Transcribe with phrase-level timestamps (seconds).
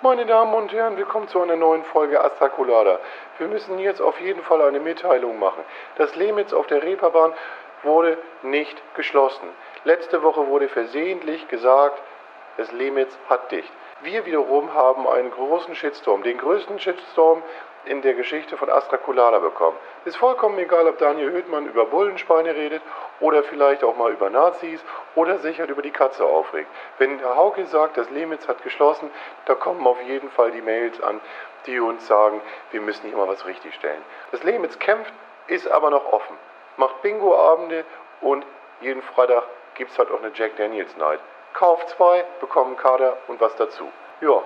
[0.00, 3.00] Meine Damen und Herren, willkommen zu einer neuen Folge Astra Colada.
[3.38, 5.64] Wir müssen jetzt auf jeden Fall eine Mitteilung machen.
[5.96, 7.32] Das Lehmitz auf der Reeperbahn
[7.82, 9.48] wurde nicht geschlossen.
[9.82, 12.00] Letzte Woche wurde versehentlich gesagt,
[12.58, 13.72] das Lehmitz hat dicht.
[14.02, 17.42] Wir wiederum haben einen großen Shitstorm, den größten Shitstorm
[17.88, 19.76] in der Geschichte von Astra Colada bekommen.
[20.04, 22.82] Ist vollkommen egal, ob Daniel Höhtmann über Bullenspeine redet
[23.20, 24.84] oder vielleicht auch mal über Nazis
[25.14, 26.68] oder sich halt über die Katze aufregt.
[26.98, 29.10] Wenn der Hauke sagt, das Lehmitz hat geschlossen,
[29.46, 31.20] da kommen auf jeden Fall die Mails an,
[31.66, 34.02] die uns sagen, wir müssen hier mal was richtigstellen.
[34.32, 35.12] Das Lehmitz kämpft,
[35.46, 36.36] ist aber noch offen.
[36.76, 37.84] Macht Bingo-Abende
[38.20, 38.44] und
[38.80, 41.20] jeden Freitag gibt es halt auch eine Jack Daniels Night.
[41.54, 43.90] Kauft zwei, bekommt einen Kader und was dazu.
[44.20, 44.42] Ja,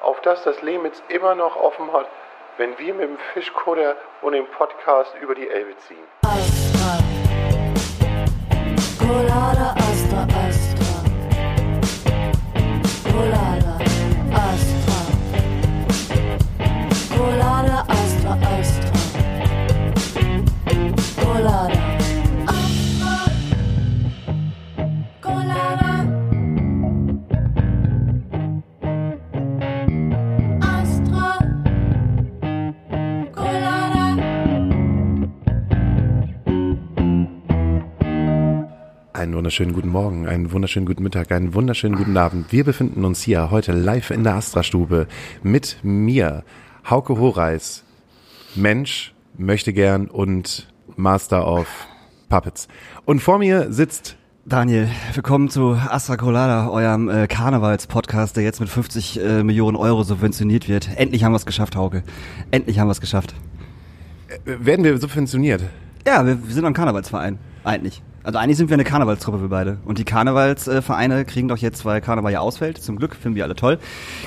[0.00, 2.06] auf das das Lehmitz immer noch offen hat,
[2.58, 6.04] wenn wir mit dem Fischkutter und dem Podcast über die Elbe ziehen.
[8.98, 9.75] Colada
[39.26, 42.52] Einen wunderschönen guten Morgen, einen wunderschönen guten Mittag, einen wunderschönen guten Abend.
[42.52, 45.08] Wir befinden uns hier heute live in der Astra-Stube
[45.42, 46.44] mit mir,
[46.88, 47.82] Hauke Horeis,
[48.54, 51.66] Mensch, möchte gern und Master of
[52.28, 52.68] Puppets.
[53.04, 58.68] Und vor mir sitzt Daniel, willkommen zu Astra Colada, eurem äh, Karnevals-Podcast, der jetzt mit
[58.68, 60.88] 50 äh, Millionen Euro subventioniert wird.
[60.96, 62.04] Endlich haben wir es geschafft, Hauke.
[62.52, 63.34] Endlich haben wir es geschafft.
[64.28, 65.62] äh, werden wir subventioniert.
[66.06, 67.40] Ja, wir, wir sind ein Karnevalsverein.
[67.64, 68.04] Eigentlich.
[68.26, 69.78] Also eigentlich sind wir eine Karnevalstruppe, wir beide.
[69.84, 73.54] Und die Karnevalsvereine kriegen doch jetzt, weil Karneval ja ausfällt, zum Glück, finden wir alle
[73.54, 73.78] toll,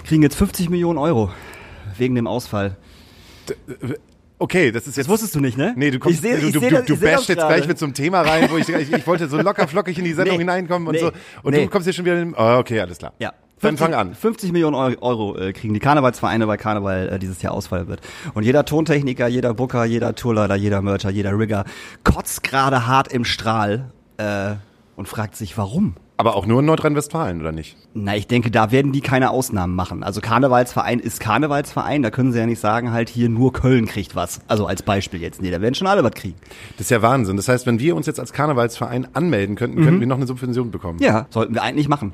[0.06, 1.32] kriegen jetzt 50 Millionen Euro.
[1.98, 2.78] Wegen dem Ausfall.
[4.38, 5.08] Okay, das ist jetzt.
[5.08, 5.74] Das wusstest du nicht, ne?
[5.76, 7.54] Nee, du kommst, seh- du, du, du, das- du bashst jetzt gerade.
[7.56, 10.06] gleich mit so einem Thema rein, wo ich, ich, ich wollte so locker flockig in
[10.06, 10.44] die Sendung Nee.
[10.44, 11.02] hineinkommen und Nee.
[11.02, 11.12] so.
[11.44, 11.66] Und Nee.
[11.66, 13.12] du kommst hier schon wieder in, oh, okay, alles klar.
[13.20, 13.34] Ja.
[13.62, 14.16] Dann fang an.
[14.16, 18.00] 50 Millionen Euro, Euro äh, kriegen die Karnevalsvereine, weil Karneval äh, dieses Jahr ausfallen wird.
[18.34, 21.66] Und jeder Tontechniker, jeder Booker, jeder Tourleiter, jeder Mercher, jeder Rigger
[22.06, 24.56] kotzt gerade hart im Strahl äh,
[24.96, 25.96] und fragt sich, warum?
[26.18, 27.78] Aber auch nur in Nordrhein-Westfalen, oder nicht?
[27.94, 30.04] Na, ich denke, da werden die keine Ausnahmen machen.
[30.04, 34.18] Also Karnevalsverein ist Karnevalsverein, da können sie ja nicht sagen, halt hier nur Köln kriegt
[34.18, 34.42] was.
[34.50, 35.42] Also als Beispiel jetzt.
[35.42, 36.36] Nee, da werden schon alle was kriegen.
[36.78, 37.38] Das ist ja Wahnsinn.
[37.38, 40.72] Das heißt, wenn wir uns jetzt als Karnevalsverein anmelden könnten, könnten wir noch eine Subvention
[40.72, 40.98] bekommen.
[40.98, 41.06] Mhm.
[41.06, 42.12] Ja, sollten wir eigentlich machen.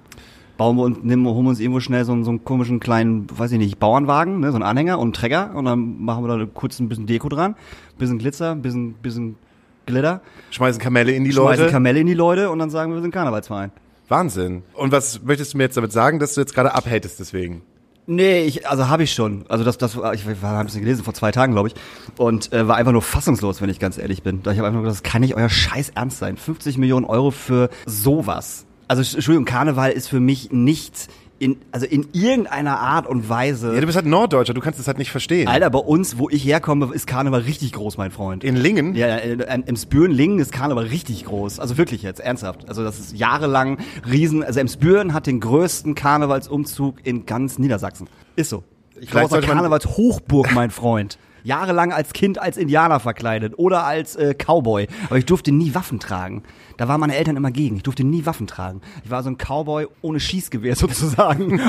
[0.58, 3.26] Bauen wir und nehmen, holen wir uns irgendwo schnell so, einen- so einen komischen kleinen,
[3.36, 6.38] weiß ich nicht, Bauernwagen, ne, so einen Anhänger und einen Träger und dann machen wir
[6.38, 7.56] da kurz ein bisschen Deko dran,
[7.98, 9.36] bisschen Glitzer, ein bisschen, bisschen
[9.85, 11.72] Glitter, Schmeißen Kamelle in die schmeißen Leute.
[11.72, 13.72] Kamelle in die Leute und dann sagen wir, wir sind Karnevalsverein.
[14.07, 14.63] Wahnsinn.
[14.73, 17.63] Und was möchtest du mir jetzt damit sagen, dass du jetzt gerade abhatest deswegen?
[18.07, 19.46] Nee, ich, also habe ich schon.
[19.50, 21.75] Also das, das, ich war ein bisschen gelesen vor zwei Tagen, glaube ich,
[22.18, 24.44] und äh, war einfach nur fassungslos, wenn ich ganz ehrlich bin.
[24.44, 26.38] Da ich habe einfach nur gedacht, das kann nicht euer Scheiß ernst sein.
[26.38, 28.67] 50 Millionen Euro für sowas.
[28.88, 31.07] Also Entschuldigung, Karneval ist für mich nicht
[31.38, 33.73] in, also in irgendeiner Art und Weise.
[33.73, 35.47] Ja, du bist halt Norddeutscher, du kannst das halt nicht verstehen.
[35.47, 38.44] Alter, bei uns, wo ich herkomme, ist Karneval richtig groß, mein Freund.
[38.44, 38.96] In Lingen?
[38.96, 41.59] Ja, im Spüren-Lingen ist Karneval richtig groß.
[41.59, 42.69] Also wirklich jetzt, ernsthaft.
[42.69, 43.79] Also das ist jahrelang
[44.09, 48.07] riesen, also Emsbüren hat den größten Karnevalsumzug in ganz Niedersachsen.
[48.35, 48.63] Ist so.
[49.00, 51.17] Ich sollte man- Karnevalshochburg, mein Freund.
[51.46, 54.88] Jahrelang als Kind als Indianer verkleidet oder als äh, Cowboy.
[55.06, 56.44] Aber ich durfte nie Waffen tragen.
[56.78, 57.78] Da waren meine Eltern immer gegen.
[57.78, 58.82] Ich durfte nie Waffen tragen.
[59.04, 61.62] Ich war so ein Cowboy ohne Schießgewehr sozusagen.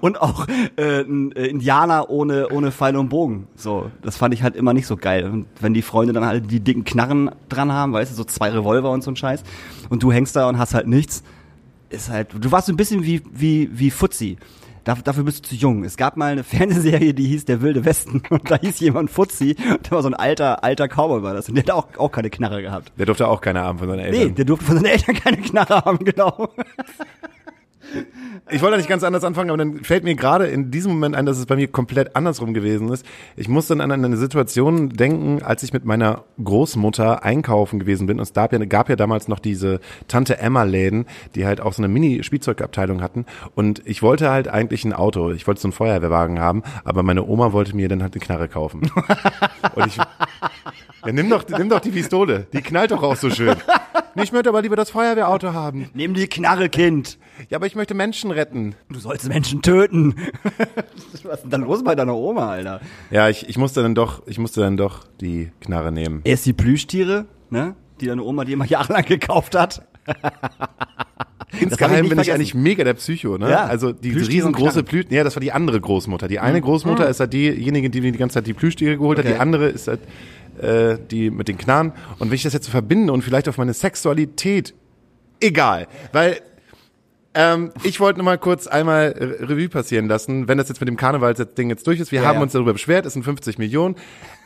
[0.00, 3.46] und auch äh, ein äh, Indianer ohne, ohne Pfeil und Bogen.
[3.54, 5.24] So, das fand ich halt immer nicht so geil.
[5.24, 8.50] Und wenn die Freunde dann halt die dicken Knarren dran haben, weißt du, so zwei
[8.50, 9.44] Revolver und so ein Scheiß,
[9.90, 11.22] und du hängst da und hast halt nichts,
[11.90, 14.38] ist halt, du warst so ein bisschen wie, wie, wie Fuzzi.
[14.84, 15.84] Da, dafür bist du zu jung.
[15.84, 19.56] Es gab mal eine Fernsehserie, die hieß Der wilde Westen und da hieß jemand Fuzzi
[19.70, 22.10] und der war so ein alter, alter Cowboy war das und der hat auch, auch
[22.12, 22.92] keine Knarre gehabt.
[22.98, 24.34] Der durfte auch keine haben von seinen Nee, Eltern.
[24.34, 26.48] der durfte von seinen Eltern keine Knarre haben, genau.
[28.50, 31.26] Ich wollte nicht ganz anders anfangen, aber dann fällt mir gerade in diesem Moment ein,
[31.26, 33.06] dass es bei mir komplett andersrum gewesen ist.
[33.36, 38.18] Ich muss dann an eine Situation denken, als ich mit meiner Großmutter einkaufen gewesen bin.
[38.18, 41.82] Und es gab ja, gab ja damals noch diese Tante Emma-Läden, die halt auch so
[41.82, 43.26] eine Mini-Spielzeugabteilung hatten.
[43.54, 45.30] Und ich wollte halt eigentlich ein Auto.
[45.30, 48.48] Ich wollte so einen Feuerwehrwagen haben, aber meine Oma wollte mir dann halt eine Knarre
[48.48, 48.90] kaufen.
[49.74, 49.98] Und ich,
[51.04, 52.46] ja, nimm doch, nimm doch die Pistole.
[52.52, 53.56] Die knallt doch auch so schön.
[54.14, 55.88] Nee, Ich möchte aber lieber das Feuerwehrauto haben.
[55.94, 57.18] Nimm die Knarre, Kind.
[57.48, 58.74] Ja, aber ich möchte Menschen retten.
[58.90, 60.14] Du sollst Menschen töten.
[61.24, 62.80] Was ist denn da los bei deiner Oma, Alter?
[63.10, 66.20] Ja, ich, ich musste dann doch, ich musste dann doch die Knarre nehmen.
[66.24, 67.74] Erst die Plüschtiere, ne?
[68.00, 69.86] Die deine Oma dir immer jahrelang gekauft hat.
[71.60, 72.32] insgeheim nicht bin ich vergessen.
[72.34, 73.50] eigentlich mega der Psycho, ne?
[73.50, 74.82] Ja, also die Plüschtiere riesengroße.
[74.82, 76.28] Blüten, ja, das war die andere Großmutter.
[76.28, 79.24] Die eine Großmutter ist halt diejenige, die mir die ganze Zeit die Plüschtiere geholt hat,
[79.24, 79.34] Okay.
[79.34, 80.00] die andere ist halt
[80.60, 81.92] äh, die mit den Knarren.
[82.18, 84.74] Und wenn ich das jetzt so verbinde und vielleicht auf meine Sexualität,
[85.40, 86.40] egal, weil
[87.34, 90.88] ähm, ich wollte nur mal kurz einmal Re- Revue passieren lassen, wenn das jetzt mit
[90.88, 92.12] dem Karnevalsding jetzt durch ist.
[92.12, 92.42] Wir Ja, haben ja.
[92.42, 93.96] uns darüber beschwert, es sind 50 Millionen.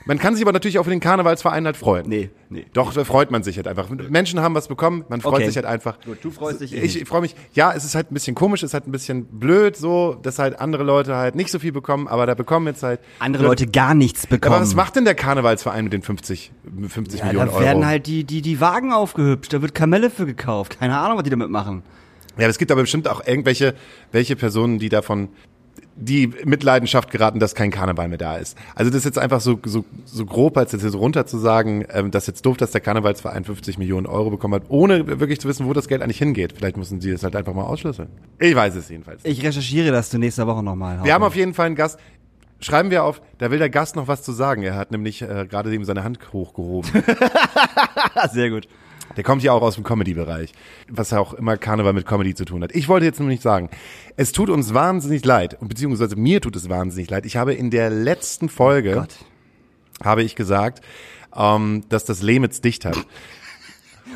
[0.09, 2.09] Man kann sich aber natürlich auch für den Karnevalsverein halt freuen.
[2.09, 2.65] Nee, nee.
[2.75, 3.89] Doch, da freut man sich halt einfach.
[3.91, 5.47] Menschen haben was bekommen, man freut Okay.
[5.47, 5.99] sich halt einfach.
[6.05, 7.35] Gut, du freust dich eh Ich, ich freue mich.
[7.55, 10.39] Ja, es ist halt ein bisschen komisch, es ist halt ein bisschen blöd so, dass
[10.39, 13.67] halt andere Leute halt nicht so viel bekommen, aber da bekommen jetzt halt Andere Leute
[13.67, 14.55] gar nichts bekommen.
[14.55, 16.53] Aber was macht denn der Karnevalsverein mit den 50,
[16.87, 17.65] 50 ja, Millionen da Euro?
[17.65, 20.79] werden halt die, die, die Wagen aufgehübscht, da wird Kamelle für gekauft.
[20.79, 21.83] Keine Ahnung, was die damit machen.
[22.39, 23.75] Ja, es gibt aber bestimmt auch irgendwelche
[24.13, 25.29] welche Personen, die davon
[25.97, 28.57] die Mitleidenschaft geraten, dass kein Karneval mehr da ist.
[28.75, 31.87] Also das ist jetzt einfach so, so, so grob, als jetzt so runter zu sagen,
[31.91, 35.41] ähm, das ist jetzt doof, dass der Karnevalsverein 50 Millionen Euro bekommen hat, ohne wirklich
[35.41, 36.53] zu wissen, wo das Geld eigentlich hingeht.
[36.57, 38.09] Vielleicht müssen sie das halt einfach mal ausschlüsseln.
[38.39, 39.25] Ich weiß es jedenfalls.
[39.25, 41.03] Ich recherchiere das zu nächster Woche nochmal.
[41.03, 41.99] Wir haben auf jeden Fall einen Gast.
[42.61, 44.63] Schreiben wir auf, da will der Gast noch was zu sagen.
[44.63, 46.91] Er hat nämlich äh, gerade eben seine Hand hochgehoben.
[48.33, 48.67] Sehr gut.
[49.17, 50.53] Der kommt ja auch aus dem Comedy-Bereich,
[50.91, 52.75] was ja auch immer Karneval mit Comedy zu tun hat.
[52.75, 53.71] Ich wollte jetzt nämlich sagen,
[54.17, 57.27] es tut uns wahnsinnig leid, und beziehungsweise mir tut es wahnsinnig leid.
[57.27, 59.15] Ich habe in der letzten Folge, Gott.
[60.05, 60.83] habe ich gesagt,
[61.35, 62.97] ähm, dass das Lehmitz dicht hat.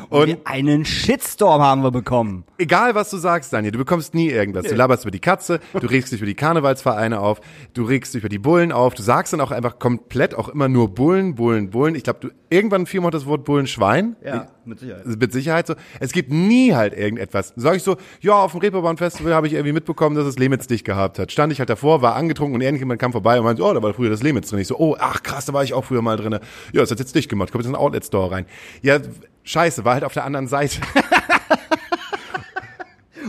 [0.09, 2.43] Und Und einen Shitstorm haben wir bekommen.
[2.57, 4.65] egal was du sagst, Daniel, du bekommst nie irgendwas.
[4.65, 7.39] Du laberst über die Katze, du regst dich über die Karnevalsvereine auf,
[7.73, 10.69] du regst dich über die Bullen auf, du sagst dann auch einfach komplett auch immer
[10.69, 11.95] nur Bullen, Bullen, Bullen.
[11.95, 14.15] Ich glaube, du irgendwann fiel mal das Wort Bullenschwein.
[14.65, 15.05] mit Sicherheit.
[15.05, 15.75] Mit Sicherheit so.
[15.99, 17.53] Es gibt nie halt irgendetwas.
[17.55, 20.85] Sag ich so, ja, auf dem Reeperbahn-Festival habe ich irgendwie mitbekommen, dass es Lemitz dicht
[20.85, 21.31] gehabt hat.
[21.31, 23.93] Stand ich halt davor, war angetrunken und irgendjemand kam vorbei und meinte, oh, da war
[23.93, 24.59] früher das Lemitz drin.
[24.59, 26.33] Ich so, oh, ach krass, da war ich auch früher mal drin.
[26.33, 27.51] Ja, das hat jetzt dicht gemacht.
[27.51, 28.45] Kommt jetzt in den Outlet-Store rein.
[28.81, 28.99] Ja,
[29.43, 30.81] scheiße, war halt auf der anderen Seite.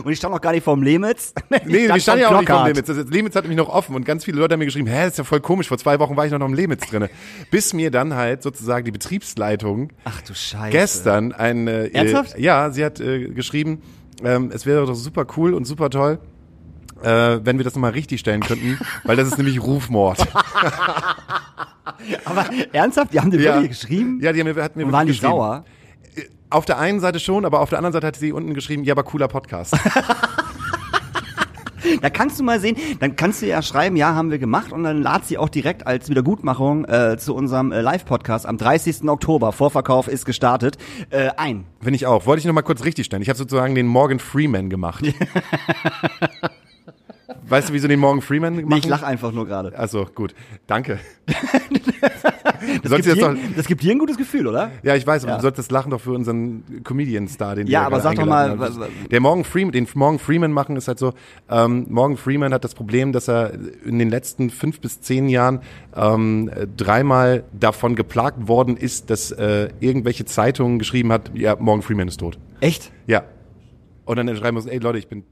[0.03, 1.33] Und ich stand noch gar nicht vorm Lemitz.
[1.65, 2.67] Nee, stand wir standen ja vorm auch nicht Knockout.
[2.67, 2.87] Lemitz.
[2.87, 5.13] Das Lemitz hat mich noch offen und ganz viele Leute haben mir geschrieben, hä, das
[5.13, 7.09] ist ja voll komisch, vor zwei Wochen war ich noch im Lemitz drinne.
[7.51, 10.71] Bis mir dann halt sozusagen die Betriebsleitung Ach du Scheiße.
[10.71, 12.37] gestern ein äh, Ernsthaft?
[12.37, 13.81] Ja, sie hat äh, geschrieben,
[14.23, 16.19] ähm, es wäre doch super cool und super toll,
[17.01, 20.25] äh, wenn wir das nochmal richtig stellen könnten, weil das ist nämlich Rufmord.
[22.25, 23.13] Aber ernsthaft?
[23.13, 23.53] Die haben dir ja.
[23.55, 24.19] wirklich geschrieben?
[24.21, 25.37] Ja, die haben mir, hat mir Und waren die wirklich geschrieben.
[25.37, 25.65] sauer?
[26.53, 28.93] Auf der einen Seite schon, aber auf der anderen Seite hat sie unten geschrieben, ja,
[28.93, 29.75] aber cooler Podcast.
[32.01, 34.83] Da kannst du mal sehen, dann kannst du ja schreiben, ja, haben wir gemacht und
[34.83, 39.07] dann lad sie auch direkt als Wiedergutmachung äh, zu unserem äh, Live-Podcast am 30.
[39.07, 40.77] Oktober, Vorverkauf ist gestartet,
[41.09, 41.65] äh, ein.
[41.81, 42.25] Finde ich auch.
[42.25, 43.21] Wollte ich noch mal kurz richtig stellen.
[43.21, 45.03] Ich habe sozusagen den Morgan Freeman gemacht.
[47.47, 48.69] weißt du, wieso den Morgan Freeman gemacht?
[48.71, 49.77] Nee, ich lach einfach nur gerade.
[49.77, 50.33] Also gut,
[50.67, 50.99] danke.
[52.83, 54.71] Das, gibt dir- doch, das gibt dir ein gutes Gefühl, oder?
[54.83, 55.37] ja, ich weiß, aber Ja.
[55.37, 58.59] du sollst das Lachen doch für unseren Comedian-Star, den Ja, aber sag doch mal, haben.
[58.59, 61.13] wa- wa- Der Morgan Freeman, den Morgan Freeman machen ist halt so,
[61.49, 63.51] ähm, Morgan Freeman hat das Problem, dass er
[63.85, 65.59] in den letzten fünf bis zehn Jahren
[65.95, 72.07] ähm, dreimal davon geplagt worden ist, dass äh, irgendwelche Zeitungen geschrieben hat, ja, Morgan Freeman
[72.07, 72.37] ist tot.
[72.61, 72.91] Echt?
[73.07, 73.23] Ja.
[74.05, 75.23] Und dann schreiben wir uns, ey Leute, ich bin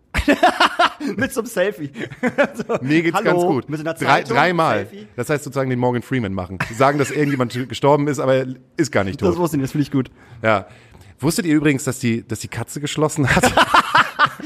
[1.16, 1.92] Mit so einem Selfie.
[2.54, 3.70] so, Mir geht's hallo, ganz gut.
[3.70, 4.88] Mit so einer Drei, dreimal.
[5.16, 6.58] Das heißt sozusagen den Morgan Freeman machen.
[6.78, 9.38] Sagen, dass irgendjemand gestorben ist, aber er ist gar nicht Das tot.
[9.40, 10.12] wusste ich, das finde ich gut.
[10.42, 10.68] Ja.
[11.20, 13.44] Wusstet ihr übrigens, dass die, dass die Katze geschlossen hat?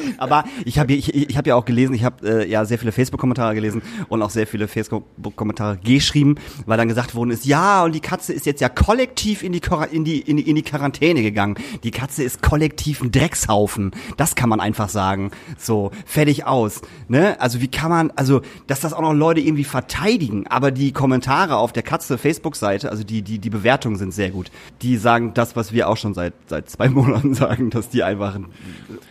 [0.18, 2.92] Aber ich habe ich, ich hab ja auch gelesen, ich habe äh, ja sehr viele
[2.92, 6.35] Facebook-Kommentare gelesen und auch sehr viele Facebook-Kommentare geschrieben,
[6.66, 9.61] weil dann gesagt worden ist, ja, und die Katze ist jetzt ja kollektiv in die,
[9.92, 11.56] in die, in die, in die Quarantäne gegangen.
[11.83, 13.92] Die Katze ist kollektiv ein Dreckshaufen.
[14.18, 15.31] Das kann man einfach sagen.
[15.57, 16.81] So, fertig aus.
[17.07, 17.40] Ne?
[17.40, 21.57] Also wie kann man, also, dass das auch noch Leute irgendwie verteidigen, aber die Kommentare
[21.57, 24.52] auf der Katze Facebook-Seite, also die, die, die Bewertungen sind sehr gut.
[24.81, 28.35] Die sagen das, was wir auch schon seit, seit zwei Monaten sagen, dass die einfach
[28.35, 28.47] ein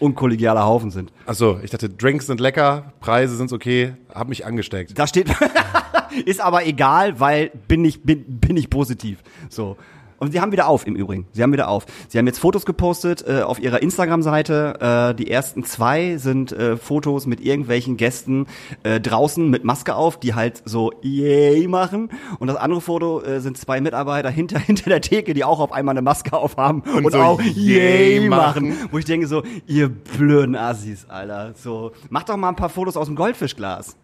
[0.01, 1.13] unkollegialer Haufen sind.
[1.27, 4.99] Achso, ich dachte, Drinks sind lecker, Preise sind okay, hab mich angesteckt.
[4.99, 5.29] Da steht,
[6.27, 9.23] ist aber egal, weil bin ich, bin, bin ich positiv.
[9.49, 9.77] So.
[10.25, 11.27] Und sie haben wieder auf im Übrigen.
[11.33, 11.85] Sie haben wieder auf.
[12.09, 15.13] Sie haben jetzt Fotos gepostet äh, auf ihrer Instagram-Seite.
[15.13, 18.47] Äh, die ersten zwei sind äh, Fotos mit irgendwelchen Gästen
[18.85, 22.09] äh, draußen mit Maske auf, die halt so yay machen.
[22.39, 25.73] Und das andere Foto äh, sind zwei Mitarbeiter hinter hinter der Theke, die auch auf
[25.73, 28.71] einmal eine Maske aufhaben und, so auch yay yay machen.
[28.71, 28.89] machen.
[28.91, 31.53] Wo ich denke so, ihr blöden Assis, Alter.
[31.55, 33.95] So, macht doch mal ein paar Fotos aus dem Goldfischglas.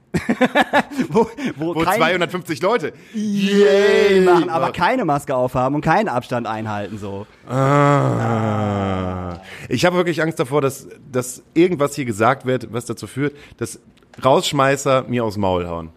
[1.09, 2.93] Wo, wo, Wo kein, 250 Leute.
[3.15, 7.27] Yay machen, aber keine Maske aufhaben und keinen Abstand einhalten so.
[7.49, 9.41] Ah.
[9.69, 13.79] Ich habe wirklich Angst davor, dass, dass irgendwas hier gesagt wird, was dazu führt, dass
[14.25, 15.91] Rausschmeißer mir aufs Maul hauen.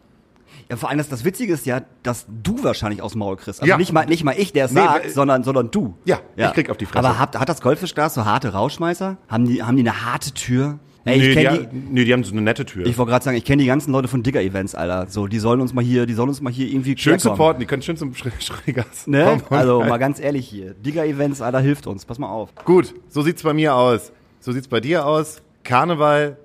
[0.69, 3.61] Ja, vor allem das, das Witzige ist ja, dass du wahrscheinlich aus dem Maul kriegst.
[3.61, 3.77] Also Ja.
[3.77, 5.95] nicht mal nicht mal ich, der es Nee, sagt, sondern sondern du.
[6.05, 6.99] Ja, ich krieg auf die Fresse.
[7.05, 9.17] Aber hat, hat das Goldfischglas so harte Rauschmeißer?
[9.27, 10.79] Haben die haben die eine harte Tür?
[11.05, 12.85] Ey, nee, ich die, ha- nee, die haben so eine nette Tür.
[12.85, 15.07] die, ich wollte gerade sagen, ich kenne die ganzen Leute von Digger Events, Alter.
[15.09, 17.65] So, die sollen uns mal hier, die sollen uns mal hier irgendwie schön supporten, die
[17.65, 19.41] können schön zum Schrägers Ne?
[19.49, 22.05] Also mal ganz ehrlich hier, Digger Events, Alter, hilft uns.
[22.05, 22.53] Pass mal auf.
[22.63, 24.11] Gut, so sieht's bei mir aus.
[24.39, 25.41] So sieht's bei dir aus.
[25.63, 26.37] Karneval,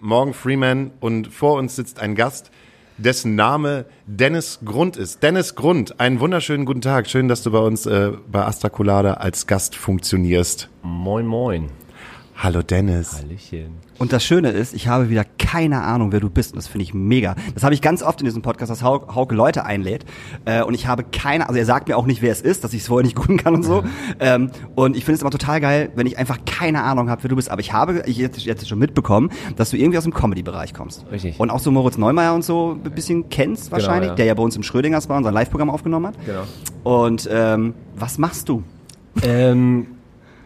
[0.00, 2.50] morgen Freeman und vor uns sitzt ein Gast,
[2.98, 5.22] dessen Name Dennis Grund ist.
[5.22, 7.08] Dennis Grund, einen wunderschönen guten Tag.
[7.08, 10.68] Schön, dass du bei uns äh, bei Astra Colada als Gast funktionierst.
[10.82, 11.68] Moin, moin.
[12.42, 13.22] Hallo Dennis.
[13.22, 13.74] Hallöchen.
[13.98, 16.54] Und das Schöne ist, ich habe wieder keine Ahnung, wer du bist.
[16.54, 17.36] Und das finde ich mega.
[17.54, 20.04] Das habe ich ganz oft in diesem Podcast, dass Hau- Hauke Leute einlädt.
[20.44, 22.72] Äh, und ich habe keine, also er sagt mir auch nicht, wer es ist, dass
[22.72, 23.84] ich es vorher nicht googeln kann und so.
[24.18, 27.28] ähm, und ich finde es immer total geil, wenn ich einfach keine Ahnung habe, wer
[27.28, 27.48] du bist.
[27.48, 31.06] Aber ich habe ich jetzt, jetzt schon mitbekommen, dass du irgendwie aus dem Comedy-Bereich kommst.
[31.12, 31.38] Richtig.
[31.38, 34.14] Und auch so Moritz Neumeier und so ein bisschen kennst wahrscheinlich, ja.
[34.16, 36.16] der ja bei uns im Schrödingers war, unser Live-Programm aufgenommen hat.
[36.26, 36.42] Genau.
[36.82, 38.64] Und ähm, was machst du?
[39.22, 39.86] Ähm,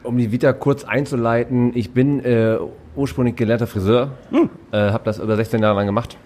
[0.07, 2.57] um die Vita kurz einzuleiten, ich bin äh,
[2.95, 4.11] ursprünglich gelehrter Friseur,
[4.73, 6.17] äh, habe das über 16 Jahre lang gemacht.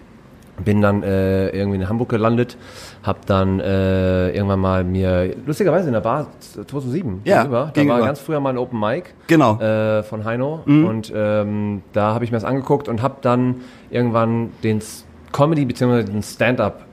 [0.63, 2.55] Bin dann äh, irgendwie in Hamburg gelandet,
[3.01, 7.99] habe dann äh, irgendwann mal mir, lustigerweise in der Bar 2007, Ja, gegenüber, da gegenüber.
[7.99, 9.59] war ganz früher mal ein Open Mic Genau.
[9.59, 13.55] äh, von Heino und ähm, da habe ich mir das angeguckt und habe dann
[13.89, 14.81] irgendwann den
[15.31, 16.03] Comedy bzw.
[16.03, 16.85] den Stand-Up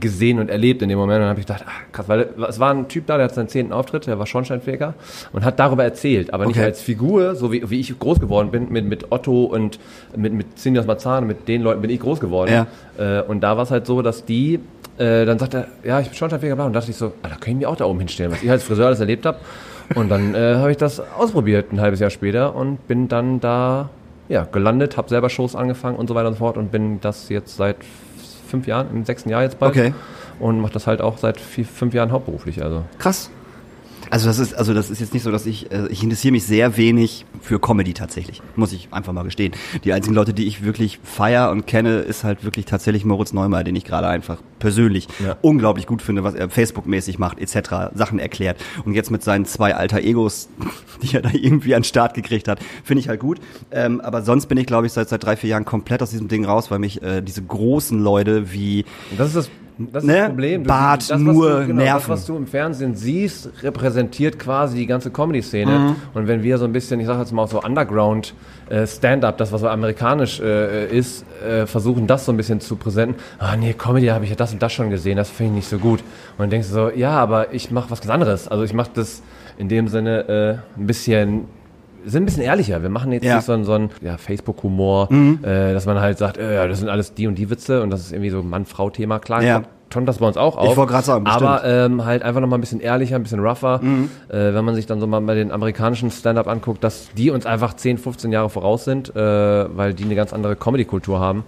[0.00, 2.72] gesehen und erlebt in dem Moment und habe ich gedacht, ach, krass, weil es war
[2.72, 4.94] ein Typ da, der hat seinen zehnten Auftritt, der war Schornsteinfeger
[5.32, 6.66] und hat darüber erzählt, aber nicht Okay.
[6.66, 9.78] als Figur, so wie, wie ich groß geworden bin, mit, mit Otto und
[10.16, 12.66] mit, mit Cindy aus Marzahn, mit den Leuten bin ich groß geworden.
[12.98, 14.60] Äh, und da war es halt so, dass die,
[14.98, 17.36] äh, dann sagt er, ja, ich bin Schornsteinfeger, bla, und dachte ich so, ah, da
[17.36, 19.38] kann ich mich auch da oben hinstellen, was ich als Friseur alles erlebt habe.
[19.94, 23.90] Und dann äh, habe ich das ausprobiert ein halbes Jahr später und bin dann da
[24.28, 27.28] ja, gelandet, habe selber Shows angefangen und so weiter und so fort und bin das
[27.28, 27.76] jetzt seit
[28.52, 29.72] fünf Jahren, im sechsten Jahr jetzt bald.
[29.72, 29.92] Okay.
[30.38, 32.62] Und mache das halt auch seit vier, fünf Jahren hauptberuflich.
[32.62, 33.30] Also Krass.
[34.12, 36.44] Also das ist, also das ist jetzt nicht so, dass ich, äh, ich interessiere mich
[36.44, 39.54] sehr wenig für Comedy tatsächlich, muss ich einfach mal gestehen.
[39.84, 43.64] Die einzigen Leute, die ich wirklich feier und kenne, ist halt wirklich tatsächlich Moritz Neumeier,
[43.64, 45.38] den ich gerade einfach persönlich Ja.
[45.40, 48.62] unglaublich gut finde, was er Facebook-mäßig macht, etc., Sachen erklärt.
[48.84, 50.50] Und jetzt mit seinen zwei alter Egos,
[51.02, 53.38] die er da irgendwie an den Start gekriegt hat, finde ich halt gut.
[53.70, 56.28] Ähm, aber sonst bin ich, glaube ich, seit, seit drei, vier Jahren komplett aus diesem
[56.28, 60.08] Ding raus, weil mich äh, diese großen Leute wie Und das ist das, das, ist
[60.08, 60.16] Ne?
[60.16, 60.64] das Problem.
[60.64, 61.98] Du- Bart, das, was nur du, genau, Nerven.
[62.00, 65.78] Das, was du im Fernsehen siehst, repräsentiert quasi die ganze Comedy-Szene.
[65.78, 65.96] Mhm.
[66.14, 68.34] Und wenn wir so ein bisschen, ich sag jetzt mal so Underground
[68.68, 72.76] äh, Stand-up, das was so amerikanisch äh, ist, äh, versuchen das so ein bisschen zu
[72.76, 73.16] präsenten.
[73.38, 75.68] Ah nee, Comedy habe ich ja das und das schon gesehen, das finde ich nicht
[75.68, 76.00] so gut.
[76.00, 78.48] Und dann denkst du so, ja, aber ich mache was ganz anderes.
[78.48, 79.22] Also ich mache das
[79.58, 81.44] in dem Sinne äh, ein bisschen
[82.04, 82.82] sind ein bisschen ehrlicher.
[82.82, 83.32] Wir machen jetzt Ja.
[83.32, 83.36] Mhm.
[83.38, 86.88] nicht so einen, so einen ja, Facebook-Humor, äh, dass man halt sagt, äh, das sind
[86.88, 89.18] alles die und die Witze und das ist irgendwie so Mann-Frau-Thema.
[89.18, 89.62] Klar, Ja.
[89.92, 90.76] kommt das bei uns auch auf.
[90.76, 91.42] wollte gerade sagen, bestimmt.
[91.46, 93.80] Aber ähm, halt einfach nochmal ein bisschen ehrlicher, ein bisschen rougher.
[93.82, 94.08] Mhm.
[94.30, 97.44] Äh, wenn man sich dann so mal bei den amerikanischen Stand-Up anguckt, dass die uns
[97.46, 101.44] einfach 10, 15 Jahre voraus sind, äh, weil die eine ganz andere Comedy-Kultur haben.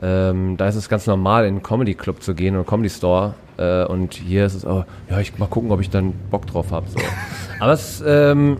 [0.00, 3.34] Ähm, da ist es ganz normal, in einen Comedy-Club zu gehen oder Comedy Store.
[3.56, 6.70] Äh, und hier ist es auch, ja, ich mal gucken, ob ich dann Bock drauf
[6.70, 6.86] habe.
[6.88, 6.98] So.
[7.60, 8.58] Aber es, ähm,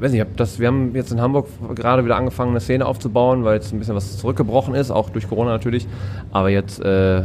[0.00, 3.54] weiß nicht, das, wir haben jetzt in Hamburg gerade wieder angefangen, eine Szene aufzubauen, weil
[3.54, 5.86] jetzt ein bisschen was zurückgebrochen ist, auch durch Corona natürlich.
[6.32, 7.24] Aber jetzt äh,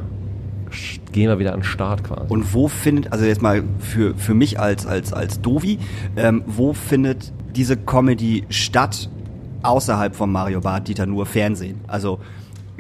[1.12, 2.32] gehen wir wieder an den Start quasi.
[2.32, 5.80] Und wo findet, also jetzt mal für, für mich als, als, als Dovi,
[6.16, 9.10] ähm, wo findet diese Comedy statt
[9.64, 11.82] außerhalb von Mario Barth, Dieter nur Fernsehen?
[11.88, 12.20] Also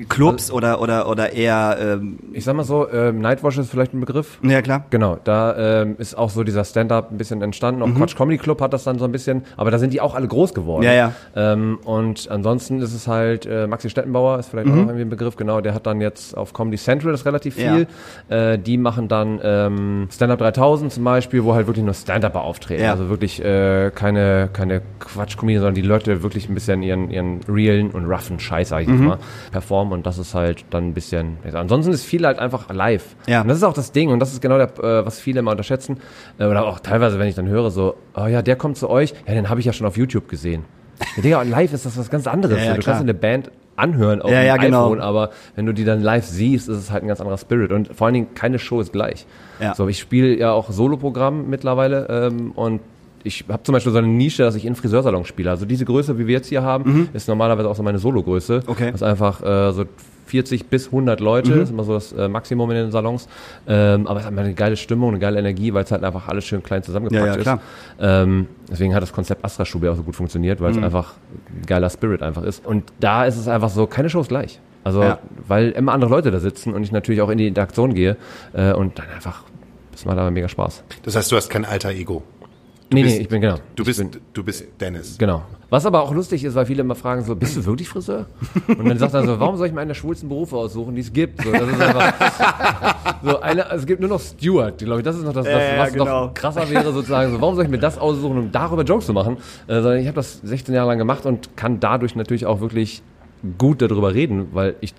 [0.09, 3.99] Clubs oder, oder, oder eher, ähm, ich sag mal so, ähm, Nightwash ist vielleicht ein
[3.99, 4.39] Begriff.
[4.43, 4.85] ja klar.
[4.89, 7.81] Genau, da ähm, ist auch so dieser Stand-up ein bisschen entstanden.
[7.81, 7.95] Auch Mhm.
[7.95, 10.27] Quatsch Comedy Club hat das dann so ein bisschen, aber da sind die auch alle
[10.27, 10.83] groß geworden.
[10.83, 11.11] Ja, ja.
[11.35, 15.09] Ähm, und ansonsten ist es halt, äh, Maxi Stettenbauer ist vielleicht auch noch irgendwie ein
[15.09, 17.63] Begriff, genau, der hat dann jetzt auf Comedy Central das relativ Mhm.
[17.63, 17.75] Ja.
[17.75, 17.87] viel.
[18.29, 22.83] Äh, die machen dann ähm, Stand-up 3000 zum Beispiel, wo halt wirklich nur Stand-Upper auftreten.
[22.83, 22.91] Ja.
[22.91, 27.91] Also wirklich äh, keine, keine Quatsch-Comedy, sondern die Leute wirklich ein bisschen ihren, ihren realen
[27.91, 29.05] und roughen Scheiß, sag ich Mhm.
[29.05, 29.17] mal,
[29.51, 33.15] performen und das ist halt dann ein bisschen, ansonsten ist viel halt einfach live.
[33.27, 33.41] Ja.
[33.41, 35.51] Und das ist auch das Ding und das ist genau der, äh, was viele immer
[35.51, 35.97] unterschätzen
[36.39, 39.13] äh, oder auch teilweise, wenn ich dann höre so, oh ja, der kommt zu euch,
[39.27, 40.65] ja, den habe ich ja schon auf YouTube gesehen.
[41.15, 42.57] Ja, Digga, live ist das was ganz anderes.
[42.59, 42.93] Ja, ja, du klar.
[42.95, 44.85] kannst eine Band anhören auf Ja, dem ja, genau.
[44.87, 47.71] iPhone, aber wenn du die dann live siehst, ist es halt ein ganz anderer Spirit
[47.71, 49.25] und vor allen Dingen keine Show ist gleich.
[49.59, 49.73] Ja.
[49.75, 52.81] So, ich spiele ja auch Soloprogramm mittlerweile ähm, und
[53.23, 55.49] ich habe zum Beispiel so eine Nische, dass ich in Friseursalon spiele.
[55.49, 58.61] Also diese Größe, wie wir jetzt hier haben, ist normalerweise auch so meine Solo-Größe.
[58.65, 58.69] Mhm.
[58.69, 58.85] Okay.
[58.91, 59.85] Das ist einfach äh, so
[60.27, 61.61] 40 bis 100 Leute, Mhm.
[61.61, 63.27] ist immer so das äh, Maximum in den Salons.
[63.67, 66.27] Ähm, aber es hat immer eine geile Stimmung, eine geile Energie, weil es halt einfach
[66.29, 67.55] alles schön klein zusammengepackt Ja, ja, klar.
[67.57, 67.61] ist.
[67.99, 70.85] Ähm, deswegen hat das Konzept Astra Stube auch so gut funktioniert, weil es Mhm.
[70.85, 71.13] einfach
[71.49, 72.65] ein geiler Spirit einfach ist.
[72.65, 74.59] Und da ist es einfach so, keine Show ist gleich.
[74.83, 75.19] Also, Ja.
[75.47, 78.15] weil immer andere Leute da sitzen und ich natürlich auch in die Interaktion gehe
[78.53, 79.43] äh, und dann einfach,
[79.91, 80.83] das macht aber mega Spaß.
[81.03, 82.23] Das heißt, du hast kein alter Ego.
[82.93, 83.57] Nee, bist- nee, ich bin genau.
[83.75, 85.17] Du bist, bin, du bist Dennis.
[85.17, 85.43] Genau.
[85.69, 88.25] Was aber auch lustig ist, weil viele immer fragen so, bist du wirklich Friseur?
[88.67, 91.01] Und dann sagt er so, warum soll ich mir einen der schwulsten Berufe aussuchen, die
[91.01, 91.41] es gibt?
[91.41, 95.05] So, das ist einfach, so eine, es gibt nur noch Steward, glaube ich.
[95.05, 96.25] Das ist noch das, das ja, was genau.
[96.25, 97.31] noch krasser wäre sozusagen.
[97.31, 99.37] So, warum soll ich mir das aussuchen, um darüber Jokes zu machen?
[99.67, 103.01] Äh, sondern ich habe das 16 Jahre lang gemacht und kann dadurch natürlich auch wirklich
[103.57, 104.93] gut darüber reden, weil ich,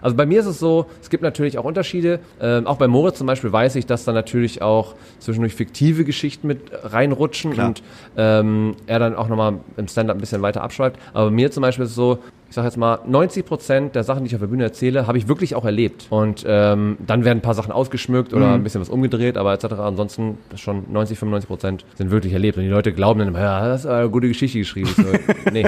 [0.00, 2.20] also bei mir ist es so, es gibt natürlich auch Unterschiede.
[2.40, 6.46] Ähm, auch bei Moritz zum Beispiel weiß ich, dass da natürlich auch zwischendurch fiktive Geschichten
[6.46, 7.68] mit reinrutschen Klar.
[7.68, 7.82] und
[8.16, 11.00] ähm, er dann auch nochmal im Stand-up ein bisschen weiter abschreibt.
[11.12, 14.04] Aber bei mir zum Beispiel ist es so, ich sage jetzt mal, 90 Prozent der
[14.04, 16.06] Sachen, die ich auf der Bühne erzähle, habe ich wirklich auch erlebt.
[16.10, 19.74] Und ähm, dann werden ein paar Sachen ausgeschmückt oder ein bisschen was umgedreht, aber etc.
[19.74, 22.56] Ansonsten schon 90, 95 Prozent sind wirklich erlebt.
[22.56, 24.90] Und die Leute glauben dann immer, ja, das ist eine gute Geschichte geschrieben.
[24.96, 25.04] So,
[25.52, 25.66] nee.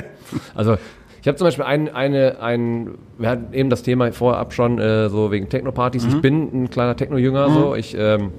[0.55, 0.77] Also
[1.21, 5.09] ich habe zum Beispiel ein, eine, ein, wir hatten eben das Thema vorab schon, äh,
[5.09, 6.05] so wegen Techno-Partys.
[6.05, 7.75] Ich bin ein kleiner Techno-Jünger, so.
[7.75, 8.33] Ich, ähm,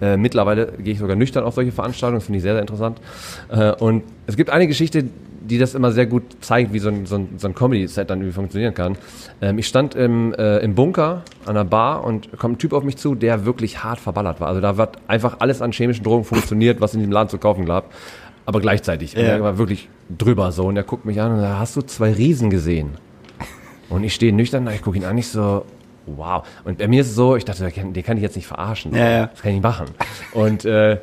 [0.00, 3.00] äh, mittlerweile gehe ich sogar nüchtern auf solche Veranstaltungen, das finde ich sehr, sehr interessant.
[3.50, 5.04] Äh, und es gibt eine Geschichte,
[5.44, 8.20] die das immer sehr gut zeigt, wie so ein, so ein, so ein Comedy-Set dann
[8.20, 8.96] irgendwie funktionieren kann.
[9.40, 12.84] Ähm, ich stand im, äh, im Bunker an der Bar und kommt ein Typ auf
[12.84, 14.48] mich zu, der wirklich hart verballert war.
[14.48, 17.66] Also da wird einfach alles an chemischen Drogen funktioniert, was in dem Laden zu kaufen
[17.66, 17.92] gab.
[18.46, 19.16] Aber gleichzeitig.
[19.16, 19.28] Und Ja.
[19.30, 20.66] er war wirklich drüber so.
[20.66, 22.92] Und er guckt mich an und sagt, hast du zwei Riesen gesehen?
[23.88, 25.64] Und ich stehe nüchtern, da, ich gucke ihn an, ich so,
[26.06, 26.44] wow.
[26.64, 28.94] Und bei mir ist es so, ich dachte, den kann, ich jetzt nicht verarschen.
[28.94, 29.26] Ja, ja.
[29.26, 29.86] Das kann ich nicht machen.
[30.32, 30.98] Und äh, äh,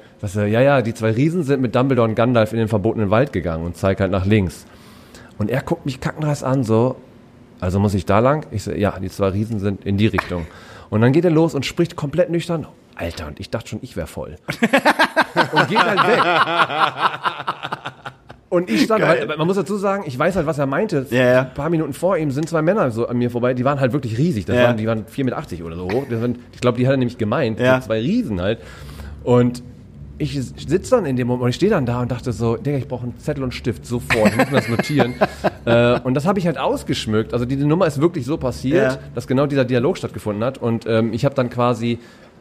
[0.48, 3.64] ja, ja, die zwei Riesen sind mit Dumbledore und Gandalf in den verbotenen Wald gegangen
[3.66, 4.66] und zeigt halt nach links.
[5.38, 6.96] Und er guckt mich kackenreis an, so,
[7.60, 8.46] also muss ich da lang?
[8.52, 10.48] Ich so, ja, die zwei Riesen sind in die Richtung.
[10.90, 12.66] Und dann geht er los und spricht komplett nüchtern.
[13.00, 14.36] Alter, und ich dachte schon, ich wäre voll.
[15.54, 16.22] und geht halt weg.
[18.50, 21.06] Und ich stand halt, man muss dazu sagen, ich weiß halt, was er meinte.
[21.12, 21.40] Ja, ja.
[21.42, 23.94] Ein paar Minuten vor ihm sind zwei Männer so an mir vorbei, die waren halt
[23.94, 24.46] wirklich riesig.
[24.46, 24.64] Das Ja.
[24.64, 26.06] waren, die waren 4,80 Meter oder so hoch.
[26.10, 27.60] Waren, ich glaube, die hat er nämlich gemeint.
[27.60, 27.80] Ja.
[27.80, 28.60] Zwei Riesen halt.
[29.24, 29.62] Und
[30.18, 32.78] ich sitze dann in dem Moment und ich stehe dann da und dachte so, Digga,
[32.78, 35.14] ich brauche einen Zettel und Stift sofort, ich muss mir das notieren.
[35.66, 37.34] äh, und das habe ich halt ausgeschmückt.
[37.34, 38.98] Also diese Nummer ist wirklich so passiert, Ja.
[39.16, 40.58] dass genau dieser Dialog stattgefunden hat.
[40.58, 42.00] Und ähm, ich habe dann quasi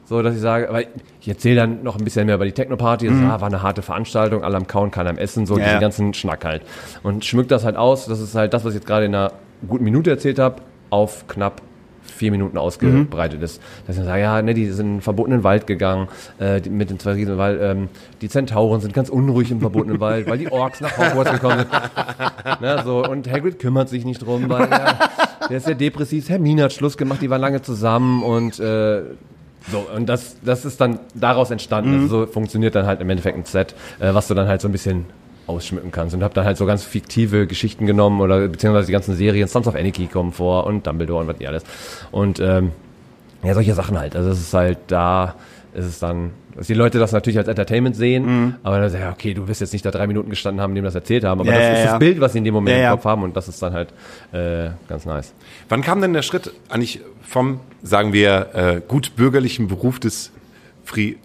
[0.09, 0.87] so, dass ich sage, weil
[1.21, 3.11] ich erzähle dann noch ein bisschen mehr über die Techno-Party.
[3.11, 3.27] Mhm.
[3.27, 5.65] Ah, war eine harte Veranstaltung, alle am Kauen, keiner am Essen, so Ja.
[5.67, 6.63] diesen ganzen Schnack halt.
[7.03, 8.07] Und schmückt das halt aus.
[8.07, 9.33] Das ist halt das, was ich jetzt gerade in einer
[9.69, 10.57] guten Minute erzählt habe,
[10.89, 11.61] auf knapp
[12.01, 13.61] vier Minuten ausgebreitet ist.
[13.87, 16.89] Dass ich sage, ja, ne, die sind in den verbotenen Wald gegangen, äh, die, mit
[16.89, 17.89] den zwei Riesen, weil ähm,
[18.23, 21.71] die Zentauren sind ganz unruhig im verbotenen Wald, weil die Orks nach Hogwarts gekommen sind.
[22.63, 24.99] ne, so, und Hagrid kümmert sich nicht drum, weil ja,
[25.51, 26.31] der ist sehr depressiv.
[26.31, 29.03] Hermine hat Schluss gemacht, die waren lange zusammen und äh,
[29.71, 32.03] so, und das, das ist dann daraus entstanden.
[32.03, 34.69] Also so funktioniert dann halt im Endeffekt ein Set, äh, was du dann halt so
[34.69, 35.07] ein bisschen
[35.47, 36.15] ausschmücken kannst.
[36.15, 39.67] Und hab dann halt so ganz fiktive Geschichten genommen oder beziehungsweise die ganzen Serien, Sons
[39.67, 41.65] of Anarchy kommen vor und Dumbledore und was nicht alles.
[42.11, 42.73] Und ähm,
[43.43, 44.17] ja, solche Sachen halt.
[44.17, 45.35] Also es ist halt da,
[45.75, 49.13] ist es dann, dass die Leute das natürlich als Entertainment sehen, aber dann sagen, ja,
[49.13, 51.51] okay, du wirst jetzt nicht da drei Minuten gestanden haben, dem das erzählt haben, aber
[51.51, 53.37] Ja, das ja, ist das Bild, was sie in dem Moment im Kopf haben und
[53.37, 53.91] das ist dann halt
[54.33, 55.33] äh, ganz nice.
[55.69, 60.33] Wann kam denn der Schritt eigentlich vom, sagen wir, äh, gut bürgerlichen Beruf des
[60.83, 61.17] Fri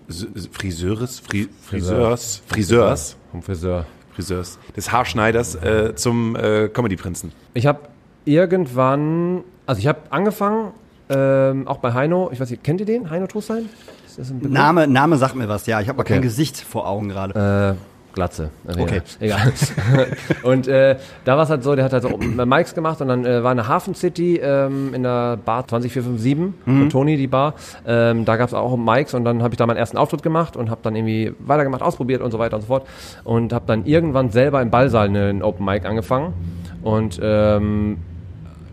[0.51, 3.87] Friseures, Fri Friseurs, Friseurs, Vom Friseur.
[4.13, 7.31] Friseurs, des Haarschneiders äh, zum äh, Comedy-Prinzen?
[7.55, 7.79] Ich habe
[8.25, 10.73] irgendwann, also ich habe angefangen,
[11.09, 13.09] ähm, auch bei Heino, ich weiß nicht, kennt ihr den?
[13.09, 13.67] Heino Trustein?
[14.13, 14.53] Ist das ein Begriff?
[14.53, 15.81] Name, Name sagt mir was, ja.
[15.81, 16.13] Ich habe aber Okay.
[16.13, 17.77] kein Gesicht vor Augen gerade.
[17.79, 18.51] Äh, Glatze.
[18.67, 19.01] Okay.
[19.19, 19.51] Egal.
[20.43, 23.25] und äh, da war es halt so, der hat halt so Mikes gemacht und dann
[23.25, 27.55] äh, war eine Hafen City ähm, in der Bar 20457 von Toni, die Bar.
[27.87, 30.55] Ähm, da gab es auch Mikes und dann habe ich da meinen ersten Auftritt gemacht
[30.55, 32.85] und habe dann irgendwie weitergemacht, ausprobiert und so weiter und so fort.
[33.23, 36.35] Und habe dann irgendwann selber im Ballsaal einen Open Mic angefangen.
[36.83, 37.97] Und ähm,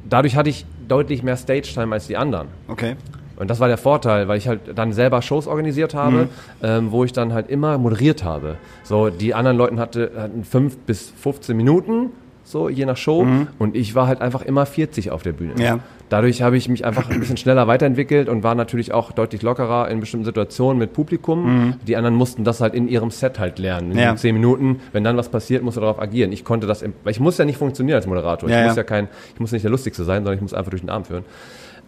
[0.06, 2.48] dadurch hatte ich deutlich mehr Stage-Time als die anderen.
[2.68, 2.96] Okay.
[3.40, 6.28] Und das war der Vorteil, weil ich halt dann selber Shows organisiert habe,
[6.62, 8.56] ähm, wo ich dann halt immer moderiert habe.
[8.84, 12.10] So, die anderen Leuten hatte, hatten fünf bis 15 Minuten,
[12.44, 13.26] so je nach Show.
[13.58, 15.54] Und ich war halt einfach immer 40 auf der Bühne.
[15.58, 15.78] Ja.
[16.10, 19.88] Dadurch habe ich mich einfach ein bisschen schneller weiterentwickelt und war natürlich auch deutlich lockerer
[19.88, 21.74] in bestimmten Situationen mit Publikum.
[21.86, 23.92] Die anderen mussten das halt in ihrem Set halt lernen.
[23.92, 24.16] In Ja.
[24.16, 26.32] 10 Minuten, wenn dann was passiert, musst du darauf agieren.
[26.32, 28.50] Ich konnte das, weil ich muss ja nicht funktionieren als Moderator.
[28.50, 30.70] Ja, ich muss ja kein, ich muss nicht der Lustigste sein, sondern ich muss einfach
[30.70, 31.24] durch den Arm führen.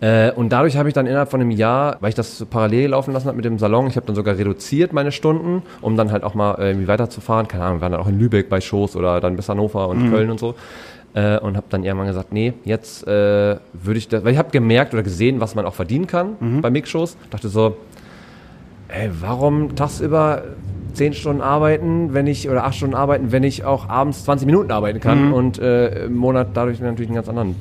[0.03, 3.13] Äh, und dadurch habe ich dann innerhalb von einem Jahr, weil ich das parallel laufen
[3.13, 6.25] lassen habe mit dem Salon, ich habe dann sogar reduziert meine Stunden, um dann halt
[6.25, 7.47] auch mal äh, irgendwie weiterzufahren.
[7.47, 10.11] Keine Ahnung, wir waren dann auch in Lübeck bei Shows oder dann bis Hannover und
[10.11, 10.57] Köln und so.
[11.15, 14.51] Äh, und habe dann irgendwann gesagt, nee, jetzt äh, würde ich das, weil ich habe
[14.51, 17.17] gemerkt oder gesehen, was man auch verdienen kann bei Mixshows.
[17.31, 17.77] Dachte so,
[18.89, 20.43] ey, warum tagsüber
[20.95, 24.73] zehn Stunden arbeiten, wenn ich, oder acht Stunden arbeiten, wenn ich auch abends 20 Minuten
[24.73, 27.55] arbeiten kann und äh, im Monat dadurch natürlich einen ganz anderen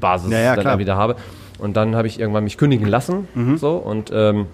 [0.00, 1.16] Basis Ja, ja, dann wieder habe.
[1.58, 4.46] Und dann habe ich irgendwann mich kündigen lassen, so und ähm,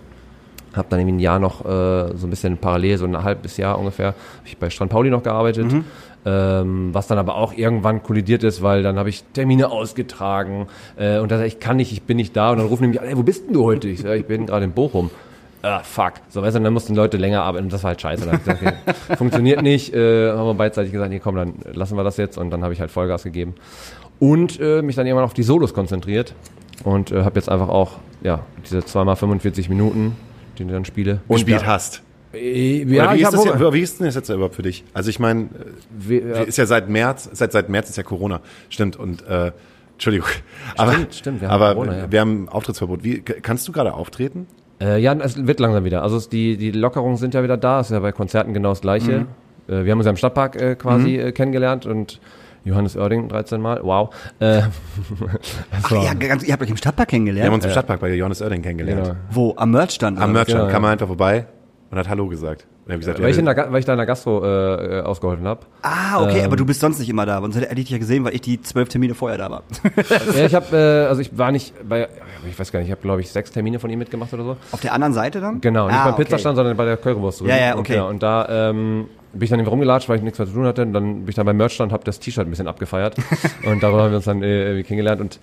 [0.75, 3.79] habe dann irgendwie ein Jahr noch äh, so ein bisschen parallel, so ein halbes Jahr
[3.79, 5.67] ungefähr, habe ich bei Strand Pauli noch gearbeitet.
[6.27, 11.19] Ähm, was dann aber auch irgendwann kollidiert ist, weil dann habe ich Termine ausgetragen äh,
[11.19, 12.89] und dann sag ich, ich kann nicht, ich bin nicht da und dann rufen die
[12.89, 13.89] mich an, ey, wo bist denn du heute?
[13.89, 15.11] Ich, ich bin gerade in Bochum.
[15.61, 16.15] Ah, fuck.
[16.31, 18.25] So, weißt du, dann mussten Leute länger arbeiten und das war halt scheiße.
[18.25, 21.97] Dann ich gesagt, okay, funktioniert nicht, äh, haben wir beidseitig gesagt, nee, komm, dann lassen
[21.97, 23.55] wir das jetzt und dann habe ich halt Vollgas gegeben
[24.19, 26.35] und äh, mich dann irgendwann auf die Solos konzentriert
[26.83, 30.17] und äh, habe jetzt einfach auch, ja, diese zweimal 45 Minuten,
[30.59, 31.21] die ich dann spiele.
[31.29, 32.03] Und gespielt ja, hast.
[32.33, 34.63] Äh, Oder Ja, wie, ich ist das ja, wie ist denn das jetzt überhaupt für
[34.63, 34.85] dich?
[34.93, 35.49] Also ich meine,
[35.97, 36.43] Wie- ja.
[36.43, 38.97] ist ja seit März, seit, seit März ist ja Corona, stimmt.
[38.97, 39.53] Und äh,
[39.93, 40.29] Entschuldigung.
[40.77, 42.13] Aber, stimmt, wir haben aber Corona, ja.
[42.13, 43.05] wir haben Auftrittsverbot.
[43.05, 44.47] Wie, kannst du gerade auftreten?
[44.81, 46.03] Äh, ja, es wird langsam wieder.
[46.03, 47.81] Also es, die, die Lockerungen sind ja wieder da.
[47.81, 49.27] Es ist ja bei Konzerten genau das Gleiche.
[49.69, 52.21] Äh, wir haben uns ja im Stadtpark äh, quasi äh, kennengelernt und
[52.65, 53.81] Johannes Oerding 13 Mal.
[53.83, 54.15] Wow.
[54.41, 54.63] Äh,
[55.83, 57.55] Ach ja, ganz, ihr habt euch im Stadtpark Wir haben kennengelernt.
[57.55, 59.05] uns im Stadtpark bei Johannes Oerding kennengelernt.
[59.05, 59.17] genau.
[59.31, 59.55] Wo?
[59.57, 60.19] Am Merchstand?
[60.19, 60.33] Am oder?
[60.33, 60.89] Merchant Genau, kam ja.
[60.89, 61.47] er einfach vorbei
[61.91, 62.67] und hat Hallo gesagt.
[62.87, 65.01] Und hab gesagt, Weil ich, ja, in der, weil ich da in der Gastro äh,
[65.01, 65.61] ausgeholfen habe.
[65.81, 66.45] Ah, okay, Ähm.
[66.45, 67.41] aber du bist sonst nicht immer da.
[67.41, 69.63] Sonst hätte ich dich ja gesehen, weil ich die zwölf Termine vorher da war.
[70.37, 72.09] ja, ich habe, äh, also ich war nicht bei,
[72.47, 74.57] ich weiß gar nicht, ich habe glaube ich sechs Termine von ihm mitgemacht oder so.
[74.73, 75.63] Auf der anderen Seite dann?
[75.63, 77.41] Genau, nicht ah, beim Pizzastand, sondern bei der Currywurst.
[77.43, 77.95] Ja, ja, Und, okay.
[77.95, 80.65] genau, und da ähm, bin ich dann eben rumgelatscht, weil ich nichts mehr zu tun
[80.65, 80.83] hatte.
[80.83, 83.17] Und dann bin ich dann beim Merchstand, habe das T-Shirt ein bisschen abgefeiert.
[83.71, 85.21] und darüber haben wir uns dann äh, irgendwie kennengelernt.
[85.21, 85.41] Und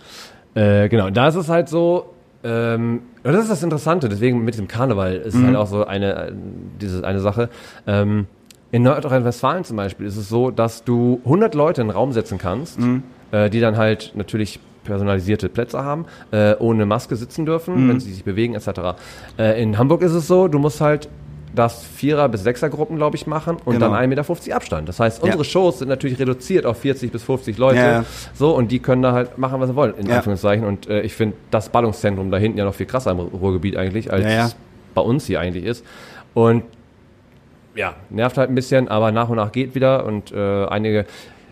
[0.55, 4.67] äh, genau, da ist es halt so, ähm, das ist das Interessante, deswegen mit dem
[4.67, 5.45] Karneval ist Mhm.
[5.47, 6.31] halt auch so eine, äh,
[6.81, 7.49] diese, eine Sache.
[7.85, 8.25] Ähm,
[8.71, 12.37] in Nordrhein-Westfalen zum Beispiel ist es so, dass du 100 Leute in den Raum setzen
[12.37, 13.03] kannst, Mhm.
[13.31, 17.89] äh, die dann halt natürlich personalisierte Plätze haben, äh, ohne Maske sitzen dürfen, Mhm.
[17.89, 18.95] wenn sie sich bewegen etc.
[19.37, 21.07] Äh, in Hamburg ist es so, du musst halt
[21.53, 23.87] das Vierer- bis Sechser-Gruppen, glaube ich, machen und Genau.
[23.89, 24.07] dann 1,50
[24.47, 24.87] Meter Abstand.
[24.89, 25.49] Das heißt, unsere Ja.
[25.49, 27.79] Shows sind natürlich reduziert auf 40 bis 50 Leute.
[27.79, 28.05] Ja.
[28.33, 30.17] So, und die können da halt machen, was sie wollen, in Ja.
[30.17, 30.65] Anführungszeichen.
[30.65, 34.11] Und äh, ich finde das Ballungszentrum da hinten ja noch viel krasser im Ruhrgebiet eigentlich,
[34.11, 34.55] als
[34.93, 35.85] bei uns hier eigentlich ist.
[36.33, 36.63] Und
[37.75, 41.05] ja, nervt halt ein bisschen, aber nach und nach geht wieder und äh, einige.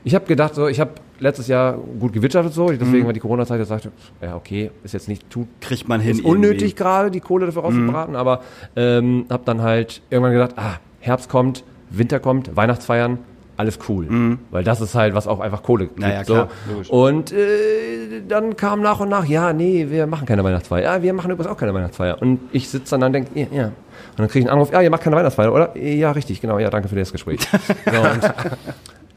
[0.03, 3.61] Ich habe gedacht, so, ich habe letztes Jahr gut gewirtschaftet so, deswegen war die Corona-Zeit,
[3.61, 6.11] ich sagte, ja okay, ist jetzt nicht tut Kriegt man hin.
[6.11, 8.41] ist unnötig gerade die Kohle dafür rauszubraten, aber
[8.75, 13.19] ähm, habe dann halt irgendwann gedacht, ah, Herbst kommt, Winter kommt, Weihnachtsfeiern,
[13.59, 15.99] alles cool, weil das ist halt was auch einfach Kohle gibt.
[15.99, 16.47] Ja, ja, so.
[16.87, 20.83] Und äh, dann kam nach und nach, ja, nee, wir machen keine Weihnachtsfeier.
[20.83, 22.21] Ja, wir machen übrigens auch keine Weihnachtsfeier.
[22.21, 23.65] Und ich sitze dann da und denke, ja, ja.
[23.65, 23.73] Und
[24.15, 25.77] dann kriege ich einen Anruf, ja, ihr macht keine Weihnachtsfeier, oder?
[25.77, 27.41] Ja, richtig, genau, ja, danke für das Gespräch.
[27.85, 28.33] so, und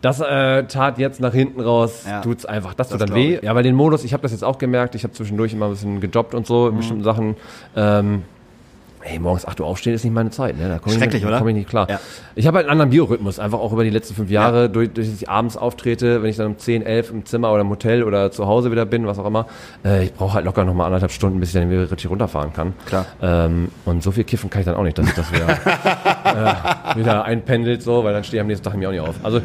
[0.02, 2.20] das äh, tat jetzt nach hinten raus, Ja.
[2.20, 3.36] tut's einfach, das, tut Das dann glaub weh.
[3.36, 3.42] ich.
[3.42, 5.70] Ja, weil den Modus, ich habe das jetzt auch gemerkt, ich habe zwischendurch immer ein
[5.72, 7.36] bisschen gejobbt und so, in bestimmten Sachen.
[7.74, 8.22] Ähm,
[9.04, 10.56] Hey, morgens 8 Uhr aufstehen ist nicht meine Zeit.
[10.56, 10.68] Ne?
[10.68, 11.38] Da komm ich Schrecklich, nicht, oder?
[11.38, 11.90] komme ich nicht klar.
[11.90, 11.98] Ja.
[12.36, 15.08] Ich habe halt einen anderen Biorhythmus, einfach auch über die letzten fünf Jahre, durch, durch
[15.10, 18.04] dass ich abends auftrete, wenn ich dann um 10, 11 im Zimmer oder im Hotel
[18.04, 19.46] oder zu Hause wieder bin, was auch immer.
[19.84, 22.52] Äh, ich brauche halt locker noch mal anderthalb Stunden, bis ich dann wieder richtig runterfahren
[22.52, 22.74] kann.
[22.86, 23.06] Klar.
[23.20, 25.48] Ähm, und so viel kiffen kann ich dann auch nicht, dass ich das wieder,
[26.94, 29.16] äh, wieder einpendelt, so, weil dann stehe ich am nächsten Tag mir auch nicht auf.
[29.24, 29.40] Also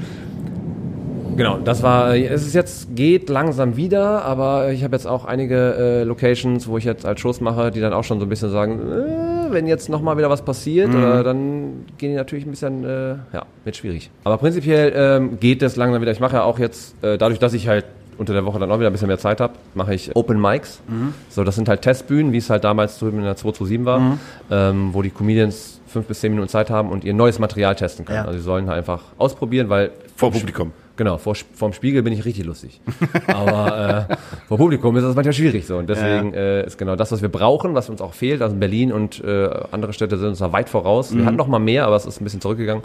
[1.37, 5.75] Genau, das war, es ist jetzt, geht langsam wieder, aber ich habe jetzt auch einige
[5.75, 8.49] äh, Locations, wo ich jetzt als Shows mache, die dann auch schon so ein bisschen
[8.49, 12.83] sagen, äh, wenn jetzt nochmal wieder was passiert, oder dann gehen die natürlich ein bisschen,
[12.83, 14.09] äh, ja, wird schwierig.
[14.23, 16.11] Aber prinzipiell ähm, geht es langsam wieder.
[16.11, 17.85] Ich mache ja auch jetzt, äh, dadurch, dass ich halt
[18.17, 20.81] unter der Woche dann auch wieder ein bisschen mehr Zeit habe, mache ich Open Mics.
[21.29, 24.17] So, das sind halt Testbühnen, wie es halt damals in der 227 war,
[24.49, 28.05] ähm, wo die Comedians fünf bis zehn Minuten Zeit haben und ihr neues Material testen
[28.05, 28.17] können.
[28.17, 28.25] Ja.
[28.25, 30.71] Also sie sollen halt einfach ausprobieren, weil Vor Publikum.
[30.97, 32.81] Genau, vor, vorm Spiegel bin ich richtig lustig.
[33.27, 34.15] Aber äh,
[34.47, 35.77] vor Publikum ist das manchmal schwierig so.
[35.77, 38.41] Und deswegen äh, ist genau das, was wir brauchen, was uns auch fehlt.
[38.41, 41.15] Also Berlin und äh, andere Städte sind uns da weit voraus.
[41.15, 42.83] Wir hatten noch mal mehr, aber es ist ein bisschen zurückgegangen.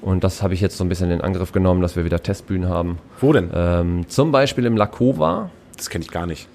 [0.00, 2.68] Und das habe ich jetzt so ein bisschen in Angriff genommen, dass wir wieder Testbühnen
[2.68, 2.98] haben.
[3.20, 3.50] Wo denn?
[3.54, 5.50] Ähm, zum Beispiel im Lakova.
[5.76, 6.48] Das kenne ich gar nicht.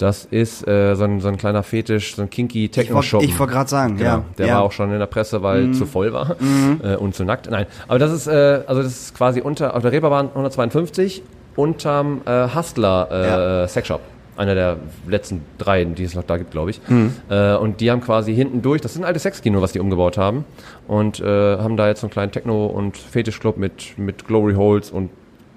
[0.00, 3.20] Das ist äh, so, ein, so ein kleiner Fetisch, so ein kinky Ich Techno-Shop.
[3.20, 4.24] wollte wollt gerade sagen, Genau, ja.
[4.38, 4.54] der ja.
[4.56, 6.36] war auch schon in der Presse, weil zu voll war
[6.82, 7.50] äh, und zu nackt.
[7.50, 11.22] Nein, aber das ist äh, also das ist quasi unter auf der Reeperbahn 152
[11.56, 13.26] unterm äh, Hustler äh,
[13.62, 13.68] Ja.
[13.68, 14.00] Sexshop.
[14.36, 16.80] Einer der letzten drei, die es noch da gibt, glaube ich.
[17.28, 20.16] Äh, und die haben quasi hinten durch, das ist ein altes Sexkino, was die umgebaut
[20.16, 20.46] haben.
[20.88, 21.24] Und äh,
[21.58, 25.10] haben da jetzt so einen kleinen Techno- und Fetischclub mit, mit Glory Holes und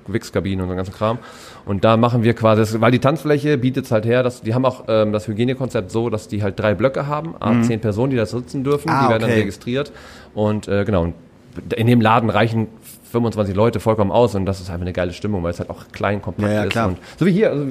[0.08, 1.20] Wichskabinen und so ganzen Kram.
[1.66, 4.66] Und da machen wir quasi, weil die Tanzfläche bietet es halt her, dass die haben
[4.66, 8.18] auch ähm, das Hygienekonzept so, dass die halt drei Blöcke haben, a zehn Personen, die
[8.18, 9.40] da sitzen dürfen, Ah, die werden dann okay.
[9.42, 9.92] registriert.
[10.34, 11.14] Und äh, genau,
[11.76, 12.68] in dem Laden reichen
[13.14, 15.86] 25 Leute vollkommen aus und das ist einfach eine geile Stimmung, weil es halt auch
[15.94, 16.72] klein, kompakt Ja, ja, ist.
[16.72, 16.88] klar.
[16.90, 17.66] Und so wie hier, also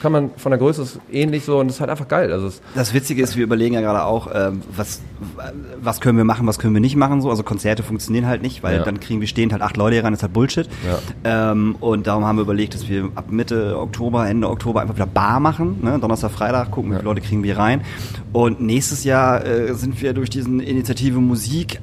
[0.00, 2.32] kann man von der Größe ist ähnlich so und es ist halt einfach geil.
[2.32, 5.00] Also Das Witzige ist, wir überlegen ja gerade auch, ähm, was,
[5.80, 7.20] was können wir machen, was können wir nicht machen.
[7.20, 7.30] So.
[7.30, 8.82] Also Konzerte funktionieren halt nicht, weil Ja.
[8.84, 10.68] dann kriegen wir stehend halt acht Leute hier rein, das ist halt Bullshit.
[11.24, 15.06] Ähm, und darum haben wir überlegt, dass wir ab Mitte Oktober, Ende Oktober einfach wieder
[15.06, 15.78] Bar machen.
[15.82, 15.98] Ne?
[16.00, 17.82] Donnerstag, Freitag, gucken, wie viele Leute kriegen wir rein.
[18.32, 21.80] Und nächstes Jahr äh, sind wir durch diesen Initiative Musik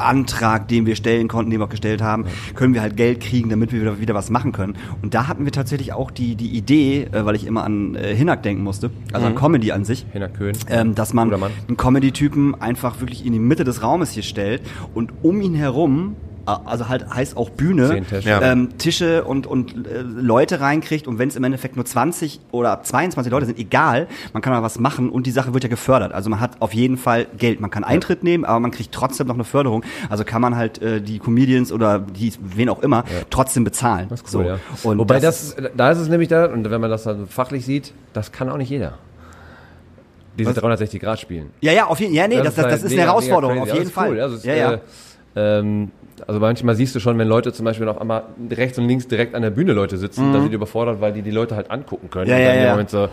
[0.00, 3.48] Antrag, den wir stellen konnten, den wir auch gestellt haben, können wir halt Geld kriegen,
[3.50, 4.76] damit wir wieder, wieder was machen können.
[5.02, 8.14] Und da hatten wir tatsächlich auch die, die Idee, äh, weil ich immer an äh,
[8.14, 10.06] Hinak denken musste, also an Comedy an sich.
[10.12, 10.56] Hinner Köhn.
[10.68, 14.62] Ähm, dass man einen Comedy-Typen einfach wirklich in die Mitte des Raumes hier stellt
[14.94, 18.28] und um ihn herum, also halt heißt auch Bühne, Tische.
[18.28, 18.40] Ja.
[18.42, 22.82] ähm, Tische und, und äh, Leute reinkriegt und wenn es im Endeffekt nur 20 oder
[22.82, 26.12] 22 Leute sind, egal, man kann mal was machen und die Sache wird ja gefördert.
[26.12, 27.60] Also man hat auf jeden Fall Geld.
[27.60, 29.84] Man kann Eintritt nehmen, aber man kriegt trotzdem noch eine Förderung.
[30.08, 34.06] Also kann man halt äh, die Comedians oder die, wen auch immer, trotzdem bezahlen.
[34.08, 34.48] Das ist cool, so.
[34.48, 34.58] ja.
[34.82, 37.92] Und Wobei das, da ist es nämlich da, und wenn man das dann fachlich sieht,
[38.12, 38.94] das kann auch nicht jeder.
[40.38, 41.50] Diese 360 Grad spielen.
[41.60, 42.22] Ja, ja, auf jeden Fall.
[42.22, 44.16] Ja, nee, das, das, das halt ist mega, eine Herausforderung, auf jeden Fall.
[44.16, 44.48] das ist Cool.
[44.48, 44.72] ja, Also, ja.
[44.74, 44.80] es,
[45.34, 45.90] Äh, ähm,
[46.26, 49.34] also manchmal siehst du schon, wenn Leute zum Beispiel auf einmal rechts und links direkt
[49.34, 52.10] an der Bühne Leute sitzen, dass sie die überfordert, weil die die Leute halt angucken
[52.10, 52.26] können.
[52.26, 52.30] Mhm.
[52.30, 52.70] Ja, und ja, dann dem ja.
[52.72, 53.08] Moment so,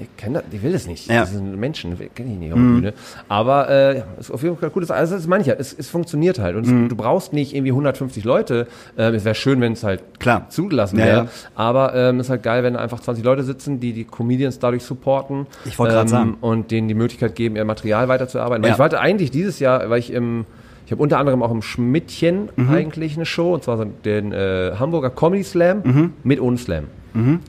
[0.00, 1.06] ich kenn das, ich will das nicht.
[1.08, 1.16] Ja.
[1.16, 1.18] Mhm.
[1.20, 2.92] Das sind Menschen, kenne ich nicht auf der Bühne.
[3.28, 4.82] Aber äh, ja, ist auf jeden Fall cool.
[4.90, 6.56] Also das ist mancher, es, es funktioniert halt.
[6.56, 6.84] Und Mhm.
[6.84, 8.68] es, du brauchst nicht irgendwie 150 Leute.
[8.96, 10.48] Ähm, es wäre schön, wenn es halt Klar.
[10.48, 11.16] zugelassen Ja, wäre.
[11.24, 11.28] ja.
[11.56, 14.82] Aber ähm, es ist halt geil, wenn einfach 20 Leute sitzen, die die Comedians dadurch
[14.82, 15.46] supporten.
[15.66, 16.38] Ich wollte grad sagen.
[16.40, 18.62] Und denen die Möglichkeit geben, ihr Material weiterzuarbeiten.
[18.62, 18.74] Weil Ja.
[18.76, 20.46] ich wollte eigentlich dieses Jahr, weil ich im
[20.86, 22.70] ich habe unter anderem auch im Schmidtchen Mhm.
[22.70, 26.12] eigentlich eine Show, und zwar den äh, Hamburger Comedy Slam Mhm.
[26.24, 26.84] mit ohne Slam.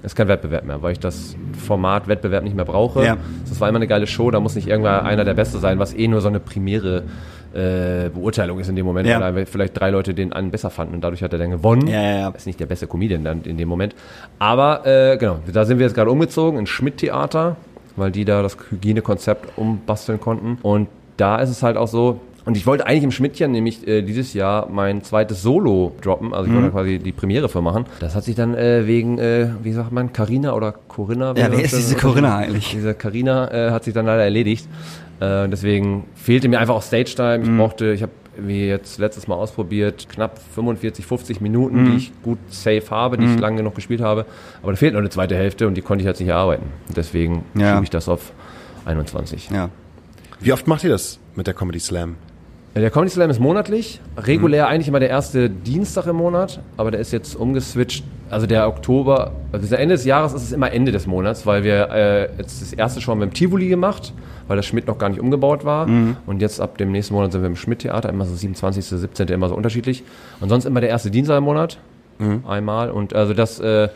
[0.02, 3.06] Das ist kein Wettbewerb mehr, weil ich das Format Wettbewerb nicht mehr brauche.
[3.06, 3.16] Ja.
[3.48, 5.94] Das war immer eine geile Show, da muss nicht irgendwer einer der Beste sein, was
[5.94, 7.04] eh nur so eine primäre
[7.54, 9.22] äh, Beurteilung ist in dem Moment, Ja.
[9.22, 11.88] weil vielleicht drei Leute den einen besser fanden und dadurch hat er dann gewonnen.
[11.88, 12.30] Ja, ja, ja.
[12.30, 13.96] Ist nicht der beste Comedian dann in dem Moment.
[14.40, 17.56] Aber äh, genau, da sind wir jetzt gerade umgezogen in Schmidt-Theater,
[17.96, 20.58] weil die da das Hygienekonzept umbasteln konnten.
[20.62, 24.02] Und da ist es halt auch so, und ich wollte eigentlich im Schmidtchen nämlich äh,
[24.02, 26.56] dieses Jahr mein zweites Solo droppen, also ich Mhm.
[26.56, 27.86] wollte da quasi die Premiere für machen.
[28.00, 31.34] Das hat sich dann äh, wegen, äh, wie sagt man, Carina oder Corinna?
[31.38, 32.72] Ja, wer ist diese Corinna eigentlich?
[32.72, 34.68] Diese Carina äh, hat sich dann leider erledigt.
[35.20, 37.40] Äh, deswegen fehlte mir einfach auch Stage-Time.
[37.40, 37.44] Mhm.
[37.54, 41.92] Ich brauchte, ich habe wie jetzt letztes Mal ausprobiert, knapp 45, 50 Minuten, Mhm.
[41.92, 44.26] die ich gut safe habe, die ich lange genug gespielt habe.
[44.64, 46.66] Aber da fehlt noch eine zweite Hälfte und die konnte ich jetzt nicht erarbeiten.
[46.96, 47.74] Deswegen Ja.
[47.74, 48.32] schiebe ich das auf
[48.86, 49.50] 21.
[49.52, 49.70] Ja.
[50.40, 52.16] Wie oft macht ihr das mit der Comedy Slam?
[52.76, 57.02] Der Comedy Slam ist monatlich, regulär eigentlich immer der erste Dienstag im Monat, aber der
[57.02, 58.04] ist jetzt umgeswitcht.
[58.32, 61.92] Also der Oktober, also Ende des Jahres ist es immer Ende des Monats, weil wir
[61.92, 64.12] äh, jetzt das erste schon beim Tivoli gemacht,
[64.48, 65.86] weil das Schmidt noch gar nicht umgebaut war.
[66.26, 69.50] Und jetzt ab dem nächsten Monat sind wir im Schmidt-Theater, immer so 27., 17., immer
[69.50, 70.04] so unterschiedlich.
[70.40, 71.78] Und sonst immer der erste Dienstag im Monat,
[72.48, 72.90] einmal.
[72.90, 73.90] Und also das äh,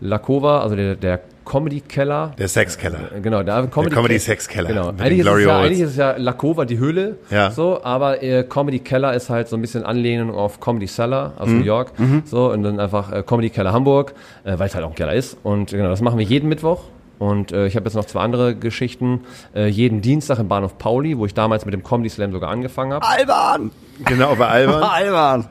[0.00, 2.98] Lakova, also der, der Comedy-Keller, Der Sexkeller.
[3.22, 4.88] Genau, da Comedy, Comedy Sex Keller Genau.
[4.98, 7.16] Eigentlich ist, ja, eigentlich ist es ja Lakova die Höhle.
[7.30, 7.50] Ja.
[7.50, 11.48] So, aber äh, Comedy Keller ist halt so ein bisschen Anlehnung auf Comedy Cellar aus
[11.48, 11.58] Mhm.
[11.60, 11.92] New York.
[12.26, 14.12] So, und dann einfach äh, Comedy Keller Hamburg,
[14.44, 15.38] äh, weil es halt auch ein Keller ist.
[15.42, 16.82] Und genau, das machen wir jeden Mittwoch.
[17.18, 19.22] Und äh, ich habe jetzt noch zwei andere Geschichten.
[19.54, 22.92] Äh, jeden Dienstag im Bahnhof Pauli, wo ich damals mit dem Comedy Slam sogar angefangen
[22.92, 23.04] habe.
[23.06, 23.70] Alban!
[24.04, 24.82] Genau, bei Alban.
[24.84, 25.44] Alban!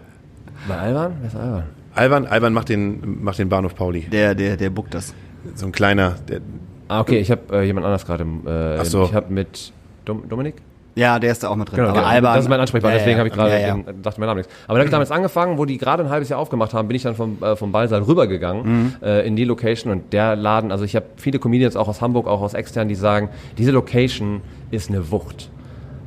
[0.67, 1.12] Bei Alban?
[1.21, 1.63] Wer ist Alban?
[1.95, 4.01] Alban, Alban macht den, macht den Bahnhof Pauli.
[4.01, 5.13] Der, der, der buckt das.
[5.56, 6.41] So ein kleiner, der,
[6.89, 8.23] Ah, okay, ich habe äh, jemand anders gerade.
[8.23, 9.04] im, Äh, Ach so.
[9.04, 9.71] Ich habe mit
[10.06, 10.56] Dom Dominik?
[10.95, 11.76] Ja, der ist da auch mit drin.
[11.76, 12.10] Genau, Aber genau.
[12.10, 12.36] Alban.
[12.36, 13.93] das ist mein Ansprechpartner, Ja, deswegen ja, habe ich gerade ja, ja.
[14.02, 14.54] dachte mein Name nichts.
[14.67, 16.95] Aber da habe ich damals angefangen, wo die gerade ein halbes Jahr aufgemacht haben, bin
[16.95, 18.93] ich dann vom, äh, vom Ballsaal rübergegangen Mhm.
[19.04, 22.26] äh, in die Location und der Laden, also ich habe viele Comedians auch aus Hamburg,
[22.26, 25.50] auch aus extern, die sagen, diese Location ist eine Wucht.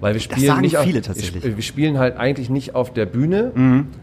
[0.00, 1.44] Weil wir spielen sagen nicht auf, viele tatsächlich.
[1.44, 1.56] Mhm.
[1.56, 3.52] Wir spielen halt eigentlich nicht auf der Bühne,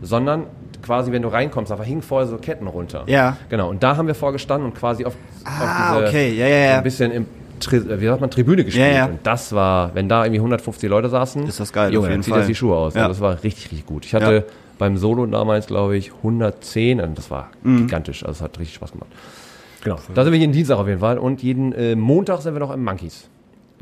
[0.01, 0.43] sondern
[0.83, 3.03] quasi, wenn du reinkommst, aber hingen vorher so Ketten runter.
[3.07, 3.37] Ja.
[3.49, 3.69] Genau.
[3.69, 6.33] Und da haben wir vorgestanden und quasi auf, Ah, auf diese, okay.
[6.33, 6.71] Ja, ja, ja.
[6.71, 7.25] so ein bisschen im
[7.71, 8.85] wie sagt man, Tribüne gespielt.
[8.87, 9.05] Ja, ja.
[9.07, 12.21] Und das war, wenn da irgendwie 150 Leute saßen, Ist das geil, Junge, auf jeden
[12.21, 12.41] zieht Fall.
[12.41, 12.93] das die Schuhe aus.
[12.93, 13.01] Ja.
[13.07, 14.05] Also das war richtig, richtig gut.
[14.05, 14.45] Ich hatte
[14.77, 17.77] beim Solo damals, glaube ich, 110 und das war Mhm.
[17.87, 18.23] gigantisch.
[18.23, 19.09] Also es hat richtig Spaß gemacht.
[19.83, 19.95] Genau.
[20.13, 22.71] Da sind wir jeden Dienstag auf jeden Fall und jeden äh, Montag sind wir noch
[22.71, 23.27] im Monkeys.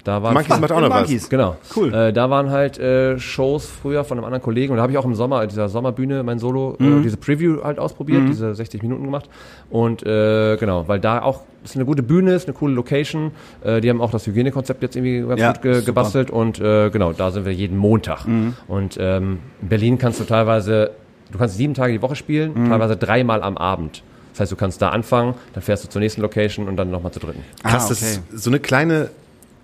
[0.06, 1.02] Da waren Monkeys macht auch noch was.
[1.02, 1.30] Monkeys.
[1.30, 1.58] Genau.
[1.76, 1.94] Cool.
[1.94, 4.98] Äh, da waren halt äh, Shows früher von einem anderen Kollegen und da habe ich
[4.98, 7.00] auch im Sommer, dieser Sommerbühne, mein Solo, Mhm.
[7.00, 9.28] äh, diese Preview halt ausprobiert, diese 60 Minuten gemacht.
[9.70, 13.32] Und äh, genau, weil da auch, es ist eine gute Bühne, ist eine coole Location.
[13.64, 15.82] Äh, die haben auch das Hygienekonzept jetzt irgendwie ganz Ja, gut ge super.
[15.82, 15.86] Mhm.
[15.88, 18.26] gebastelt und äh, genau, da sind wir jeden Montag.
[18.68, 20.92] Und ähm, in Berlin kannst du teilweise,
[21.32, 22.70] du kannst sieben Tage die Woche spielen, Mhm.
[22.70, 24.04] teilweise dreimal am Abend.
[24.34, 27.12] Das heißt, du kannst da anfangen, dann fährst du zur nächsten Location und dann nochmal
[27.12, 27.44] zur dritten.
[27.64, 28.20] krass, Ah, das okay.
[28.36, 29.10] ist so eine kleine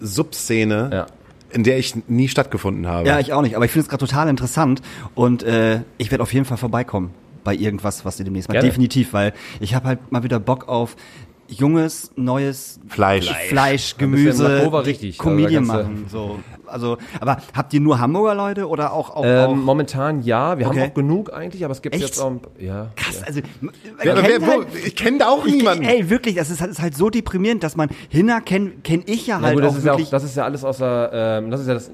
[0.01, 1.05] Subszene Ja.
[1.51, 3.07] in der ich nie stattgefunden habe.
[3.07, 4.81] Ja, ich auch nicht, aber ich finde es gerade total interessant
[5.15, 7.11] und äh, ich werde auf jeden Fall vorbeikommen
[7.43, 8.53] bei irgendwas, was ihr demnächst macht.
[8.55, 8.67] Gerne.
[8.67, 10.95] Definitiv, weil ich habe halt mal wieder Bock auf
[11.51, 13.29] junges, neues Fleisch.
[13.49, 15.17] Fleisch, Gemüse, Makova richtig.
[15.17, 16.05] Comedian Also machen.
[16.09, 16.39] So.
[16.65, 20.67] Also, aber habt ihr nur Hamburger Leute oder auch, auch, auch Ähm, momentan ja, wir
[20.67, 20.79] Okay.
[20.79, 22.05] haben auch genug eigentlich, aber es gibt Echt?
[22.05, 22.87] jetzt auch ja.
[22.95, 23.27] krass, ja.
[23.27, 23.41] also
[24.01, 25.83] Wer, wer, kennt wo, halt- ich kenne da auch ich, niemanden.
[25.83, 28.71] Ey, wirklich, das ist, halt- ist halt so deprimierend, dass man Hinner kenne
[29.05, 30.09] ich ja Na halt gut, das auch ist ja, auch, wirklich.
[30.11, 31.91] das ist ja alles aus der, ähm, das ist ja das,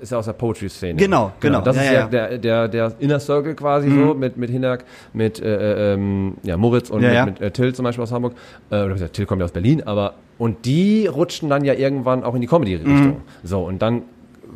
[0.00, 0.94] ist ja aus der Poetry-Szene.
[0.98, 1.60] Genau, genau.
[1.60, 2.06] Das Ja, ist ja, ja, ja.
[2.08, 6.88] Der, der, der Inner Circle quasi so mit, mit Hinak, mit äh, ähm, ja, Moritz
[6.90, 7.24] und Ja, mit, ja.
[7.26, 8.34] mit äh, Till zum Beispiel aus Hamburg.
[8.70, 12.24] Äh, oder gesagt, Till kommt ja aus Berlin, aber und die rutschen dann ja irgendwann
[12.24, 13.06] auch in die Comedy-Richtung.
[13.06, 13.16] Mhm.
[13.42, 14.02] So, und dann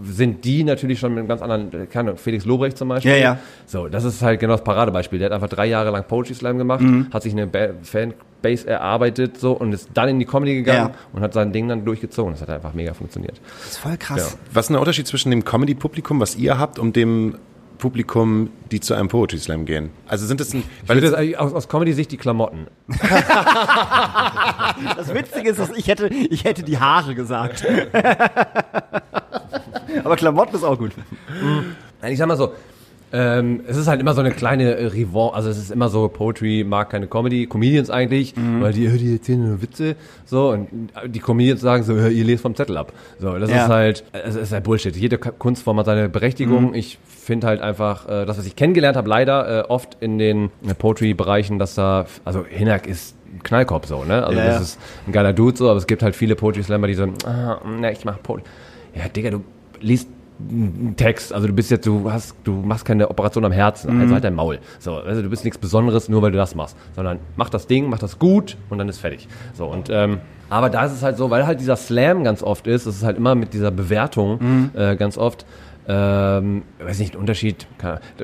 [0.03, 3.13] sind die natürlich schon mit einem ganz anderen, keine Ahnung, Felix Lobrecht zum Beispiel.
[3.13, 3.39] Ja, ja.
[3.67, 5.19] So, das ist halt genau das Paradebeispiel.
[5.19, 7.09] Der hat einfach drei Jahre lang Poetry Slam gemacht, Mhm.
[7.13, 10.95] hat sich eine ba Fanbase erarbeitet so und ist dann in die Comedy gegangen Ja.
[11.13, 12.33] und hat sein Ding dann durchgezogen.
[12.33, 13.41] Das hat einfach mega funktioniert.
[13.65, 14.39] das ist voll krass.
[14.53, 17.35] Was ist der Unterschied zwischen dem Comedy-Publikum, was ihr habt, und dem
[17.79, 19.91] Publikum, die zu einem Poetry Slam gehen?
[20.07, 22.67] Also sind es ein, Weil das aus, aus Comedy-Sicht die Klamotten.
[24.97, 27.67] Das Witzige ist, dass ich hätte, ich hätte die Haare gesagt.
[30.05, 30.93] aber Klamotten ist auch gut.
[32.01, 32.53] Nein, ich sag mal so,
[33.13, 36.09] ähm, es ist halt immer so eine kleine äh, Revanche, also es ist immer so,
[36.09, 40.69] Poetry mag keine Comedy, Comedians eigentlich, weil die, äh, die erzählen nur Witze, so, und
[41.07, 42.93] die Comedians sagen so, äh, ihr lest vom Zettel ab.
[43.19, 43.65] So, das Ja.
[43.65, 44.95] ist halt, es ist halt Bullshit.
[44.97, 46.75] Jede Kunstform hat seine Berechtigung.
[46.75, 50.51] Ich finde halt einfach, äh, das, was ich kennengelernt habe, leider äh, oft in den
[50.67, 54.25] äh, Poetry-Bereichen, dass da, also Hinak ist ein Knallkopf so, ne?
[54.25, 54.61] Also Ja, das ja.
[54.63, 57.93] ist ein geiler Dude so, aber es gibt halt viele Poetry-Slammer, die so, ah, ne,
[57.93, 58.45] ich mach Poetry.
[58.95, 59.45] Ja, Digga, du
[59.81, 60.09] liest
[60.97, 64.23] Text, also du bist jetzt, du hast, du machst keine Operation am Herzen, also halt
[64.23, 64.61] dein Maul.
[64.79, 67.91] So, also du bist nichts Besonderes, nur weil du das machst, sondern mach das Ding,
[67.91, 69.27] mach das gut und dann ist fertig.
[69.55, 72.67] So und ähm, aber da ist es halt so, weil halt dieser Slam ganz oft
[72.67, 75.45] ist, es ist halt immer mit dieser Bewertung äh, ganz oft.
[75.91, 77.67] Ähm, weiß nicht, ein Unterschied.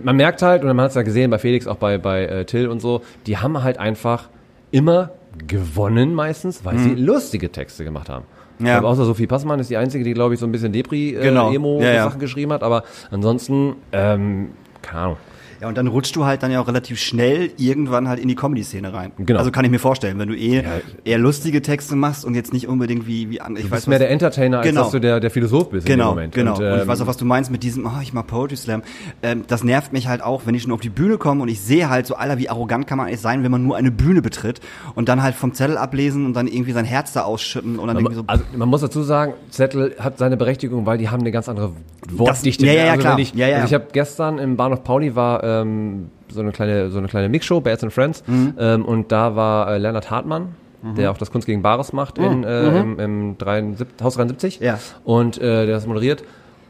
[0.03, 2.45] Man merkt halt, und man hat es ja gesehen bei Felix, auch bei, bei äh,
[2.45, 4.29] Till und so, die haben halt einfach
[4.71, 5.13] immer
[5.49, 8.27] gewonnen meistens, weil sie lustige Texte gemacht haben.
[8.59, 8.75] Ich Ja.
[8.79, 11.23] glaube, außer Sophie Passmann ist die einzige, die, glaube ich, so ein bisschen Depri, äh,
[11.23, 11.51] Genau.
[11.83, 12.09] Ja, ja.
[12.09, 14.51] geschrieben hat, aber ansonsten, ähm,
[14.83, 15.17] keine Ahnung.
[15.61, 18.35] Ja, und dann rutschst du halt dann ja auch relativ schnell irgendwann halt in die
[18.35, 19.13] Comedy-Szene rein.
[19.19, 19.39] Genau.
[19.39, 20.63] Also kann ich mir vorstellen, wenn du eh Ja.
[21.05, 23.61] eher lustige Texte machst und jetzt nicht unbedingt wie, wie andere.
[23.61, 24.83] Ich Du weiß bist mehr was- der Entertainer, als Genau.
[24.83, 26.35] dass du der, der Philosoph bist in dem Genau, Moment.
[26.35, 26.55] genau.
[26.57, 28.57] Und, Und, ich ähm, weiß auch, was du meinst mit diesem, oh, ich mag Poetry
[28.57, 28.83] Slam.
[29.23, 31.61] Ähm, das nervt mich halt auch, wenn ich schon auf die Bühne komme und ich
[31.61, 34.23] sehe halt so, Alter, wie arrogant kann man eigentlich sein, wenn man nur eine Bühne
[34.23, 34.61] betritt
[34.95, 37.97] und dann halt vom Zettel ablesen und dann irgendwie sein Herz da ausschütten und dann
[37.99, 38.25] irgendwie so.
[38.27, 41.73] also man muss dazu sagen, Zettel hat seine Berechtigung, weil die haben eine ganz andere
[42.11, 42.67] Wortdichte.
[42.67, 43.19] ja, ja, ja, also klar.
[43.19, 43.57] Ich, Ja, ja.
[43.57, 47.29] Also ich habe gestern im Bahnhof Pauli war ähm, so eine kleine so eine kleine
[47.29, 48.55] Mixshow, Bears and Friends, Mhm.
[48.59, 50.55] ähm, und da war äh, Lennart Hartmann.
[50.99, 54.61] Der auch das Kunst gegen Bares macht in, äh, im, im 73, Haus 73.
[54.61, 54.67] Mhm.
[54.67, 54.79] Ja.
[55.03, 56.23] Und äh, der das moderiert.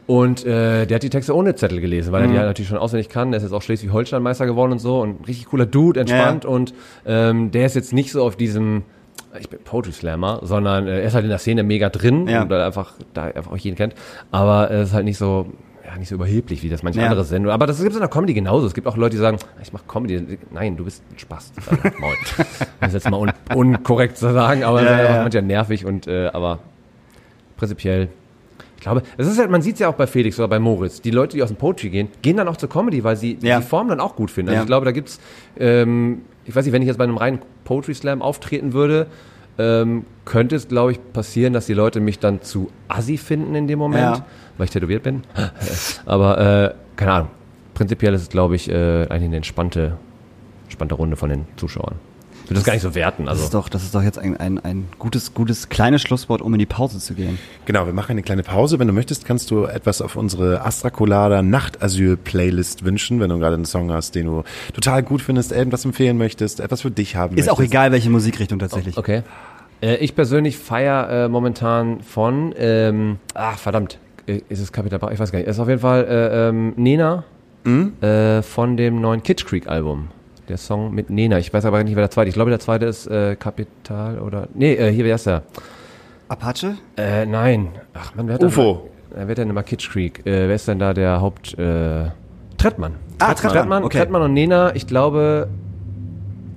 [0.07, 2.31] Und äh, der hat die Texte ohne Zettel gelesen, weil er Mhm.
[2.31, 3.31] die halt natürlich schon auswendig kann.
[3.31, 5.01] Der ist jetzt auch Schleswig-Holstein-Meister geworden und so.
[5.01, 6.45] Und richtig cooler Dude, entspannt.
[6.45, 6.73] Und
[7.05, 8.83] ähm, der ist jetzt nicht so auf diesem,
[9.37, 12.43] ich bin Poetry Slammer, sondern äh, er ist halt in der Szene mega drin Ja.
[12.43, 13.95] und einfach, da einfach auch jeden kennt.
[14.31, 15.47] Aber er ist halt nicht so,
[15.85, 17.05] ja, nicht so überheblich, wie das manche Ja.
[17.05, 17.47] andere sind.
[17.47, 18.65] Aber das gibt es in der Comedy genauso.
[18.65, 20.37] Es gibt auch Leute, die sagen, ich mache Comedy.
[20.51, 21.51] Nein, du bist ein Spaß.
[22.79, 26.27] Das ist jetzt mal un unkorrekt zu sagen, aber Ja, ja, manchmal nervig und äh,
[26.27, 26.59] aber
[27.57, 28.09] prinzipiell.
[28.77, 31.01] Ich glaube, es ist halt, man sieht es ja auch bei Felix oder bei Moritz.
[31.01, 33.59] Die Leute, die aus dem Poetry gehen, gehen dann auch zur Comedy, weil sie Ja.
[33.59, 34.49] die Form dann auch gut finden.
[34.49, 35.19] Also ich glaube, da gibt's,
[35.57, 39.07] ähm, ich weiß nicht, wenn ich jetzt bei einem reinen Poetry Slam auftreten würde,
[39.57, 43.67] ähm, könnte es, glaube ich, passieren, dass die Leute mich dann zu assi finden in
[43.67, 44.25] dem Moment, Ja.
[44.57, 45.21] weil ich tätowiert bin.
[46.05, 47.27] Aber äh, keine Ahnung.
[47.73, 48.73] Prinzipiell ist es, glaube ich, äh,
[49.07, 49.97] eigentlich eine entspannte,
[50.63, 51.95] entspannte Runde von den Zuschauern.
[52.45, 53.25] Ich würde das gar nicht so werten.
[53.25, 56.41] Das Also ist doch, das ist doch jetzt ein, ein, ein gutes, gutes kleines Schlusswort,
[56.41, 57.37] um in die Pause zu gehen.
[57.65, 58.79] Genau, wir machen eine kleine Pause.
[58.79, 63.65] Wenn du möchtest, kannst du etwas auf unsere Astrakulada Nachtasyl-Playlist wünschen, wenn du gerade einen
[63.65, 67.49] Song hast, den du total gut findest, irgendwas empfehlen möchtest, etwas für dich haben Ist
[67.49, 67.73] auch möchtest.
[67.73, 68.97] egal, welche Musikrichtung tatsächlich.
[68.97, 69.23] Okay.
[69.81, 75.11] Äh, ich persönlich feiere äh, momentan von, ähm, ach verdammt, äh, ist es Capital Bra?
[75.11, 75.47] Ich weiß gar nicht.
[75.47, 77.23] Es ist auf jeden Fall äh, ähm, Nena
[78.01, 80.09] äh, von dem neuen Kitsch Creek Album.
[80.47, 81.39] Der Song mit Nena.
[81.39, 82.29] Ich weiß aber nicht, wer der zweite.
[82.29, 84.47] Ich glaube, der zweite ist äh, Kapital oder.
[84.53, 85.43] Nee, äh, hier, wer ist der?
[86.27, 86.77] Apache?
[86.97, 87.69] Äh, nein.
[87.93, 88.89] Ach man, wer hat UFO.
[89.11, 90.19] Denn, wer hat denn immer Kitsch Creek?
[90.19, 91.57] Äh, wer ist denn da der Haupt.
[91.57, 92.09] Äh,
[92.57, 92.93] Trettmann.
[93.19, 93.97] Ah, Trettmann, Trettmann, okay.
[93.99, 95.47] Trettmann und Nena, ich glaube,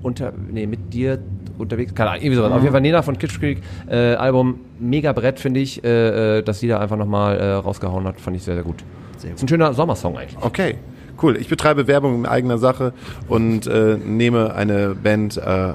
[0.02, 1.18] unter, nee, mit dir
[1.58, 2.50] unterwegs, keine Ahnung, irgendwie sowas.
[2.50, 2.56] Mhm.
[2.56, 6.42] Auf jeden Fall Nena von Kitsch Creek, äh, Album, mega Brett, finde ich, äh, äh,
[6.42, 8.76] dass sie da einfach nochmal äh, rausgehauen hat, fand ich sehr, sehr gut.
[9.18, 10.38] Sehr Ist ein schöner Sommersong eigentlich.
[10.40, 10.76] Okay,
[11.22, 11.36] cool.
[11.36, 12.92] Ich betreibe Werbung in eigener Sache
[13.28, 15.72] und äh, nehme eine Band, äh,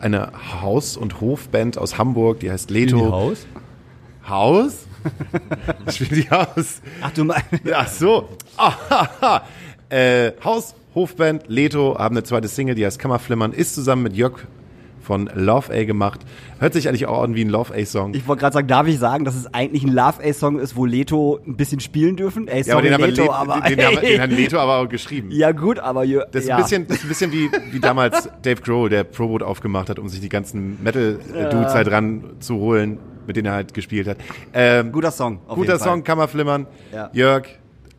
[0.00, 0.32] eine
[0.62, 3.10] Haus- und Hofband aus Hamburg, die heißt Leto.
[3.10, 3.46] Haus?
[4.28, 4.86] Haus?
[5.88, 6.80] Spielen die Haus?
[7.02, 7.46] Ach du meinst.
[7.72, 8.28] Ach so.
[9.90, 14.38] Äh, Haus, Hofband, Leto haben eine zweite Single, die heißt Kammerflimmern, ist zusammen mit Jörg
[15.04, 16.20] von Love A gemacht.
[16.58, 18.14] Hört sich eigentlich auch an wie ein Love A-Song.
[18.14, 21.38] Ich wollte gerade sagen, darf ich sagen, dass es eigentlich ein Love-A-Song ist, wo Leto
[21.46, 22.48] ein bisschen spielen dürfen?
[22.48, 24.88] Ey, Ja, aber den, Leto, Le- aber den, den, haben, den hat Leto aber auch
[24.88, 25.28] geschrieben.
[25.30, 26.56] Ja gut, aber Jö- Das ist, ja.
[26.56, 29.98] ein bisschen, das ist ein bisschen wie, wie damals Dave Grohl, der Probot aufgemacht hat,
[29.98, 34.16] um sich die ganzen Metal-Dudes halt ranzuholen, mit denen er halt gespielt hat.
[34.52, 35.40] Ähm, guter Song.
[35.48, 35.78] Guter.
[35.78, 36.66] Song, kann man flimmern.
[36.92, 37.10] Ja.
[37.12, 37.44] Jörg,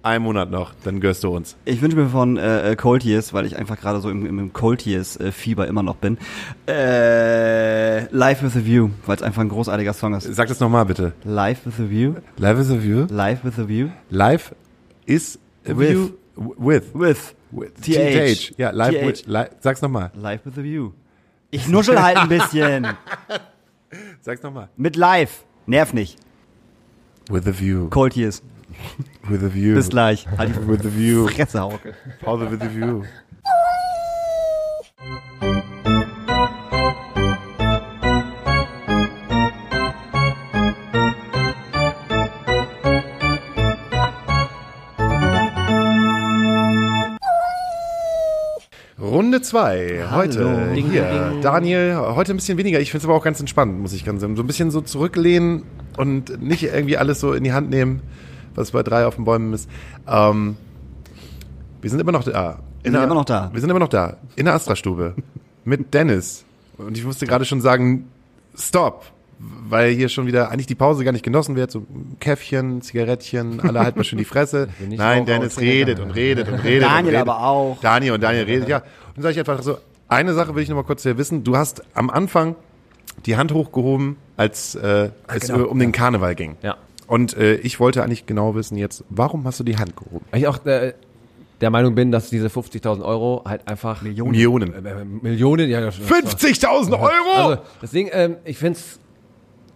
[0.05, 1.57] ein Monat noch, dann gehörst du uns.
[1.65, 4.53] Ich wünsche mir von äh, äh, Cold Years, weil ich einfach gerade so im, im,
[4.53, 5.31] Cold Years äh,
[5.67, 6.17] immer noch bin.
[6.67, 10.33] Äh, Live with a View, weil es einfach ein großartiger Song ist.
[10.35, 11.13] Sag das nochmal bitte.
[11.23, 13.07] Live with a View, Live is a view.
[13.09, 14.55] Live with a View, Live
[15.05, 15.89] is a With.
[15.89, 16.17] view.
[16.35, 16.93] With.
[16.93, 17.73] with, with.
[17.81, 18.53] TH.
[18.57, 19.05] Ja, live TH.
[19.05, 19.27] with.
[19.27, 20.11] Li sag's nochmal.
[20.15, 20.91] Live with a View.
[21.49, 22.87] Ich nuschel halt ein bisschen.
[24.21, 24.69] Sag's nochmal.
[24.75, 25.45] Mit Live.
[25.67, 26.17] Nerv nicht.
[27.29, 27.87] With a view.
[27.89, 28.43] Cold Years.
[29.27, 29.75] With a view.
[29.75, 30.27] Bis gleich.
[30.37, 31.27] Halt die With a view.
[31.27, 31.93] Fresse, Hauke.
[32.21, 33.03] Pause with a view.
[49.15, 50.07] Runde 2.
[50.11, 51.31] Heute Ding, hier.
[51.31, 51.41] ding.
[51.41, 52.79] Daniel, heute ein bisschen weniger.
[52.79, 54.35] Ich finde es aber auch ganz entspannt, muss ich ganz sagen.
[54.35, 55.63] So ein bisschen so zurücklehnen
[55.97, 58.01] und nicht irgendwie alles so in die Hand nehmen,
[58.55, 59.69] was bei drei auf den Bäumen ist.
[60.07, 60.57] Ähm,
[61.81, 62.59] wir sind immer noch da.
[62.79, 63.49] In sind der- immer noch da.
[63.53, 64.17] Wir sind immer noch da.
[64.35, 65.15] In der Astra-Stube.
[65.65, 66.45] mit Dennis.
[66.77, 68.07] Und ich musste gerade schon sagen,
[68.55, 69.05] stopp.
[69.37, 71.69] Weil hier schon wieder eigentlich die Pause gar nicht genossen wird.
[71.69, 71.85] So
[72.21, 74.69] Käffchen, Zigarettchen, alle halten mal schön die Fresse.
[74.89, 76.83] Nein, Dennis und redet und redet und redet.
[76.83, 77.29] und Daniel redet.
[77.29, 77.81] aber auch.
[77.81, 78.77] Daniel und Daniel redet, ja.
[78.77, 79.77] Und dann sage ich einfach so,
[80.07, 81.43] eine Sache will ich noch mal kurz hier wissen.
[81.43, 82.55] Du hast am Anfang
[83.25, 85.65] die Hand hochgehoben, als äh, es genau.
[85.65, 86.55] um den Karneval ging.
[86.61, 86.77] Ja.
[87.07, 90.25] Und äh, ich wollte eigentlich genau wissen jetzt, warum hast du die Hand gehoben?
[90.31, 90.93] Weil ich auch äh,
[91.61, 94.33] der Meinung bin, dass diese 50.000 Euro halt einfach Millionen.
[94.85, 97.09] äh, Millionen, ja, das- 50.000 Euro!
[97.49, 98.99] Also, deswegen, ähm, ich find's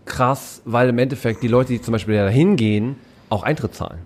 [0.05, 2.95] krass, weil im Endeffekt die Leute, die zum Beispiel da hingehen,
[3.29, 3.99] auch Eintritt zahlen.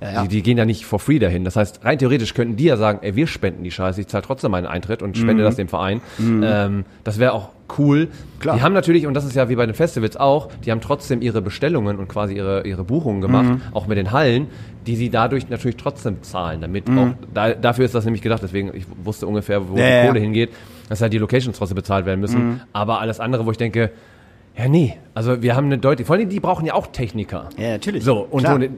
[0.00, 0.22] Ja, ja.
[0.22, 1.44] Die, die gehen ja nicht for free dahin.
[1.44, 4.22] Das heißt, rein theoretisch könnten die ja sagen, ey, wir spenden die Scheiße, ich zahle
[4.22, 6.00] trotzdem meinen Eintritt und spende das dem Verein.
[6.20, 8.08] Ähm, das wäre auch cool.
[8.38, 8.56] Klar.
[8.56, 11.22] Die haben natürlich, und das ist ja wie bei den Festivals auch, die haben trotzdem
[11.22, 14.48] ihre Bestellungen und quasi ihre, ihre Buchungen gemacht, auch mit den Hallen,
[14.86, 16.60] die sie dadurch natürlich trotzdem zahlen.
[16.60, 20.06] Damit auch, da, dafür ist das nämlich gedacht, deswegen, ich wusste ungefähr, wo Ja, die
[20.08, 20.50] Kohle hingeht,
[20.88, 22.60] dass halt die Locations trotzdem bezahlt werden müssen.
[22.72, 23.90] Aber alles andere, wo ich denke,
[24.56, 24.96] ja, nee.
[25.14, 27.48] Also wir haben eine deutliche, vor allem die brauchen ja auch Techniker.
[27.58, 28.04] Ja, natürlich.
[28.04, 28.60] So, und Klar.
[28.60, 28.68] so,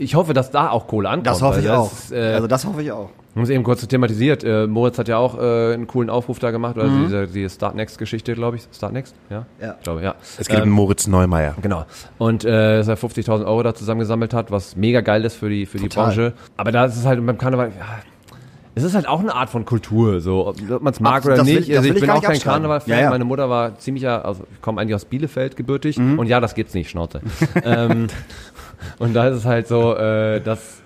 [0.00, 1.26] ich hoffe, dass da auch Kohle ankommt.
[1.26, 1.92] Das hoffe ich auch.
[1.92, 3.08] ist, äh, also das hoffe ich auch.
[3.34, 4.42] wir haben es eben kurz thematisiert.
[4.42, 7.74] Äh, Moritz hat ja auch äh, einen coolen Aufruf da gemacht, oder diese, diese Start
[7.74, 8.62] Next-Geschichte, glaube ich.
[8.74, 9.14] Start Next?
[9.30, 9.46] Ja?
[9.60, 9.74] Ja.
[9.78, 10.14] Ich glaube, ja.
[10.38, 11.54] Es geht um Moritz Neumeier.
[11.62, 11.84] Genau.
[12.18, 15.66] Und äh, dass er 50.000 Euro da zusammengesammelt hat, was mega geil ist für die,
[15.66, 15.88] für die.
[15.88, 16.32] Branche.
[16.56, 17.84] Aber da ist es halt beim Karneval, ja,
[18.76, 21.36] es ist halt auch eine Art von Kultur, so ob man es mag Ach, oder
[21.38, 21.68] das will- nicht.
[21.70, 22.52] das also will ich ich bin gar auch nicht kein.
[22.52, 22.88] Karneval-Fan.
[22.94, 23.10] Ja, ja.
[23.10, 26.18] Meine Mutter war ziemlicher, also ich komme eigentlich aus Bielefeld gebürtig Mhm.
[26.20, 27.20] und ja, das geht's nicht, Schnauze.
[27.64, 28.06] ähm,
[28.98, 30.80] und da ist es halt so, äh, dass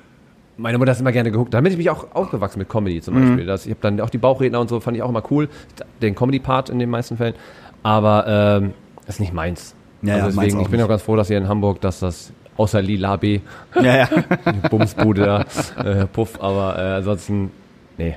[0.56, 1.52] meine Mutter ist immer gerne geguckt.
[1.52, 3.02] Damit ich mich auch aufgewachsen mit Comedy Mhm.
[3.02, 3.46] zum Beispiel.
[3.46, 5.48] Das, ich habe dann auch die Bauchredner und so, fand ich auch immer cool.
[6.00, 7.34] Den Comedy-Part in den meisten Fällen.
[7.82, 8.72] Aber ähm,
[9.06, 9.74] ist nicht meins.
[10.02, 10.84] Ja, ja, also meins deswegen, ich bin nicht.
[10.84, 13.40] auch ganz froh, dass hier in Hamburg, dass das außer Lila B,
[13.74, 14.08] Ja, ja.
[14.70, 15.22] Bumsbude
[15.76, 17.50] da, äh, Puff, aber äh, ansonsten,
[17.98, 18.16] nee,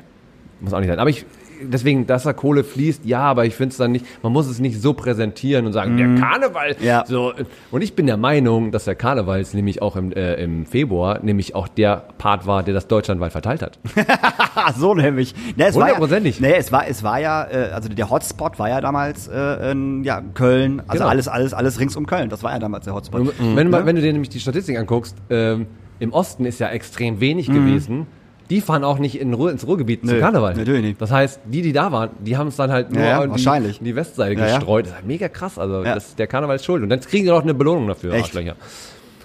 [0.59, 0.99] muss auch nicht sein.
[0.99, 1.25] Aber ich,
[1.64, 4.60] deswegen, dass da Kohle fließt, ja, aber ich finde es dann nicht, man muss es
[4.60, 6.86] nicht so präsentieren und sagen, der Karneval, Mhm.
[6.86, 7.03] Ja.
[7.08, 7.34] so.
[7.72, 11.20] Und ich bin der Meinung, dass der Karneval jetzt nämlich auch im, äh, im Februar
[11.24, 13.80] nämlich auch der Part war, der das deutschlandweit verteilt hat.
[14.78, 15.34] So nämlich.
[15.55, 16.39] Ne, es war ja, Hundertprozentig.
[16.39, 20.03] ne, es war, es war ja, äh, also der Hotspot war ja damals äh, in,
[20.03, 21.10] ja, Köln, also Genau.
[21.10, 22.30] alles, alles, alles rings um Köln.
[22.30, 23.34] Das war ja damals der Hotspot.
[23.39, 25.68] Wenn, man, wenn du dir nämlich die Statistik anguckst, ähm,
[25.99, 28.08] im Osten ist ja extrem wenig gewesen.
[28.50, 30.16] Die fahren auch nicht in Ruhr, ins Ruhrgebiet zum Mhm.
[30.16, 30.56] Nö, Karneval.
[30.56, 31.02] natürlich nicht.
[31.02, 33.43] Das heißt, die, die da waren, die haben es dann halt nur Ja, in, die,
[33.80, 34.86] in die Westseite Ja, gestreut.
[34.86, 35.58] Das ist halt mega krass.
[35.60, 36.82] Also das, der Karneval ist schuld.
[36.84, 38.26] Und dann kriegen die auch eine Belohnung dafür, Echt?
[38.26, 38.56] Arschlöcher.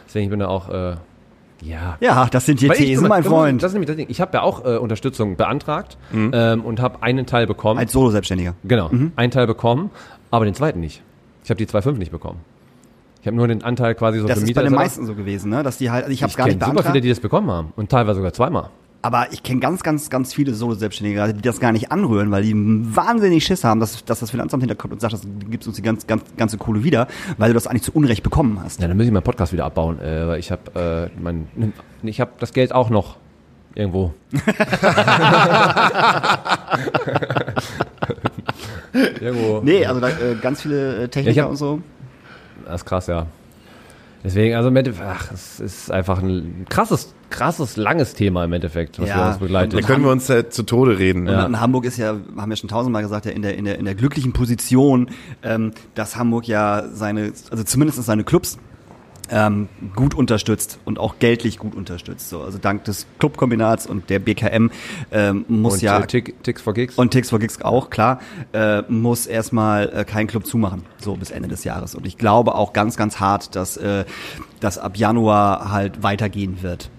[0.06, 0.96] Deswegen ich bin da auch, äh,
[1.64, 1.96] ja.
[2.00, 3.62] ja, das sind die Weil ich- Thesen, mein das muss- Freund.
[3.62, 4.06] Das ist nämlich das Ding.
[4.08, 7.78] Ich habe ja auch äh, Unterstützung beantragt ähm, und habe einen Teil bekommen.
[7.78, 8.54] Als Solo-Selbstständiger.
[8.64, 9.90] Genau, einen Teil bekommen,
[10.32, 11.00] aber den zweiten nicht.
[11.44, 12.40] Ich habe die 2,5 nicht bekommen.
[13.20, 15.50] Ich habe nur den Anteil quasi so Das für ist bei den meisten so gewesen,
[15.50, 15.62] ne?
[15.62, 17.48] Dass die halt, also ich habe Ich gar nicht super beantragt, viele, die das bekommen
[17.52, 18.70] haben und teilweise sogar zweimal.
[19.02, 22.54] Aber ich kenne ganz, ganz, ganz viele Solo-Selbstständige, die das gar nicht anrühren, weil die
[22.54, 26.06] wahnsinnig Schiss haben, dass, dass das Finanzamt hinterkommt und sagt, das gibt uns die ganz,
[26.06, 28.80] ganz, ganze Kohle wieder, weil du das eigentlich zu Unrecht bekommen hast.
[28.80, 31.48] Ja, dann muss ich meinen Podcast wieder abbauen, äh, weil ich habe äh, mein,
[32.04, 33.16] ich habe das Geld auch noch
[33.74, 34.14] irgendwo.
[39.20, 39.60] irgendwo.
[39.64, 41.80] Nee, also da, äh, ganz viele äh, Techniker Ja, hab- und so.
[42.64, 43.26] Das ist krass, ja.
[44.24, 49.00] Deswegen, also im Endeffekt, ach, es ist einfach ein krasses, krasses, langes Thema im Endeffekt,
[49.00, 49.78] was Ja, wir uns begleitet.
[49.82, 51.26] Da können wir uns äh, zu Tode reden.
[51.26, 51.44] Ja.
[51.46, 53.84] Und Hamburg ist ja, haben wir schon tausendmal gesagt, ja in der, in der, in
[53.84, 55.10] der glücklichen Position,
[55.42, 58.58] ähm, dass Hamburg ja seine, also zumindest seine Clubs
[59.32, 62.28] ähm, gut unterstützt und auch geldlich gut unterstützt.
[62.28, 64.70] So, also dank des Clubkombinats und der BKM
[65.10, 66.96] ähm, muss Und ja äh, Tick, Ticks for Gigs.
[66.96, 68.20] und Ticks for Gigs auch, klar,
[68.52, 71.94] äh, muss erstmal äh, kein Club zumachen, so bis Ende des Jahres.
[71.94, 74.04] Und ich glaube auch ganz, ganz hart, dass äh,
[74.60, 76.90] das ab Januar halt weitergehen wird.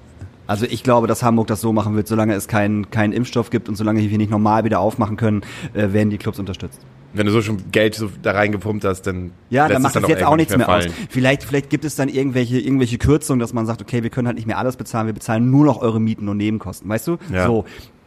[0.45, 3.69] Also ich glaube, dass Hamburg das so machen wird, solange es keinen keinen Impfstoff gibt
[3.69, 5.41] und solange wir nicht normal wieder aufmachen können,
[5.73, 6.81] äh, werden die Clubs unterstützt.
[7.13, 10.01] Wenn du so schon Geld so da reingepumpt hast, dann Ja, lässt dann macht es
[10.01, 10.83] das jetzt auch nichts mehr aus.
[10.85, 10.93] fallen.
[11.09, 14.37] Vielleicht, vielleicht gibt es dann irgendwelche, irgendwelche Kürzungen, dass man sagt, okay, wir können halt
[14.37, 17.17] nicht mehr alles bezahlen, wir bezahlen nur noch eure Mieten und Nebenkosten, weißt du?
[17.31, 17.45] Ja.
[17.47, 17.65] So.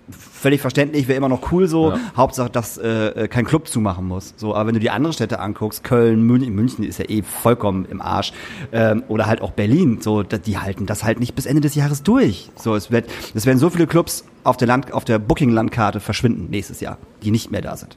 [0.08, 1.90] Völlig verständlich, wäre immer noch cool so.
[1.90, 1.98] Ja.
[2.16, 4.34] Hauptsache, dass äh, äh, kein Club zumachen muss.
[4.36, 7.86] So, aber wenn du die anderen Städte anguckst, Köln, München, München ist ja eh vollkommen
[7.90, 8.32] im Arsch,
[8.70, 12.04] ähm, oder halt auch Berlin, so, die halten das halt nicht bis Ende des Jahres
[12.04, 12.50] durch.
[12.54, 16.50] So, es wird, es werden so viele Clubs auf der Land, auf der Booking-Landkarte verschwinden
[16.50, 17.96] nächstes Jahr, die nicht mehr da sind.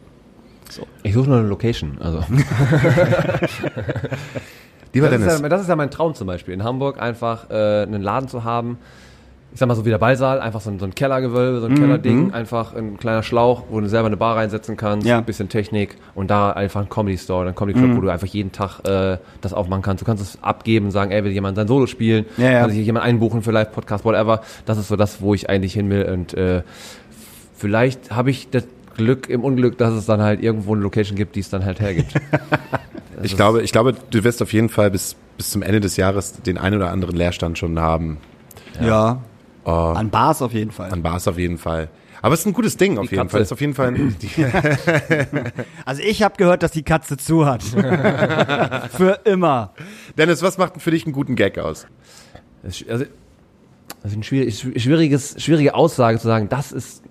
[1.03, 1.97] Ich suche nur eine Location.
[2.01, 2.23] Also.
[4.93, 7.49] Lieber Das ist, Dennis, ja, das ist ja mein Traum zum Beispiel, in Hamburg einfach
[7.49, 8.77] äh, einen Laden zu haben.
[9.51, 11.73] Ich sag mal so wie der Ballsaal, einfach so ein, so ein Kellergewölbe, so ein
[11.73, 15.17] Kellerding, einfach ein kleiner Schlauch, wo du selber eine Bar reinsetzen kannst, Ja.
[15.17, 18.27] ein bisschen Technik und da einfach ein Comedy Store, ein Comedy Club, wo du einfach
[18.27, 20.01] jeden Tag äh, das aufmachen kannst.
[20.01, 22.59] Du kannst es abgeben und sagen, ey, will jemand sein Solo spielen, Ja, ja.
[22.61, 24.41] kann sich jemand einbuchen für Live Podcast, whatever.
[24.67, 26.61] Das ist so das, wo ich eigentlich hin will und äh,
[27.57, 28.65] vielleicht habe ich das
[28.99, 31.79] Glück im Unglück, dass es dann halt irgendwo eine Location gibt, die es dann halt
[31.79, 32.13] hergibt.
[33.23, 36.33] ich glaube, ich glaube, du wirst auf jeden Fall bis, bis zum Ende des Jahres
[36.41, 38.17] den einen oder anderen Leerstand schon haben.
[38.81, 39.21] Ja.
[39.63, 40.91] An Bars auf jeden Fall.
[40.91, 41.89] An Bars auf jeden Fall.
[42.21, 43.31] Aber es ist ein gutes Ding auf Die jeden Katze.
[43.31, 43.41] Fall.
[43.41, 43.93] Es ist auf jeden Fall
[45.85, 47.63] Also ich habe gehört, dass die Katze zu hat.
[47.63, 49.73] Für immer.
[50.17, 51.87] Dennis, was macht denn für dich einen guten Gag aus?
[52.63, 53.05] Das ist, also,
[54.01, 57.03] das ist ein schwierig, schwieriges, schwierige Aussage zu sagen, das ist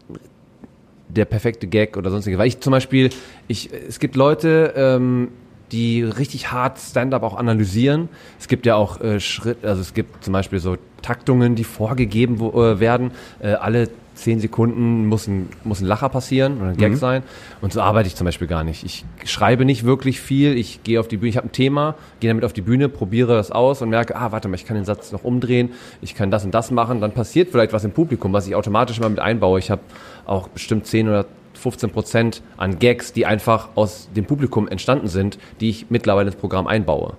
[1.18, 2.38] der perfekte Gag oder sonstige.
[2.38, 3.10] Weil ich zum Beispiel,
[3.46, 5.28] ich, es gibt Leute, ähm,
[5.72, 8.08] die richtig hart Stand-up auch analysieren.
[8.38, 12.40] Es gibt ja auch äh, Schritt, also es gibt zum Beispiel so Taktungen, die vorgegeben
[12.40, 13.10] wo, äh, werden.
[13.40, 17.22] Äh, alle zehn Sekunden muss ein, muss ein Lacher passieren oder ein Gag sein.
[17.60, 18.84] Und so arbeite ich zum Beispiel gar nicht.
[18.84, 20.56] Ich schreibe nicht wirklich viel.
[20.56, 23.34] Ich gehe auf die Bühne, ich habe ein Thema, gehe damit auf die Bühne, probiere
[23.34, 25.70] das aus und merke, ah, warte mal, ich kann den Satz noch umdrehen,
[26.02, 27.00] ich kann das und das machen.
[27.00, 29.58] Dann passiert vielleicht was im Publikum, was ich automatisch mal mit einbaue.
[29.58, 29.82] Ich habe
[30.26, 35.38] auch bestimmt 10 oder 15 Prozent an Gags, die einfach aus dem Publikum entstanden sind,
[35.60, 37.14] die ich mittlerweile ins Programm einbaue.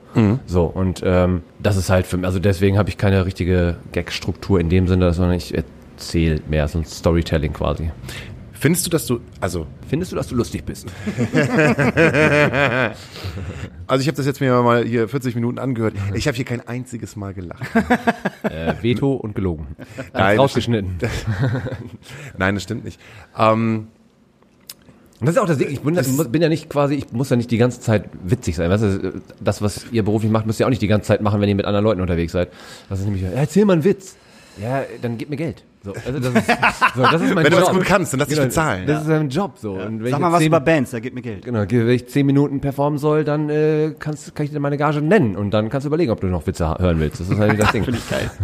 [0.46, 4.60] So, und ähm, das ist halt für mich, also deswegen habe ich keine richtige Gag-Struktur
[4.60, 5.54] in dem Sinne, sondern ich
[6.00, 7.92] erzähle mehr, so ein Storytelling quasi.
[8.54, 10.86] Findest du, dass du, also, Findest du, dass du lustig bist?
[13.88, 15.94] also ich habe das jetzt mir mal hier 40 Minuten angehört.
[16.14, 17.64] Ich habe hier kein einziges Mal gelacht.
[18.44, 19.68] äh, Veto und gelogen.
[20.14, 20.98] Nein, rausgeschnitten.
[22.38, 23.00] Nein, das stimmt nicht.
[23.38, 23.88] Ähm,
[25.22, 27.36] das ist auch das Ding, ich bin, muss- bin ja nicht quasi, ich muss ja
[27.36, 28.70] nicht die ganze Zeit witzig sein.
[28.70, 31.40] Weißt du, das, was ihr beruflich macht, müsst ihr auch nicht die ganze Zeit machen,
[31.42, 32.50] wenn ihr mit anderen Leuten unterwegs seid.
[32.90, 34.16] Das ist nämlich, ja, erzähl mal einen Witz.
[34.62, 35.64] Ja, dann gib mir Geld.
[35.82, 36.48] So, also das, ist,
[36.96, 37.68] so, das ist mein Wenn du Job.
[37.68, 38.86] was gut kannst, dann lass dich Genau, bezahlen.
[38.86, 39.54] Das ist mein Job.
[39.58, 39.74] So.
[39.74, 41.46] Und wenn Sag ich mal was zehn- über Bands, da gib mir Geld.
[41.46, 45.02] Genau, wenn ich zehn Minuten performen soll, dann äh, kannst, kann ich dir meine Gage
[45.02, 47.22] nennen und dann kannst du überlegen, ob du noch Witze hören willst.
[47.22, 47.84] Das ist halt das Ding.
[47.86, 48.30] Finde ich geil.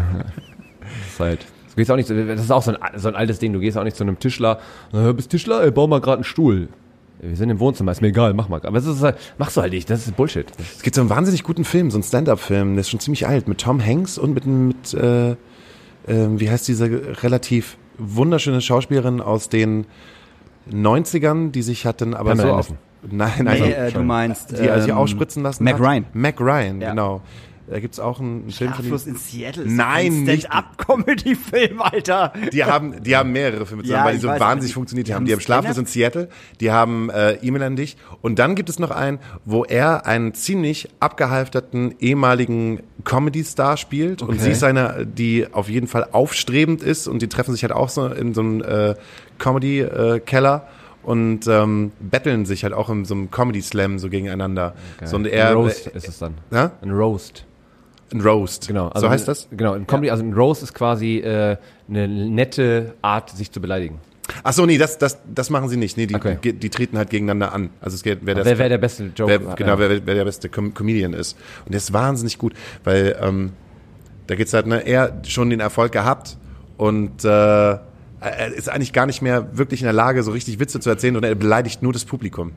[0.81, 1.39] Das ist halt.
[1.71, 3.51] Du gehst auch nicht, zu- das ist auch so ein, so ein altes Ding.
[3.53, 4.59] Du gehst auch nicht zu einem Tischler.
[4.93, 5.61] Äh, bist Tischler?
[5.63, 6.69] Ey, bau mal gerade einen Stuhl.
[7.21, 8.61] Wir sind im Wohnzimmer, ist mir egal, mach mal.
[8.63, 9.89] Aber das ist halt, machst du halt nicht.
[9.89, 10.45] Das ist Bullshit.
[10.59, 13.47] es gibt so einen wahnsinnig guten Film, so einen Stand-up-Film, der ist schon ziemlich alt,
[13.47, 15.35] mit Tom Hanks und mit, mit äh,
[16.07, 19.85] äh, wie heißt diese relativ wunderschöne Schauspielerin aus den
[20.71, 22.77] 90ern, die sich hatten, aber Pamela so auf, Anderson.
[23.17, 25.81] Nein, also, Nee, äh, du meinst die also sich ähm, ausspritzen lassen Mac hat.
[25.81, 26.05] Ryan.
[26.13, 26.89] Mac Ryan, Ja.
[26.89, 27.21] genau.
[27.67, 28.93] Da gibt's auch einen, Film von ihm.
[28.93, 32.31] Abschluss in Seattle Nein, ein nicht- Stand-up-Comedy-Film, Alter.
[32.53, 35.07] Die haben, die haben mehrere Filme zusammen, Ja, weil die so weiß, wahnsinnig die- funktioniert
[35.07, 35.25] die haben.
[35.25, 37.97] Die haben Schlaflos in Seattle, die haben äh, E-Mail an dich.
[38.21, 44.29] Und dann gibt es noch einen, wo er einen ziemlich abgehalfterten ehemaligen Comedy-Star spielt und
[44.35, 44.39] Okay.
[44.39, 47.89] sie ist eine, die auf jeden Fall aufstrebend ist und die treffen sich halt auch
[47.89, 48.95] so in so einem äh,
[49.39, 50.67] Comedy-Keller.
[51.03, 54.73] und ähm, betteln sich halt auch in so einem Comedy-Slam so gegeneinander.
[55.03, 56.33] So, und er, ein Roast ist es dann.
[56.51, 56.71] Ja?
[56.81, 57.45] Ein Roast.
[58.13, 58.67] Ein Roast.
[58.67, 58.91] Genau.
[58.95, 59.47] so heißt das?
[59.51, 59.73] Genau.
[59.73, 61.57] Ein Comedy, also ein Roast ist quasi äh,
[61.89, 63.99] eine nette Art, sich zu beleidigen.
[64.43, 65.97] Ach so, nee, das, das, das machen sie nicht.
[65.97, 66.37] Nee, die, Okay.
[66.43, 67.69] die, die treten halt gegeneinander an.
[67.79, 69.27] Also es geht, wer das Wer wäre der beste Joke?
[69.31, 69.79] wer, genau, ja.
[69.79, 71.37] wer, wer der beste Com Comedian ist.
[71.65, 72.53] Und der ist wahnsinnig gut,
[72.83, 73.53] weil ähm,
[74.27, 76.37] da geht's halt, ne, er schon den Erfolg gehabt
[76.77, 80.79] und äh, er ist eigentlich gar nicht mehr wirklich in der Lage, so richtig Witze
[80.79, 82.51] zu erzählen und er beleidigt nur das Publikum.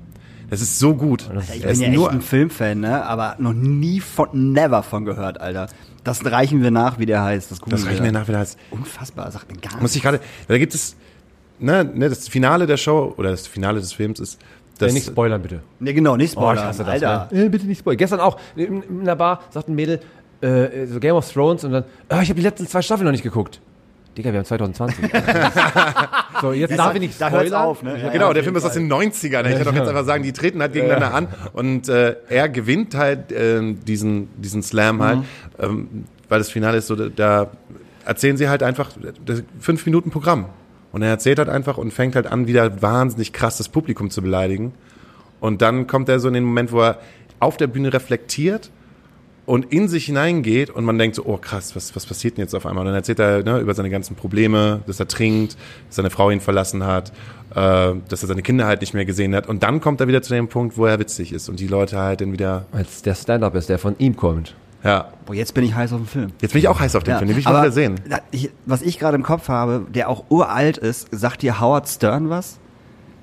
[0.50, 1.28] Es ist so gut.
[1.28, 3.04] Alter, ich bin ja nur, echt ein Filmfan, ne?
[3.04, 5.68] Aber noch nie von, never von gehört, Alter.
[6.04, 7.50] Das reichen wir nach, wie der heißt.
[7.50, 8.12] Das, das googeln reicht wir.
[8.12, 9.96] nach wieder als Unfassbar, sagt mir gar muss nichts.
[9.96, 10.96] ich gerade, da gibt es,
[11.58, 14.38] ne, ne, das Finale der Show oder das Finale des Films ist,
[14.78, 15.60] das, Äh, nicht spoilern, bitte.
[15.80, 17.28] Ne, genau, nicht Oh, ich spoilern, hasse das, Alter.
[17.30, 17.44] ne?
[17.44, 17.98] Äh, bitte nicht spoilern.
[17.98, 20.00] Gestern auch, in, in der Bar sagt ein Mädel,
[20.40, 23.12] äh, so Game of Thrones und dann, ah, ich habe die letzten zwei Staffeln noch
[23.12, 23.60] nicht geguckt.
[24.18, 25.04] Digga, wir haben 2020.
[26.42, 27.42] so, jetzt darf ich nicht Da spoilern.
[27.52, 27.98] hört's auf, ne?
[28.02, 29.46] Ja, Genau, der Film ist aus den 90ern.
[29.48, 32.94] Ich kann doch jetzt einfach sagen, die treten halt gegeneinander an und äh, er gewinnt
[32.96, 35.20] halt äh, diesen, diesen Slam halt,
[35.60, 37.50] ähm, weil das Finale ist so, da- da
[38.04, 38.90] erzählen sie halt einfach
[39.24, 40.46] das fünf Minuten Programm.
[40.90, 44.22] Und er erzählt halt einfach und fängt halt an, wieder wahnsinnig krass das Publikum zu
[44.22, 44.72] beleidigen.
[45.38, 46.98] Und dann kommt er so in den Moment, wo er
[47.40, 48.70] auf der Bühne reflektiert
[49.48, 52.54] und in sich hineingeht und man denkt so, oh krass, was, was passiert denn jetzt
[52.54, 52.82] auf einmal?
[52.82, 56.30] Und dann erzählt er ne, über seine ganzen Probleme, dass er trinkt, dass seine Frau
[56.30, 57.12] ihn verlassen hat,
[57.54, 59.48] äh, dass er seine Kinder halt nicht mehr gesehen hat.
[59.48, 61.98] Und dann kommt er wieder zu dem Punkt, wo er witzig ist und die Leute
[61.98, 64.54] halt dann wieder, Als der Stand-Up ist, der von ihm kommt.
[64.84, 65.08] ja.
[65.24, 66.32] Boah, jetzt bin ich heiß auf den Film.
[66.42, 67.98] Jetzt bin ich auch heiß auf den Film, den will ich mal wieder sehen.
[68.30, 72.28] Ich, was ich gerade im Kopf habe, der auch uralt ist, sagt dir Howard Stern
[72.28, 72.58] was?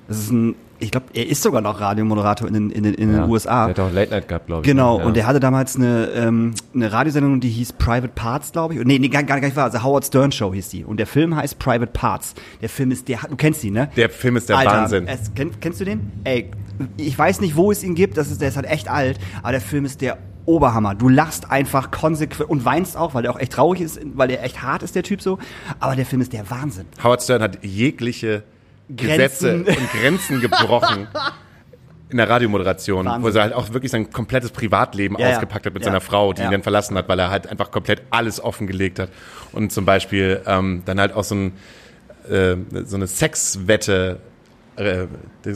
[0.08, 3.12] Das ist ein, ich glaube, er ist sogar noch Radiomoderator in den, in den, in
[3.12, 3.68] den USA.
[3.68, 4.66] Der hat auch Late Night gehabt, glaube ich.
[4.66, 5.04] Genau, ne?
[5.04, 8.84] und der hatte damals eine, ähm, eine Radiosendung, die hieß Private Parts, glaube ich.
[8.84, 9.64] Nee, nee, gar, gar nicht wahr.
[9.64, 10.84] Also Howard Stern Show hieß die.
[10.84, 12.34] Und der Film heißt Private Parts.
[12.60, 13.88] Der Film ist, der, du kennst ihn, ne?
[13.96, 15.06] Der Film ist der Alter, Wahnsinn.
[15.06, 16.12] Es, kenn, kennst du den?
[16.24, 16.50] Ey,
[16.96, 19.52] ich weiß nicht, wo es ihn gibt, das ist, der ist halt echt alt, aber
[19.52, 20.94] der Film ist der Oberhammer.
[20.94, 24.42] Du lachst einfach konsequent und weinst auch, weil der auch echt traurig ist, weil der
[24.44, 25.38] echt hart ist, der Typ so.
[25.80, 26.86] Aber der Film ist der Wahnsinn.
[27.02, 28.44] Howard Stern hat jegliche
[28.88, 29.82] Gesetze Grenzen.
[29.82, 31.08] und Grenzen gebrochen.
[32.08, 33.22] In der Radiomoderation, Wahnsinn.
[33.24, 35.86] wo er halt auch wirklich sein komplettes Privatleben Ja, ausgepackt hat mit Ja.
[35.86, 36.48] seiner Frau, die Ja.
[36.48, 39.08] ihn dann verlassen hat, weil er halt einfach komplett alles offengelegt hat.
[39.52, 41.52] Und zum Beispiel ähm, dann halt auch so, ein,
[42.30, 44.20] äh, so eine Sexwette,
[44.76, 45.06] äh,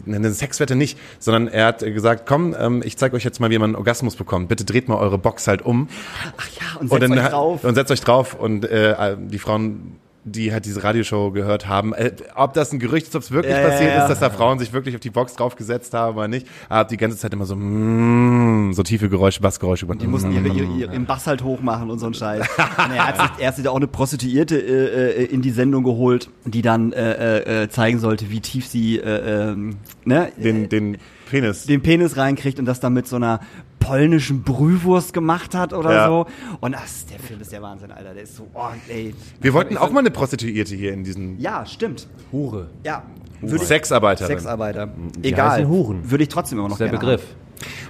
[0.08, 3.58] eine Sexwette nicht, sondern er hat gesagt, komm, ähm, ich zeige euch jetzt mal, wie
[3.58, 4.48] man einen Orgasmus bekommt.
[4.48, 5.88] Bitte dreht mal eure Box halt um
[6.36, 7.62] Ach ja, und und setzt dann euch drauf.
[7.64, 12.12] und setzt euch drauf und äh, die Frauen die halt diese Radioshow gehört haben, äh,
[12.34, 14.02] ob das ein Gerücht ist, ob es wirklich Ja, passiert ja.
[14.02, 16.96] ist, dass da Frauen sich wirklich auf die Box draufgesetzt haben oder nicht, aber die
[16.96, 20.92] ganze Zeit immer so mm, so tiefe Geräusche, Bassgeräusche über Die mussten ihre, ihre, ihre,
[20.92, 22.46] ihren Bass halt hochmachen und so ein Scheiß.
[22.58, 25.50] Und er hat sich, er hat sich da auch eine Prostituierte äh, äh, in die
[25.50, 30.68] Sendung geholt, die dann äh, äh, zeigen sollte, wie tief sie äh, ähm, ne, den
[30.68, 30.98] den
[31.30, 31.64] Penis.
[31.66, 33.40] den Penis reinkriegt und das dann mit so einer
[33.78, 36.06] polnischen Brühwurst gemacht hat oder Ja.
[36.06, 36.26] so.
[36.60, 38.12] Und das, der Film ist der Wahnsinn, Alter.
[38.14, 39.14] Der ist so, oh, ey.
[39.40, 42.06] Wir wollten auch mal eine Prostituierte hier in diesen Ja, stimmt.
[42.32, 42.68] Hure.
[42.84, 43.02] Ja.
[43.40, 44.36] Würde ich- Sexarbeiterin.
[44.36, 44.88] Sexarbeiter.
[45.18, 45.66] Die Egal.
[45.66, 46.10] Huren.
[46.10, 47.34] Würde ich trotzdem immer noch Das ist der gerne Begriff.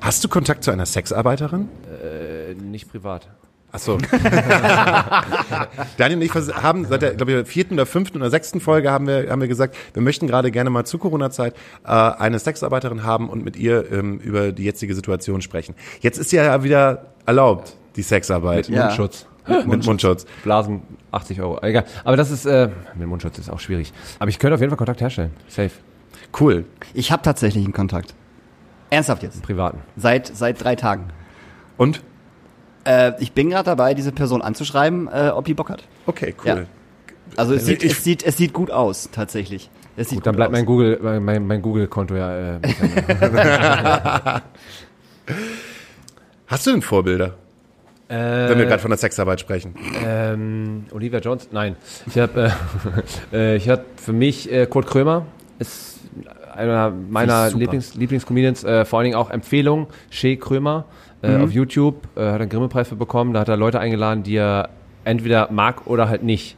[0.01, 1.69] Hast du Kontakt zu einer Sexarbeiterin?
[2.05, 3.29] Äh, nicht privat.
[3.73, 3.99] Ach so.
[5.97, 9.07] Daniel und ich haben seit der, glaube ich, vierten oder fünften oder sechsten Folge haben
[9.07, 11.55] wir, haben wir gesagt, wir möchten gerade gerne mal zu Corona-Zeit
[11.85, 15.75] äh, eine Sexarbeiterin haben und mit ihr ähm, über die jetzige Situation sprechen.
[16.01, 18.69] Jetzt ist ja wieder erlaubt, die Sexarbeit.
[18.69, 18.87] Ja.
[18.87, 19.27] Mundschutz.
[19.47, 20.27] Mit, mit Mundschutz.
[20.43, 21.59] Blasen 80 Euro.
[21.63, 21.85] Egal.
[22.05, 23.93] Aber das ist, äh, mit Mundschutz ist auch schwierig.
[24.19, 25.33] Aber ich könnte auf jeden Fall Kontakt herstellen.
[25.49, 25.71] Safe.
[26.39, 26.65] Cool.
[26.95, 28.15] Ich habe tatsächlich einen Kontakt.
[28.91, 29.43] Ernsthaft jetzt.
[29.43, 29.79] Privaten.
[29.97, 31.05] Seit, seit drei Tagen.
[31.77, 32.03] Und?
[32.85, 35.83] Äh, ich bin gerade dabei, diese Person anzuschreiben, äh, ob die Bock hat.
[36.07, 36.47] Okay, cool.
[36.49, 36.59] Ja.
[37.37, 39.71] Also es, sieht, ich- es, sieht, es sieht gut aus, tatsächlich.
[39.97, 40.57] Es sieht Gut, dann bleibt aus.
[40.59, 42.57] mein Google, mein, mein, mein Google-Konto ja.
[42.57, 42.61] Äh,
[46.47, 47.35] Hast du denn Vorbilder,
[48.09, 49.75] wenn wir gerade von der Sexarbeit sprechen?
[50.05, 51.49] ähm, Olivia Jones?
[51.53, 51.77] Nein.
[52.07, 52.53] Ich habe
[53.33, 55.27] äh, äh, ich hab für mich äh, Kurt Krömer
[55.59, 55.90] ist
[56.55, 57.51] einer meiner.
[57.51, 60.85] Lieblings, Lieblingscomedians, äh, vor allen Dingen auch Empfehlung, Shea Krömer
[61.23, 64.37] äh, auf YouTube, äh, hat einen Grimme-Preis für bekommen, da hat er Leute eingeladen, die
[64.37, 64.71] er
[65.05, 66.57] entweder mag oder halt nicht.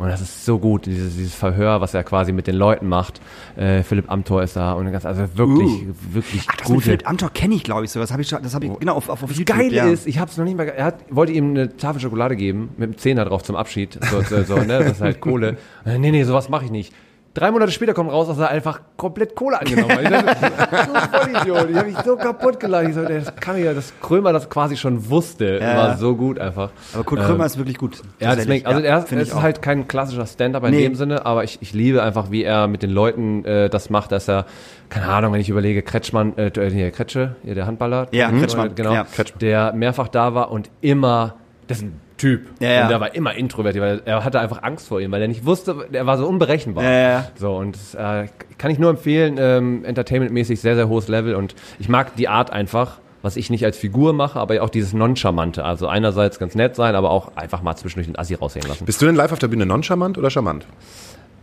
[0.00, 3.20] Und das ist so gut, dieses, dieses Verhör, was er quasi mit den Leuten macht.
[3.54, 6.84] Äh, Philipp Amthor ist da und ganz, also wirklich, wirklich Ach, das mit gute.
[6.86, 8.00] Philipp Amthor kenne ich, glaube ich, so.
[8.00, 9.58] Das habe ich schon, das habe ich, genau, auf, auf, auf YouTube.
[9.58, 9.84] Geil ja.
[9.88, 12.88] ist, ich hab's noch nicht mal, er hat, wollte ihm eine Tafel Schokolade geben, mit
[12.88, 15.58] einem Zehner drauf zum Abschied, so, so, so ne, das ist halt Kohle.
[15.84, 16.94] Äh, Nee, nee, sowas mache ich nicht.
[17.32, 20.02] Drei Monate später kommt raus, dass er einfach komplett Kohle angenommen hat.
[20.02, 22.88] Ich dachte, so Vollidiot, ich habe mich so kaputt gelacht.
[22.88, 25.76] Ich so, das kann ich ja, dass Krömer das quasi schon wusste, Ja.
[25.76, 26.70] war so gut einfach.
[26.92, 28.02] Aber Kurt Krömer ist wirklich gut.
[28.18, 29.42] Ja, deswegen, also er, ich ist auch.
[29.42, 30.82] halt kein klassischer Stand-up in Nee.
[30.82, 34.10] dem Sinne, aber ich, ich liebe einfach, wie er mit den Leuten äh, das macht,
[34.10, 34.44] dass er,
[34.88, 38.40] keine Ahnung, wenn ich überlege, Kretschmann, äh, hier, Kretsche, hier, der Handballer, Ja, Mhm.
[38.40, 39.06] Kretschmann, genau, ja.
[39.40, 41.34] der mehrfach da war und immer,
[41.68, 42.82] das ist ein Typ, Ja, ja.
[42.82, 45.46] und der war immer introvertiert, weil er hatte einfach Angst vor ihm, weil er nicht
[45.46, 46.84] wusste, er war so unberechenbar.
[46.84, 47.28] Ja, ja.
[47.36, 51.54] So, und das, äh, kann ich nur empfehlen, ähm, entertainmentmäßig sehr, sehr hohes Level und
[51.78, 55.64] ich mag die Art einfach, was ich nicht als Figur mache, aber auch dieses Noncharmante.
[55.64, 58.84] Also einerseits ganz nett sein, aber auch einfach mal zwischendurch den Assi raushängen lassen.
[58.84, 60.66] Bist du denn live auf der Bühne noncharmant oder charmant?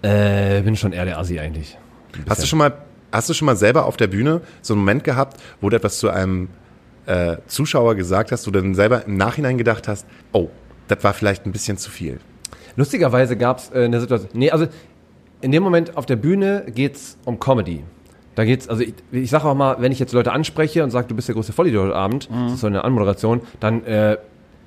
[0.03, 1.77] Äh, bin schon eher der Assi eigentlich.
[2.29, 2.73] Hast du schon mal
[3.11, 5.97] Hast du schon mal selber auf der Bühne so einen Moment gehabt, wo du etwas
[5.97, 6.49] zu einem
[7.05, 10.49] äh, Zuschauer gesagt hast, wo du dann selber im Nachhinein gedacht hast, oh,
[10.87, 12.19] das war vielleicht ein bisschen zu viel?
[12.75, 14.31] Lustigerweise gab es äh, eine Situation.
[14.33, 14.67] Nee, also
[15.41, 17.83] in dem Moment auf der Bühne geht's um Comedy.
[18.35, 21.07] Da geht's, also ich, ich sage auch mal, wenn ich jetzt Leute anspreche und sage,
[21.07, 24.17] du bist der größte Vollidiot heute Abend, das ist so eine Anmoderation, dann äh,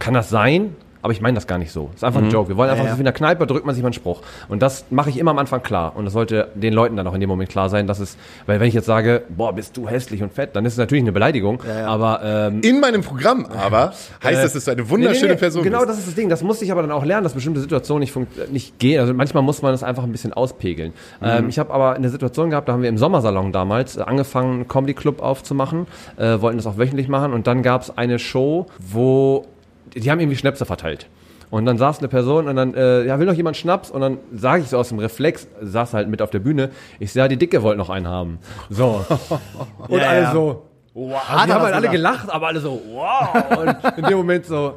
[0.00, 1.86] kann das sein, aber ich meine das gar nicht so.
[1.92, 2.48] Das ist einfach ein Joke.
[2.48, 2.94] Wir wollen einfach, Ja, ja.
[2.94, 4.22] so wie in der Kneipe, drückt man sich mal einen Spruch.
[4.48, 5.92] Und das mache ich immer am Anfang klar.
[5.96, 8.60] Und das sollte den Leuten dann auch in dem Moment klar sein, dass es, weil
[8.60, 11.12] wenn ich jetzt sage, boah, bist du hässlich und fett, dann ist es natürlich eine
[11.12, 11.60] Beleidigung.
[11.86, 13.92] Aber ähm, In meinem Programm aber
[14.24, 15.90] heißt es, dass du eine wunderschöne Nee, nee, nee, Person Genau, bist.
[15.90, 16.28] das ist das Ding.
[16.28, 19.00] Das musste ich aber dann auch lernen, dass bestimmte Situationen nicht, funkt- nicht gehen.
[19.00, 20.92] Also manchmal muss man das einfach ein bisschen auspegeln.
[21.22, 24.52] Ähm, ich habe aber eine Situation gehabt, da haben wir im Sommersalon damals äh, angefangen,
[24.52, 25.86] einen Comedy Club aufzumachen,
[26.16, 29.46] äh, wollten das auch wöchentlich machen und dann gab es eine Show, wo
[29.94, 31.08] die haben irgendwie Schnäpse verteilt.
[31.50, 33.90] Und dann saß eine Person und dann, äh, ja, will noch jemand Schnaps?
[33.90, 36.70] Und dann sage ich so aus dem Reflex, saß halt mit auf der Bühne,
[37.00, 38.38] ich ja, die Dicke wollte noch einen haben.
[38.68, 39.04] So.
[39.88, 40.32] Und Ja, alle ja.
[40.32, 40.62] so,
[40.94, 41.12] wow.
[41.28, 43.58] Hat Die er haben halt alle gelacht, aber alle so, wow.
[43.58, 44.74] Und in dem Moment so,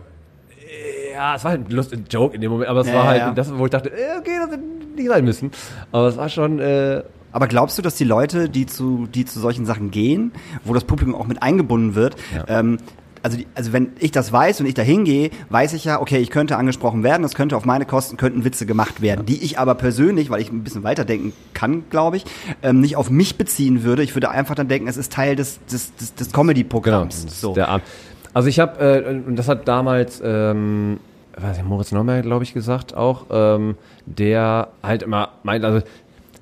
[1.13, 3.09] ja, es war halt ein lustiger Joke in dem Moment, aber es Ja, war ja,
[3.09, 3.31] halt ja.
[3.33, 4.63] das, wo ich dachte, äh, okay, das hätte
[4.95, 5.51] nicht sein müssen.
[5.91, 9.39] Aber es war schon, äh, Aber glaubst du, dass die Leute, die zu, die zu
[9.39, 10.31] solchen Sachen gehen,
[10.63, 12.15] wo das Publikum auch mit eingebunden wird,
[12.47, 12.77] ähm,
[13.23, 16.17] also, die, also wenn ich das weiß und ich da hingehe, weiß ich ja, okay,
[16.17, 19.57] ich könnte angesprochen werden, es könnte auf meine Kosten, könnten Witze gemacht werden, die ich
[19.57, 22.25] aber persönlich, weil ich ein bisschen weiterdenken kann, glaube ich,
[22.61, 24.03] ähm, nicht auf mich beziehen würde.
[24.03, 27.23] Ich würde einfach dann denken, es ist Teil des, des, des, des genau, Comedy-Programms.
[27.23, 27.53] ist so.
[27.53, 27.87] der Abend.
[28.33, 30.99] Also ich habe, äh, und das hat damals, ähm,
[31.37, 35.81] weiß ich, Moritz Neumann, glaube ich, gesagt auch, ähm, der halt immer meint, also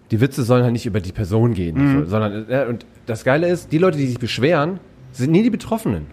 [0.09, 3.47] die Witze sollen halt nicht über die Person gehen, so, sondern, äh, und das Geile
[3.47, 4.79] ist, die Leute, die sich beschweren,
[5.11, 6.07] sind nie die Betroffenen.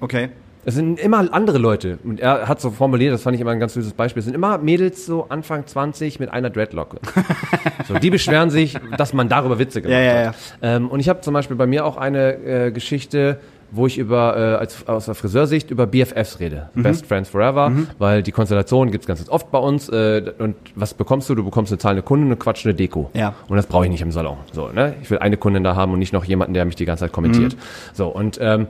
[0.00, 0.28] Okay.
[0.62, 1.98] Es sind immer andere Leute.
[2.04, 4.20] Und er hat so formuliert, das fand ich immer ein ganz süßes Beispiel.
[4.20, 6.98] Es sind immer Mädels so Anfang 20 mit einer Dreadlocke.
[7.88, 10.26] so, die beschweren sich, dass man darüber Witze gemacht Ja, ja, ja.
[10.28, 10.34] hat.
[10.60, 12.34] Ähm, und ich habe zum Beispiel bei mir auch eine
[12.66, 13.40] äh, Geschichte,
[13.70, 16.82] wo ich über äh, als aus der Friseursicht über BFFs rede, Mhm.
[16.82, 19.88] Best Friends Forever, weil die Konstellation gibt's ganz oft bei uns.
[19.88, 21.34] Äh, und was bekommst du?
[21.36, 23.10] Du bekommst eine zahlende Kundin und eine quatschende Deko.
[23.14, 23.32] Ja.
[23.48, 24.36] Und das brauche ich nicht im Salon.
[24.52, 24.94] So, ne?
[25.00, 27.12] Ich will eine Kundin da haben und nicht noch jemanden, der mich die ganze Zeit
[27.12, 27.56] kommentiert.
[27.94, 28.66] So und ähm,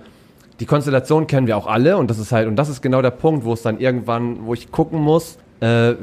[0.61, 3.11] die Konstellation kennen wir auch alle und das ist halt und das ist genau der
[3.11, 5.95] Punkt, wo es dann irgendwann, wo ich gucken muss, äh,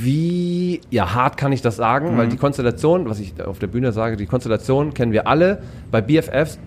[0.00, 3.92] wie ja hart kann ich das sagen, weil die Konstellation, was ich auf der Bühne
[3.92, 6.58] sage, die Konstellation kennen wir alle bei BFFs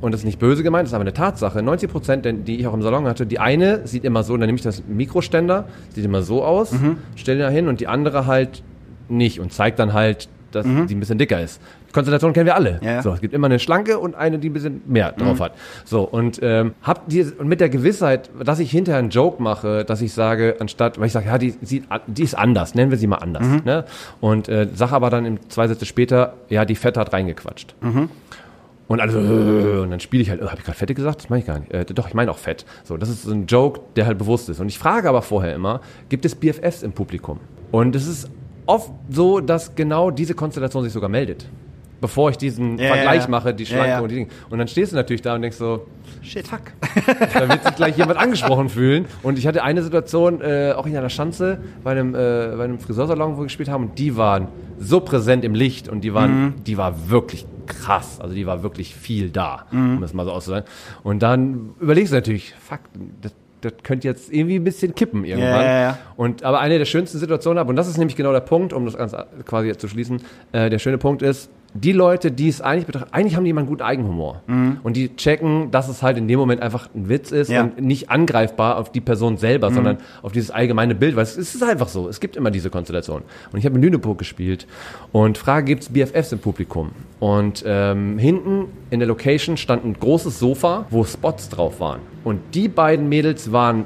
[0.00, 1.62] und das ist nicht böse gemeint, das ist aber eine Tatsache.
[1.62, 4.56] 90 Prozent, die ich auch im Salon hatte, die eine sieht immer so, dann nehme
[4.56, 6.72] ich das Mikroständer, sieht immer so aus,
[7.14, 8.62] stelle da hin und die andere halt
[9.08, 11.60] nicht und zeigt dann halt, dass die ein bisschen dicker ist.
[11.92, 12.80] Konstellation kennen wir alle.
[12.82, 13.02] Ja.
[13.02, 15.52] So, es gibt immer eine schlanke und eine, die ein bisschen mehr drauf hat.
[15.84, 19.84] So, und ähm, hab die, und mit der Gewissheit, dass ich hinterher einen Joke mache,
[19.84, 22.98] dass ich sage, anstatt, weil ich sage, ja, die, sieht, die ist anders, nennen wir
[22.98, 23.46] sie mal anders.
[23.64, 23.84] Ne?
[24.20, 27.74] Und äh, sage aber dann im zwei Sätze später, ja, die Fette hat reingequatscht.
[28.88, 31.22] Und alle so, äh, und dann spiele ich halt, äh, habe ich gerade Fette gesagt?
[31.22, 31.72] Das meine ich gar nicht.
[31.72, 32.66] Äh, doch, ich meine auch Fett.
[32.84, 34.60] So, das ist so ein Joke, der halt bewusst ist.
[34.60, 37.40] Und ich frage aber vorher immer, gibt es BFFs im Publikum?
[37.70, 38.30] Und es ist
[38.66, 41.46] oft so, dass genau diese Konstellation sich sogar meldet.
[42.02, 44.00] Bevor ich diesen Ja, Vergleich ja, mache, die Schlanke ja.
[44.00, 44.28] und die Dinge.
[44.50, 45.86] Und dann stehst du natürlich da und denkst so,
[46.20, 46.46] Shit.
[46.46, 46.72] Fuck.
[47.34, 49.06] da wird sich gleich jemand angesprochen fühlen.
[49.22, 52.78] Und ich hatte eine Situation, äh, auch in einer Schanze, bei einem, äh, bei einem
[52.78, 54.48] Friseursalon, wo wir gespielt haben, und die waren
[54.78, 58.20] so präsent im Licht und die waren, die war wirklich krass.
[58.20, 60.68] Also die war wirklich viel da, um es mal so auszusagen.
[61.02, 62.80] Und dann überlegst du natürlich, fuck,
[63.20, 65.64] das, das könnte jetzt irgendwie ein bisschen kippen irgendwann.
[65.64, 65.98] Ja, ja, ja.
[66.16, 68.84] Und aber eine der schönsten Situationen habe, und das ist nämlich genau der Punkt, um
[68.84, 70.20] das Ganze quasi zu schließen,
[70.52, 73.60] äh, der schöne Punkt ist, die Leute, die es eigentlich betrachten, eigentlich haben die immer
[73.60, 74.42] einen guten Eigenhumor.
[74.82, 77.62] Und die checken, dass es halt in dem Moment einfach ein Witz ist Ja.
[77.62, 81.62] und nicht angreifbar auf die Person selber, sondern auf dieses allgemeine Bild, weil es, ist
[81.62, 82.08] einfach so.
[82.08, 83.22] Es gibt immer diese Konstellation.
[83.52, 84.66] Und ich habe in Lüneburg gespielt
[85.12, 86.90] und Frage, gibt es BFFs im Publikum?
[87.20, 92.00] Und ähm, hinten in der Location stand ein großes Sofa, wo Spots drauf waren.
[92.24, 93.84] Und die beiden Mädels waren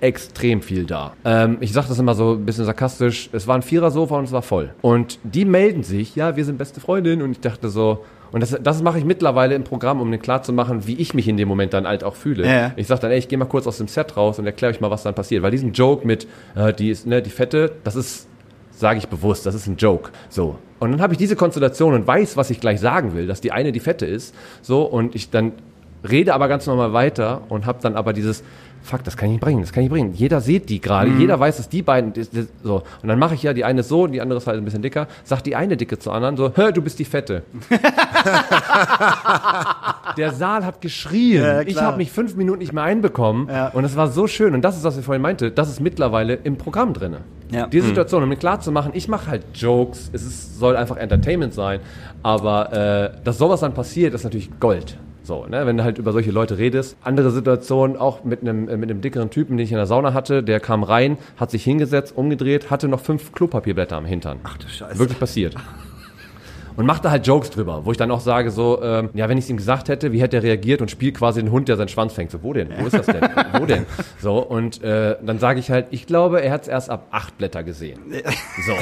[0.00, 1.12] extrem viel da.
[1.24, 3.28] Ähm, ich sage das immer so ein bisschen sarkastisch.
[3.32, 4.70] Es war ein Vierersofa und es war voll.
[4.82, 7.22] Und die melden sich, ja, wir sind beste Freundinnen.
[7.22, 10.42] Und ich dachte so, und das, das mache ich mittlerweile im Programm, um mir klar
[10.42, 12.46] zu machen, wie ich mich in dem Moment dann halt auch fühle.
[12.46, 12.72] Ja.
[12.76, 14.80] Ich sage dann, ey, ich gehe mal kurz aus dem Set raus und erkläre euch
[14.80, 15.42] mal, was dann passiert.
[15.42, 18.28] Weil diesen Joke mit, äh, die ist, ne, die Fette, das ist,
[18.70, 20.10] sage ich bewusst, das ist ein Joke.
[20.28, 20.56] So.
[20.78, 23.52] Und dann habe ich diese Konstellation und weiß, was ich gleich sagen will, dass die
[23.52, 24.34] eine die Fette ist.
[24.62, 25.52] So, und ich dann
[26.08, 28.42] rede aber ganz normal weiter und habe dann aber dieses,
[28.82, 30.14] fuck, das kann ich nicht bringen, das kann ich nicht bringen.
[30.14, 31.20] Jeder sieht die gerade, Mhm.
[31.20, 32.82] jeder weiß, dass die beiden, das, das, so.
[33.02, 35.06] Und dann mache ich ja, die eine so, die andere ist halt ein bisschen dicker,
[35.24, 37.42] sagt die eine Dicke zur anderen so, hör, du bist die Fette.
[40.16, 41.42] Der Saal hat geschrien.
[41.42, 43.48] Ja, ich habe mich fünf Minuten nicht mehr einbekommen.
[43.48, 43.68] Ja.
[43.68, 44.54] Und es war so schön.
[44.54, 47.16] Und das ist, was ich vorhin meinte, das ist mittlerweile im Programm drin.
[47.50, 47.66] Ja.
[47.66, 50.96] Diese Situation, um mir klar zu machen, ich mache halt Jokes, es ist, soll einfach
[50.96, 51.80] Entertainment sein,
[52.22, 54.96] aber äh, dass sowas dann passiert, ist natürlich Gold.
[55.22, 56.96] So, ne, wenn du halt über solche Leute redest.
[57.02, 60.14] Andere Situation, auch mit einem, äh, mit einem dickeren Typen, den ich in der Sauna
[60.14, 64.40] hatte, der kam rein, hat sich hingesetzt, umgedreht, hatte noch fünf Klopapierblätter am Hintern.
[64.44, 64.98] Ach du Scheiße.
[64.98, 65.54] Wirklich passiert.
[66.76, 69.44] Und machte halt Jokes drüber, wo ich dann auch sage so, ähm, ja, wenn ich
[69.44, 71.88] es ihm gesagt hätte, wie hätte er reagiert und spielt quasi den Hund, der seinen
[71.88, 72.30] Schwanz fängt.
[72.30, 72.68] So, wo denn?
[72.78, 73.20] Wo ist das denn?
[73.58, 73.84] wo denn?
[74.18, 77.36] So, und äh, dann sage ich halt, ich glaube, er hat es erst ab acht
[77.36, 78.00] Blätter gesehen.
[78.64, 78.72] So.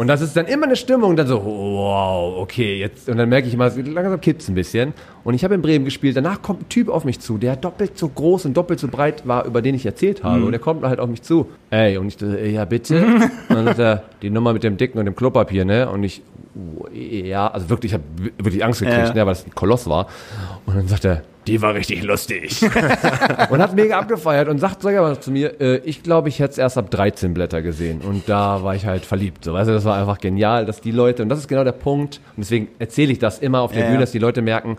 [0.00, 3.48] Und das ist dann immer eine Stimmung, dann so, wow, okay, jetzt, und dann merke
[3.48, 4.94] ich immer, langsam kippt's ein bisschen.
[5.24, 7.96] Und ich habe in Bremen gespielt, danach kommt ein Typ auf mich zu, der doppelt
[7.96, 10.44] so groß und doppelt so breit war, über den ich erzählt habe.
[10.44, 11.48] Und der kommt halt auf mich zu.
[11.70, 13.02] Ey, und ich so, äh, ja, bitte.
[13.48, 15.88] und dann sagt er, die Nummer mit dem Dicken und dem Klopapier, ne?
[15.88, 16.22] Und ich,
[16.92, 18.04] ja, also wirklich, ich habe
[18.38, 19.14] wirklich Angst gekriegt, Ja.
[19.14, 20.08] ne, weil das ein Koloss war.
[20.66, 22.62] Und dann sagt er, die war richtig lustig.
[23.50, 26.52] und hat mega abgefeiert und sagt sogar mal zu mir, äh, ich glaube, ich hätte
[26.52, 28.00] es erst ab 13 Blätter gesehen.
[28.02, 29.44] Und da war ich halt verliebt.
[29.44, 31.72] So, weißt du, das war einfach genial, dass die Leute, und das ist genau der
[31.72, 34.76] Punkt, und deswegen erzähle ich das immer auf der Ja, Bühne, dass die Leute merken,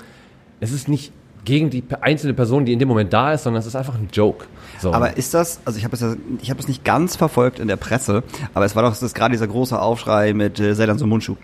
[0.59, 1.11] es ist nicht
[1.45, 4.09] gegen die einzelne Person, die in dem Moment da ist, sondern es ist einfach ein
[4.11, 4.45] Joke.
[4.79, 4.91] So.
[4.93, 7.67] Aber ist das, also ich habe es ja, ich habe es nicht ganz verfolgt in
[7.67, 11.35] der Presse, aber es war doch das gerade dieser große Aufschrei mit äh, Sedan Sumunchu.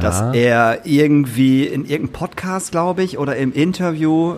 [0.00, 4.34] Dass er irgendwie in irgendeinem Podcast, glaube ich, oder im Interview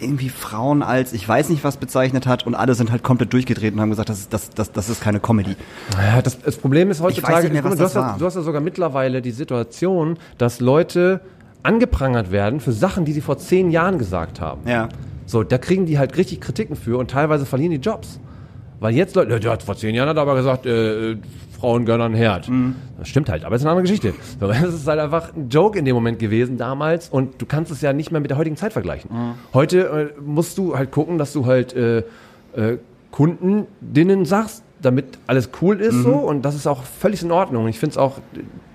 [0.00, 3.74] irgendwie Frauen als ich weiß nicht was bezeichnet hat und alle sind halt komplett durchgedreht
[3.74, 5.56] und haben gesagt, das ist, das, das, das ist keine Comedy.
[5.96, 8.60] Ja, das, das Problem ist heutzutage, mehr, du, das hast ja, du hast ja sogar
[8.60, 11.20] mittlerweile die Situation, dass Leute
[11.64, 14.68] angeprangert werden für Sachen, die sie vor zehn Jahren gesagt haben.
[14.68, 14.88] Ja.
[15.26, 18.20] So, da kriegen die halt richtig Kritiken für und teilweise verlieren die Jobs.
[18.80, 21.16] Weil jetzt Leute, der hat vor zehn Jahren hat er aber gesagt, äh, äh,
[21.58, 22.48] Frauen gönnen einen Herd.
[22.48, 22.76] Mhm.
[22.98, 24.12] Das stimmt halt, aber es ist eine andere Geschichte.
[24.38, 27.72] So, das ist halt einfach ein Joke in dem Moment gewesen damals und du kannst
[27.72, 29.10] es ja nicht mehr mit der heutigen Zeit vergleichen.
[29.10, 29.34] Mhm.
[29.54, 31.98] Heute äh, musst du halt gucken, dass du halt äh,
[32.54, 32.78] äh,
[33.10, 37.66] Kundinnen sagst, damit alles cool ist so und das ist auch völlig in Ordnung.
[37.68, 38.18] Ich finde es auch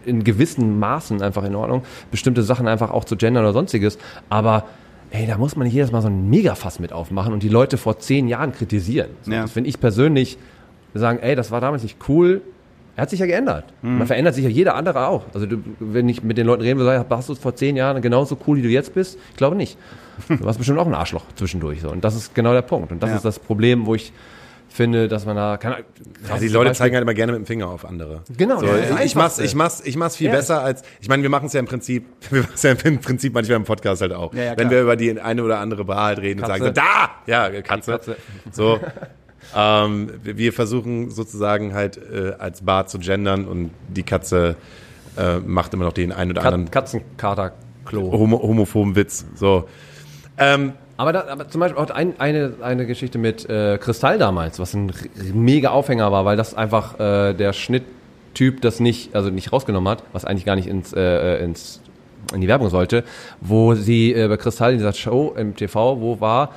[0.05, 3.97] in gewissen Maßen einfach in Ordnung, bestimmte Sachen einfach auch zu gendern oder sonstiges,
[4.29, 4.65] aber
[5.11, 7.77] ey, da muss man nicht jedes Mal so ein Megafass mit aufmachen und die Leute
[7.77, 9.09] vor zehn Jahren kritisieren.
[9.23, 9.41] So, Ja.
[9.41, 10.37] Das finde ich persönlich
[10.93, 12.41] sagen, ey, das war damals nicht cool.
[12.95, 13.63] Er hat sich ja geändert.
[13.81, 15.23] Man verändert sich ja jeder andere auch.
[15.33, 18.37] Also du, wenn ich mit den Leuten reden würde, warst du vor zehn Jahren genauso
[18.45, 19.17] cool, wie du jetzt bist?
[19.31, 19.77] Ich glaube nicht.
[20.27, 21.79] Du warst bestimmt auch ein Arschloch zwischendurch.
[21.81, 21.89] So.
[21.91, 22.91] Und das ist genau der Punkt.
[22.91, 23.15] Und das Ja.
[23.15, 24.11] ist das Problem, wo ich
[24.69, 25.75] finde, dass man da kann.
[26.27, 28.21] Ja, die Leute zeigen halt immer gerne mit dem Finger auf andere.
[28.37, 30.33] Genau, So, ist ich, mach's, ich mach's, ich mach's viel Ja.
[30.35, 32.99] besser als, ich meine, wir machen es ja im Prinzip, wir machen es ja im
[32.99, 34.33] Prinzip manchmal im Podcast halt auch.
[34.33, 36.53] Ja, ja, Wenn wir über die eine oder andere Bar halt reden Katze.
[36.53, 37.09] und sagen so, da!
[37.51, 37.91] Ja, Katze.
[37.91, 38.15] Katze.
[38.51, 38.79] So.
[39.55, 44.55] ähm, wir versuchen sozusagen halt äh, als Bar zu gendern und die Katze
[45.17, 48.11] äh, macht immer noch den einen oder anderen Kat Katzenkater-Klo.
[48.11, 49.25] homo homophoben Witz.
[49.35, 49.67] So.
[50.37, 54.59] Ähm, Aber, da, aber zum Beispiel auch ein, eine, eine Geschichte mit äh, Kristall damals,
[54.59, 54.91] was ein
[55.33, 60.03] mega Aufhänger war, weil das einfach äh, der Schnitttyp das nicht, also nicht rausgenommen hat,
[60.11, 61.79] was eigentlich gar nicht ins, äh, ins
[62.33, 63.05] in die Werbung sollte,
[63.39, 66.49] wo sie äh, bei Kristall in dieser Show im TV, wo war,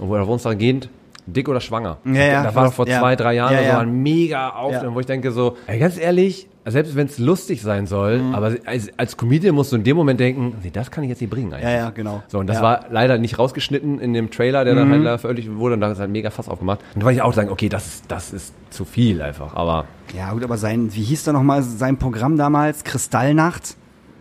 [0.00, 0.88] wo der Wohnstag geht,
[1.26, 1.98] dick oder schwanger.
[2.06, 3.00] Ja, ja, da war vor ja.
[3.00, 3.78] zwei, drei Jahren Ja, so ja.
[3.80, 4.94] ein mega Aufhänger, Ja.
[4.94, 8.34] wo ich denke so, ey, ganz ehrlich, selbst wenn es lustig sein soll, Mhm.
[8.34, 11.20] aber als, als Comedian musst du in dem Moment denken, nee, das kann ich jetzt
[11.20, 11.64] nicht bringen eigentlich.
[11.64, 12.22] Ja, ja, genau.
[12.28, 12.62] So, und das Ja.
[12.62, 15.90] war leider nicht rausgeschnitten in dem Trailer, der dann halt leider veröffentlicht wurde und da
[15.92, 16.80] ist halt mega Fass aufgemacht.
[16.94, 19.54] Und da wollte ich auch sagen, okay, das, ist- das ist zu viel einfach.
[19.54, 19.86] Aber
[20.16, 22.84] Ja, gut, aber sein, wie hieß da nochmal sein Programm damals?
[22.84, 23.76] Kristallnacht?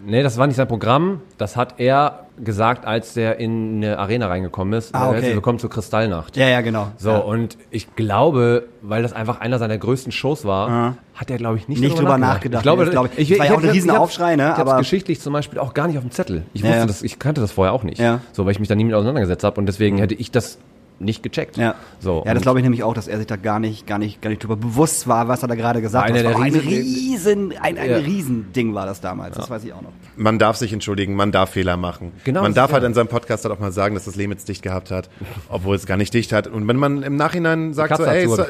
[0.06, 1.20] nee, das war nicht sein Programm.
[1.38, 4.94] Das hat er gesagt, als der in eine Arena reingekommen ist.
[4.96, 5.16] Ah, okay.
[5.16, 6.38] Herzlich willkommen zur Kristallnacht.
[6.38, 6.88] Ja, ja, genau.
[6.98, 7.18] So, ja.
[7.18, 11.68] und ich glaube, weil das einfach einer seiner größten Shows war, hat er, glaube ich,
[11.68, 12.66] nicht, Nicht darüber drüber nachgedacht.
[12.66, 12.88] nachgedacht.
[12.88, 13.32] Ich glaube, ich.
[13.32, 14.56] ich, war ja auch ein riesen Aufschrei, ne?
[14.56, 16.44] Aber- geschichtlich zum Beispiel auch gar nicht auf dem Zettel.
[16.54, 16.86] Ich Ja, wusste ja.
[16.86, 18.00] das, ich kannte das vorher auch nicht.
[18.00, 18.22] Ja.
[18.32, 20.58] So, weil ich mich da nie mit auseinandergesetzt habe und deswegen hätte ich das
[21.00, 21.58] nicht gecheckt.
[21.58, 23.98] Ja, So, ja das glaube ich nämlich auch, dass er sich da gar nicht, gar
[23.98, 26.26] nicht, gar nicht drüber bewusst war, was er da gerade gesagt hat.
[26.26, 27.98] Ein riesen- riesen, ein, ein Ja.
[27.98, 29.36] Riesending war das damals.
[29.38, 29.92] Das weiß ich auch noch.
[30.18, 32.12] man darf sich entschuldigen, man darf Fehler machen.
[32.26, 34.16] Genau, man darf ist halt ja- in seinem Podcast halt auch mal sagen, dass das
[34.16, 35.10] Leben jetzt dicht gehabt hat,
[35.50, 36.48] obwohl es gar nicht dicht hat.
[36.48, 38.38] Und wenn man im Nachhinein sagt so, ey, so,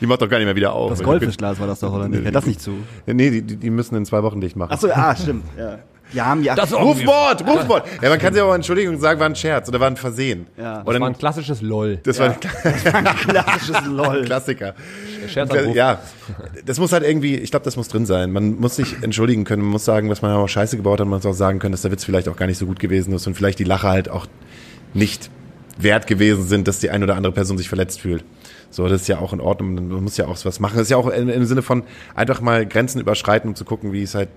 [0.00, 0.90] die macht doch gar nicht mehr wieder auf.
[0.90, 2.24] Das Goldfischglas war das doch, oder nicht?
[2.24, 2.72] Ja, das nicht zu.
[3.06, 4.72] Nee, die, die die müssen in zwei Wochen dicht machen.
[4.72, 5.44] Achso, ah, stimmt.
[5.56, 5.78] Ja.
[6.12, 6.54] Die haben ja.
[6.54, 7.86] Das Rufwort, Rufwort.
[8.02, 10.46] Ja, man kann sich aber Entschuldigung sagen, war ein Scherz oder war ein Versehen.
[10.56, 10.82] Ja.
[10.84, 11.96] Oder Das war ein klassisches LOL.
[12.02, 12.40] das war ein
[13.16, 14.22] klassisches LOL.
[14.24, 14.74] Klassiker.
[15.28, 15.74] Scherzanruf.
[15.74, 16.00] Ja,
[16.64, 18.32] das muss halt irgendwie, ich glaube, das muss drin sein.
[18.32, 21.18] Man muss sich entschuldigen können, man muss sagen, dass man auch Scheiße gebaut hat, man
[21.18, 23.26] muss auch sagen können, dass der Witz vielleicht auch gar nicht so gut gewesen ist
[23.26, 24.26] und vielleicht die Lache halt auch
[24.94, 25.30] nicht
[25.78, 28.24] wert gewesen sind, dass die eine oder andere Person sich verletzt fühlt.
[28.70, 30.74] So, das ist ja auch in Ordnung, man muss ja auch was machen.
[30.76, 31.82] Das ist ja auch im, Sinne von
[32.14, 34.28] einfach mal Grenzen überschreiten, um zu gucken, wie es halt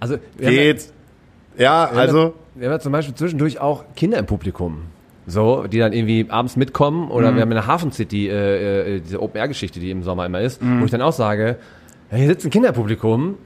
[0.00, 0.92] Also, ja- geht.
[1.56, 4.82] Ja, also, Wir haben ja zum Beispiel zwischendurch auch Kinder im Publikum.
[5.26, 7.04] So, die dann irgendwie abends mitkommen.
[7.06, 7.10] Mhm.
[7.10, 10.40] Oder wir haben in der Hafen City äh, äh, diese Open-Air-Geschichte, die im Sommer immer
[10.40, 10.80] ist, Mhm.
[10.80, 11.56] wo ich dann auch sage,
[12.10, 13.36] hier sitzt ein Kinderpublikum.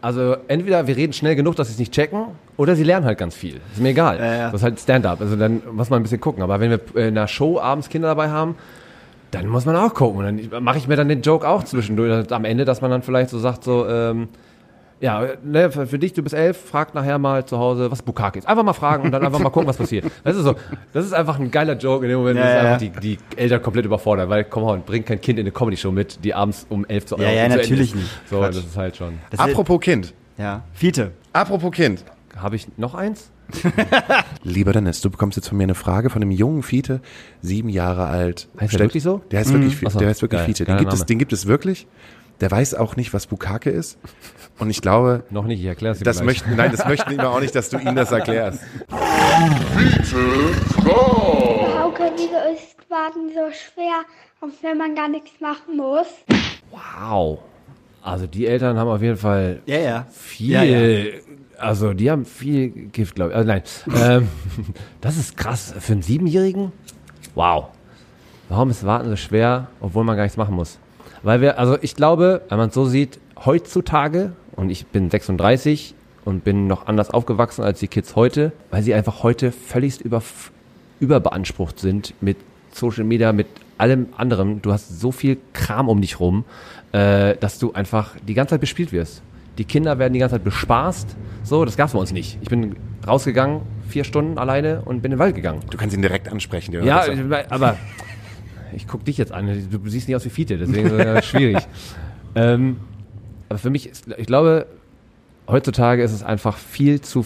[0.00, 3.18] Also entweder wir reden schnell genug, dass sie es nicht checken, oder sie lernen halt
[3.18, 3.60] ganz viel.
[3.72, 4.18] Ist mir egal.
[4.18, 4.44] Ja, ja.
[4.46, 5.20] Das ist halt Stand-up.
[5.20, 6.42] Also dann muss man ein bisschen gucken.
[6.42, 8.54] Aber wenn wir in einer Show abends Kinder dabei haben,
[9.32, 10.24] dann muss man auch gucken.
[10.24, 13.02] Und dann mache ich mir dann den Joke auch zwischendurch am Ende, dass man dann
[13.02, 14.28] vielleicht so sagt, so, ähm,
[15.00, 18.38] ja, ne, für, für dich, du bist elf, frag nachher mal zu Hause, was Bukake
[18.38, 18.48] ist.
[18.48, 20.04] Einfach mal fragen und dann einfach mal gucken, was passiert.
[20.24, 20.54] Das ist so,
[20.92, 23.16] das ist einfach ein geiler Joke in dem Moment, Ja, das ist ja, einfach die,
[23.16, 26.34] die Eltern komplett überfordert, weil, komm on, bring kein Kind in eine Comedy-Show mit, die
[26.34, 28.08] abends um elf zu Ja, ja, zu natürlich nicht.
[28.28, 28.56] So, Quatsch.
[28.56, 29.14] das ist halt schon.
[29.30, 30.14] Das ist- apropos Kind.
[30.36, 30.62] Ja.
[30.72, 31.12] Fiete.
[31.32, 32.04] Apropos Kind.
[32.36, 33.30] Habe ich noch eins?
[34.42, 37.00] Lieber Dennis, du bekommst jetzt von mir eine Frage von einem jungen Fiete,
[37.40, 38.48] sieben Jahre alt.
[38.54, 39.22] Heißt der Stell- wirklich so?
[39.30, 40.64] Der heißt wirklich, Fi- Ach so, der heißt wirklich geil, Fiete.
[40.64, 41.86] Den gibt, es, den gibt es wirklich.
[42.40, 43.98] Der weiß auch nicht, was Bukake ist.
[44.58, 47.40] Und ich glaube, Noch nicht, ich erkläre es das möchten, nein, das möchten wir auch
[47.40, 48.60] nicht, dass du ihm das erklärst.
[51.78, 54.02] Hauke, wieso ist Warten so schwer,
[54.40, 56.06] auch wenn man gar nichts machen muss?
[56.70, 57.40] Wow.
[58.02, 60.06] Also die Eltern haben auf jeden Fall Ja, ja.
[60.10, 61.12] viel, Ja, ja.
[61.58, 63.36] also die haben viel Gift, glaube ich.
[63.36, 63.62] Also nein,
[63.96, 64.28] ähm,
[65.00, 65.74] das ist krass.
[65.78, 66.72] Für einen Siebenjährigen?
[67.34, 67.66] Wow.
[68.48, 70.78] Warum ist Warten so schwer, obwohl man gar nichts machen muss?
[71.22, 75.94] Weil wir, also ich glaube, wenn man es so sieht, heutzutage, und ich bin 36
[76.24, 80.22] und bin noch anders aufgewachsen als die Kids heute, weil sie einfach heute völligst über,
[81.00, 82.36] überbeansprucht sind mit
[82.72, 83.46] Social Media, mit
[83.78, 84.60] allem anderen.
[84.62, 86.44] Du hast so viel Kram um dich rum,
[86.92, 89.22] äh, dass du einfach die ganze Zeit bespielt wirst.
[89.58, 91.16] Die Kinder werden die ganze Zeit bespaßt.
[91.42, 92.38] So, das gab's bei uns nicht.
[92.42, 95.60] Ich bin rausgegangen, vier Stunden alleine und bin in den Wald gegangen.
[95.70, 96.72] Du kannst ihn direkt ansprechen.
[96.84, 97.04] Ja,
[97.48, 97.76] aber
[98.74, 99.46] ich guck dich jetzt an.
[99.70, 101.58] Du siehst nicht aus wie Fiete, deswegen ist das schwierig.
[102.34, 102.76] ähm,
[103.48, 104.66] aber für mich, ist, ich glaube,
[105.48, 107.24] heutzutage ist es einfach viel zu.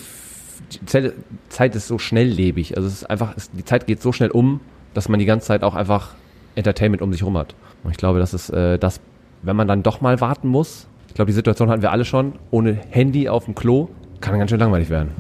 [0.73, 1.13] Die Zeit-
[1.49, 2.77] Zeit ist so schnelllebig.
[2.77, 4.61] Also es ist einfach, es, die Zeit geht so schnell um,
[4.95, 6.15] dass man die ganze Zeit auch einfach
[6.55, 7.55] Entertainment um sich rum hat.
[7.85, 9.01] Und ich glaube, das ist äh, das,
[9.43, 10.87] wenn man dann doch mal warten muss.
[11.09, 12.35] Ich glaube, die Situation hatten wir alle schon.
[12.51, 13.89] Ohne Handy auf dem Klo
[14.21, 15.11] kann ganz schön langweilig werden.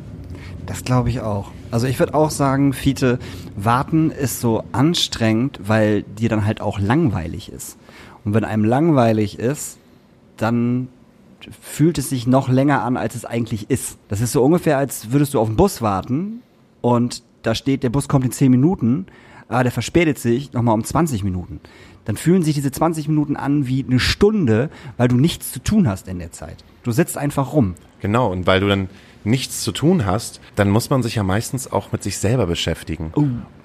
[0.64, 1.50] Das glaube ich auch.
[1.72, 3.18] Also ich würde auch sagen, Fiete,
[3.56, 7.78] warten ist so anstrengend, weil dir dann halt auch langweilig ist.
[8.24, 9.78] Und wenn einem langweilig ist,
[10.36, 10.88] dann
[11.62, 13.96] fühlt es sich noch länger an, als es eigentlich ist.
[14.08, 16.42] Das ist so ungefähr, als würdest du auf den Bus warten
[16.82, 19.06] und da steht, der Bus kommt in 10 Minuten,
[19.48, 21.58] aber der verspätet sich nochmal um 20 Minuten.
[22.04, 24.68] Dann fühlen sich diese 20 Minuten an wie eine Stunde,
[24.98, 26.56] weil du nichts zu tun hast in der Zeit.
[26.82, 27.76] Du sitzt einfach rum.
[28.00, 28.90] Genau, und weil du dann
[29.24, 33.12] nichts zu tun hast, dann muss man sich ja meistens auch mit sich selber beschäftigen.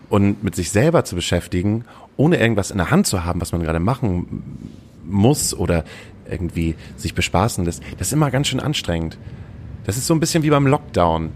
[0.10, 1.84] Und mit sich selber zu beschäftigen,
[2.16, 4.70] ohne irgendwas in der Hand zu haben, was man gerade machen
[5.05, 5.84] muss oder
[6.30, 9.18] irgendwie sich bespaßen lässt, das ist immer ganz schön anstrengend.
[9.86, 11.32] Das ist so ein bisschen wie beim Lockdown,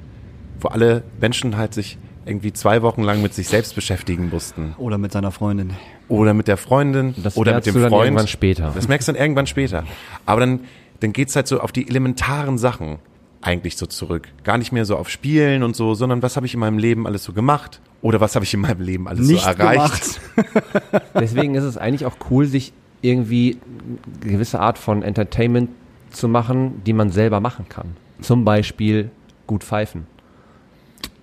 [0.60, 4.76] wo alle Menschen halt sich irgendwie zwei Wochen lang mit sich selbst beschäftigen mussten.
[4.78, 5.72] Oder mit seiner Freundin.
[6.08, 8.06] Oder mit der Freundin Das oder mit merkst dem du dann Freund.
[8.06, 8.72] irgendwann später.
[8.76, 9.86] Das merkst du dann irgendwann später.
[10.26, 10.60] Aber dann,
[11.00, 13.00] dann geht's halt so auf die elementaren Sachen
[13.42, 14.28] eigentlich so zurück.
[14.44, 17.08] Gar nicht mehr so auf Spielen und so, sondern was habe ich in meinem Leben
[17.08, 17.82] alles so gemacht?
[18.02, 20.20] Oder was habe ich in meinem Leben alles Nicht so erreicht?
[21.14, 23.58] Deswegen ist es eigentlich auch cool, sich irgendwie
[24.22, 25.70] eine gewisse Art von Entertainment
[26.12, 27.96] zu machen, die man selber machen kann.
[28.22, 29.12] Zum Beispiel
[29.48, 30.08] gut pfeifen.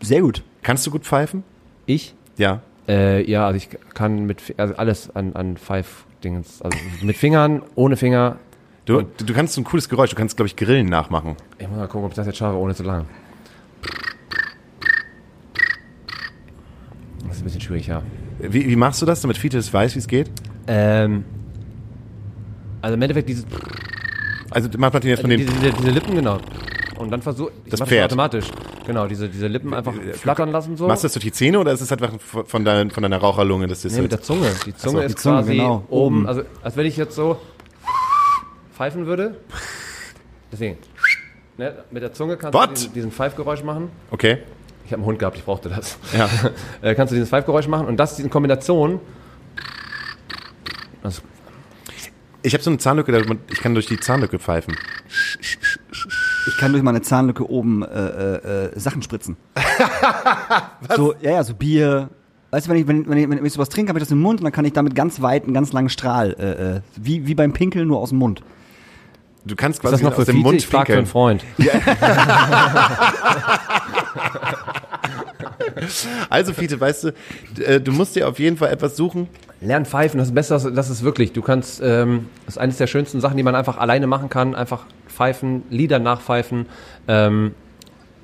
[0.00, 0.42] Sehr gut.
[0.62, 1.44] Kannst du gut pfeifen?
[1.86, 2.14] Ich?
[2.36, 2.62] Ja.
[2.88, 6.62] Äh, ja, also ich kann mit also alles an, an Pfeif-Dingens.
[6.62, 8.36] Also mit Fingern, ohne Finger.
[8.88, 11.36] Du, du kannst so ein cooles Geräusch, du kannst, glaube ich, Grillen nachmachen.
[11.58, 13.04] Ich muss mal gucken, ob ich das jetzt schaffe, ohne zu lang.
[17.26, 18.02] Das ist ein bisschen schwierig, ja.
[18.38, 20.30] Wie, wie machst du das, damit Fiete es weiß, wie es geht?
[20.66, 21.22] Ähm,
[22.80, 23.44] also im Endeffekt dieses,
[24.50, 25.60] Also macht man den jetzt von diese, den...
[25.60, 26.38] diese, diese Lippen, genau.
[26.96, 28.06] Und dann versuch, ich Das Pferd.
[28.06, 28.46] automatisch.
[28.86, 30.88] Genau, diese, diese Lippen einfach flattern lassen so.
[30.88, 33.66] Machst du das durch die Zähne oder ist es einfach von, dein, von deiner Raucherlunge?
[33.66, 34.50] Das ist Nee, mit der Zunge.
[34.64, 35.84] Die Zunge so, ist die Zunge, quasi genau.
[35.90, 36.26] Oben.
[36.26, 37.38] Also, als wenn ich jetzt so
[38.78, 39.36] pfeifen würde.
[40.52, 40.78] Deswegen.
[41.56, 42.70] Ne, mit der Zunge kannst What?
[42.70, 43.90] du diesen, diesen Pfeifgeräusch machen.
[44.12, 44.38] okay.
[44.84, 45.98] Ich habe einen Hund gehabt, ich brauchte das.
[46.16, 46.30] Ja.
[46.80, 49.00] äh, kannst du dieses Pfeifgeräusch machen und das in Kombination.
[51.02, 51.20] Also,
[52.40, 54.76] Ich habe so eine Zahnlücke, ich kann durch die Zahnlücke pfeifen.
[55.40, 59.36] Ich kann durch meine Zahnlücke oben äh, äh, äh, Sachen spritzen.
[60.96, 62.08] so, ja, ja, so Bier.
[62.50, 64.20] Weißt du, wenn ich, wenn, wenn ich, wenn ich sowas trinke, habe ich das im
[64.20, 67.26] Mund und dann kann ich damit ganz weit einen ganz langen Strahl, äh, äh, wie,
[67.26, 68.42] wie beim Pinkeln, nur aus dem Mund.
[69.44, 70.44] Du kannst Ist quasi das noch aus dem Fiete?
[70.46, 71.06] Mund Ich frag für einen.
[71.06, 71.44] Freund.
[76.28, 77.08] Also Fiete, weißt du,
[77.64, 79.28] äh, du musst dir auf jeden Fall etwas suchen.
[79.60, 81.32] Lern pfeifen, das ist besser, das ist wirklich.
[81.32, 84.54] Du kannst, ähm, das ist eines der schönsten Sachen, die man einfach alleine machen kann.
[84.54, 86.66] Einfach pfeifen, Lieder nachpfeifen,
[87.08, 87.54] ähm,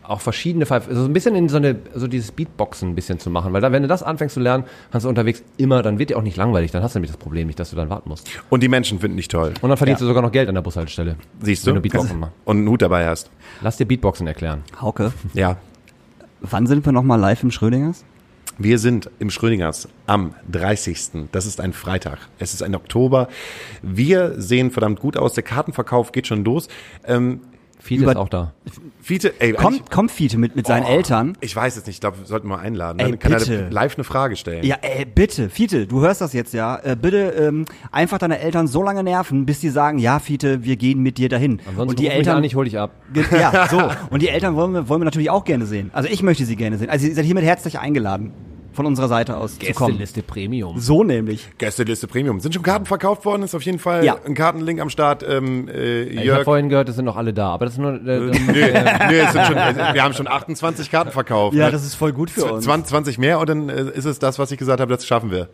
[0.06, 0.90] auch verschiedene Pfeifen.
[0.90, 3.52] Also so ein bisschen in so eine, so dieses Beatboxen ein bisschen zu machen.
[3.52, 6.18] Weil dann, wenn du das anfängst zu lernen, kannst du unterwegs immer, dann wird dir
[6.18, 6.70] auch nicht langweilig.
[6.70, 8.28] Dann hast du nämlich das Problem nicht, dass du dann warten musst.
[8.50, 9.54] Und die Menschen finden dich toll.
[9.62, 11.16] Und dann verdienst du sogar noch Geld an der Bushaltestelle.
[11.40, 11.80] Siehst Wenn du?
[11.80, 12.34] du Beatboxen machst.
[12.44, 13.30] Und einen Hut dabei hast.
[13.62, 14.62] Lass dir Beatboxen erklären.
[14.80, 15.56] Hauke, Ja.
[16.40, 18.04] wann sind wir nochmal live im Schrödingers?
[18.56, 21.26] Wir sind im Schrödingers am 30.
[21.32, 22.18] Das ist ein Freitag.
[22.38, 23.26] Es ist ein Oktober.
[23.82, 25.32] Wir sehen verdammt gut aus.
[25.32, 26.68] Der Kartenverkauf geht schon los.
[27.04, 27.40] Ähm,
[27.84, 28.54] Fiete Über- ist auch da.
[29.02, 31.36] Fiete, ey, Kommt, kommt Fiete mit, mit seinen Oh, Eltern.
[31.42, 31.96] Ich weiß es nicht.
[31.96, 32.98] Ich glaube, wir sollten mal einladen.
[32.98, 33.54] Ey, Dann kann bitte.
[33.64, 34.64] er live eine Frage stellen.
[34.64, 36.78] Ja, ey, bitte, Fiete, du hörst das jetzt ja.
[36.82, 40.76] Äh, bitte ähm, einfach deine Eltern so lange nerven, bis die sagen, ja, Fiete, wir
[40.76, 41.60] gehen mit dir dahin.
[41.68, 42.92] Ansonsten und die ruf mich Eltern, an, ich hol dich ab.
[43.30, 43.82] Ja, so.
[44.08, 45.90] Und die Eltern wollen wir, wollen wir natürlich auch gerne sehen.
[45.92, 46.88] Also ich möchte sie gerne sehen.
[46.88, 48.32] Also ihr seid hiermit herzlich eingeladen,
[48.74, 50.02] von unserer Seite aus zu kommen.
[50.26, 50.78] Premium.
[50.78, 51.48] So nämlich.
[51.58, 52.40] Gästeliste Premium.
[52.40, 53.42] Sind schon Karten verkauft worden?
[53.42, 54.16] Ist auf jeden Fall Ja.
[54.26, 55.24] ein Kartenlink am Start.
[55.28, 56.44] Ähm, äh, Ich habe Jörg.
[56.44, 57.94] vorhin gehört, es sind noch alle da, aber das ist nur.
[57.94, 61.56] Äh, Nö, nö, es sind schon, äh, wir haben schon 28 Karten verkauft.
[61.56, 61.72] Ja, ne?
[61.72, 62.64] das ist voll gut für uns.
[62.64, 65.30] 20, 20 mehr und dann äh, ist es das, was ich gesagt habe, das schaffen
[65.30, 65.48] wir.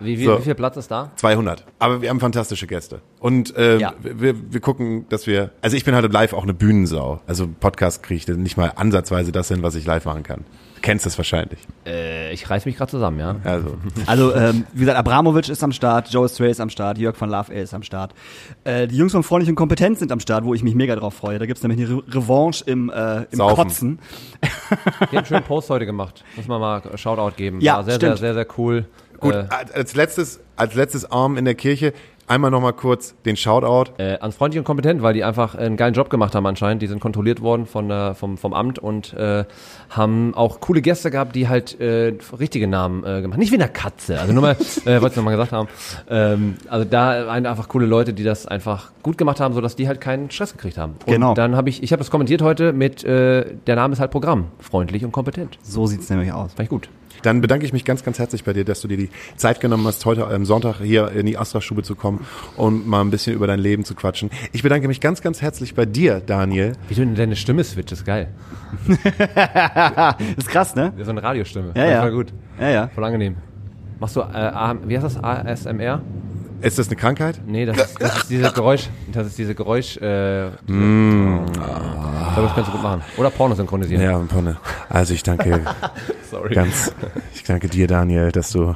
[0.00, 0.38] wie, wie, So.
[0.38, 1.12] wie viel Platz ist da?
[1.16, 1.64] 200.
[1.78, 3.00] Aber wir haben fantastische Gäste.
[3.20, 3.92] Und äh, Ja.
[4.02, 7.20] wir, wir gucken, dass wir, also ich bin halt live auch eine Bühnensau.
[7.26, 10.44] Also Podcast kriege ich nicht mal ansatzweise das hin, was ich live machen kann.
[10.82, 11.60] Du kennst es wahrscheinlich.
[11.86, 13.36] Äh, ich reiß mich gerade zusammen, ja.
[13.44, 13.76] Also
[14.06, 17.30] Also, ähm, wie gesagt, Abramovic ist am Start, Joe Stray ist am Start, Jörg von
[17.30, 18.12] Love ist am Start.
[18.64, 21.14] Äh, die Jungs von Freundlich und Kompetenz sind am Start, wo ich mich mega drauf
[21.14, 21.38] freue.
[21.38, 23.54] Da gibt's nämlich eine Re Revanche im, äh, im Saufen.
[23.56, 23.98] Kotzen.
[24.42, 26.24] Die haben einen schönen Post heute gemacht.
[26.34, 27.60] Muss man mal Shoutout geben.
[27.60, 28.18] Ja, War sehr, stimmt.
[28.18, 28.86] sehr, sehr, sehr cool.
[29.20, 31.92] gut, Äh, als- als letztes, als letztes Arm in der Kirche
[32.32, 33.92] einmal noch mal kurz den Shoutout.
[33.98, 36.82] äh, an freundlich und kompetent, weil die einfach einen geilen Job gemacht haben anscheinend.
[36.82, 39.44] Die sind kontrolliert worden von der, vom, vom Amt und äh,
[39.90, 43.38] haben auch coole Gäste gehabt, die halt äh, richtige Namen äh, gemacht.
[43.38, 44.52] Nicht wie eine Katze, also nur mal,
[44.86, 45.68] äh, wollte ich nochmal gesagt haben.
[46.08, 49.86] Ähm, also da waren einfach coole Leute, die das einfach gut gemacht haben, sodass die
[49.86, 50.94] halt keinen Stress gekriegt haben.
[51.06, 51.34] Und Genau.
[51.34, 54.46] dann habe ich, ich habe das kommentiert heute mit, äh, der Name ist halt Programm.
[54.58, 55.58] Freundlich und kompetent.
[55.62, 56.54] So sieht's nämlich aus.
[56.54, 56.88] Fand ich gut.
[57.22, 59.86] Dann bedanke ich mich ganz, ganz herzlich bei dir, dass du dir die Zeit genommen
[59.86, 63.46] hast, heute am Sonntag hier in die Astra-Stube zu kommen und mal ein bisschen über
[63.46, 64.30] dein Leben zu quatschen.
[64.52, 66.72] Ich bedanke mich ganz, ganz herzlich bei dir, Daniel.
[66.88, 68.28] Wie du deine Stimme switcht, ist geil.
[70.36, 70.92] ist krass, ne?
[71.02, 71.72] So eine Radiostimme.
[71.76, 72.00] Ja, ja.
[72.02, 72.32] Voll gut.
[72.60, 72.88] Ja, ja.
[72.94, 73.36] Voll angenehm.
[74.00, 75.22] Machst du, äh, A- wie heißt das?
[75.22, 76.02] ASMR?
[76.62, 77.40] Ist das eine Krankheit?
[77.46, 81.44] Nee, das ist, das ist diese Geräusch, das ist diese Geräusch, äh, Mm.
[81.46, 83.02] ich glaube, das kannst du gut machen.
[83.16, 84.02] Oder Porno synchronisieren.
[84.02, 84.56] Ja, Ponne.
[84.88, 85.60] Also ich danke
[86.30, 86.54] Sorry.
[86.54, 86.92] ganz,
[87.34, 88.74] ich danke dir, Daniel, dass du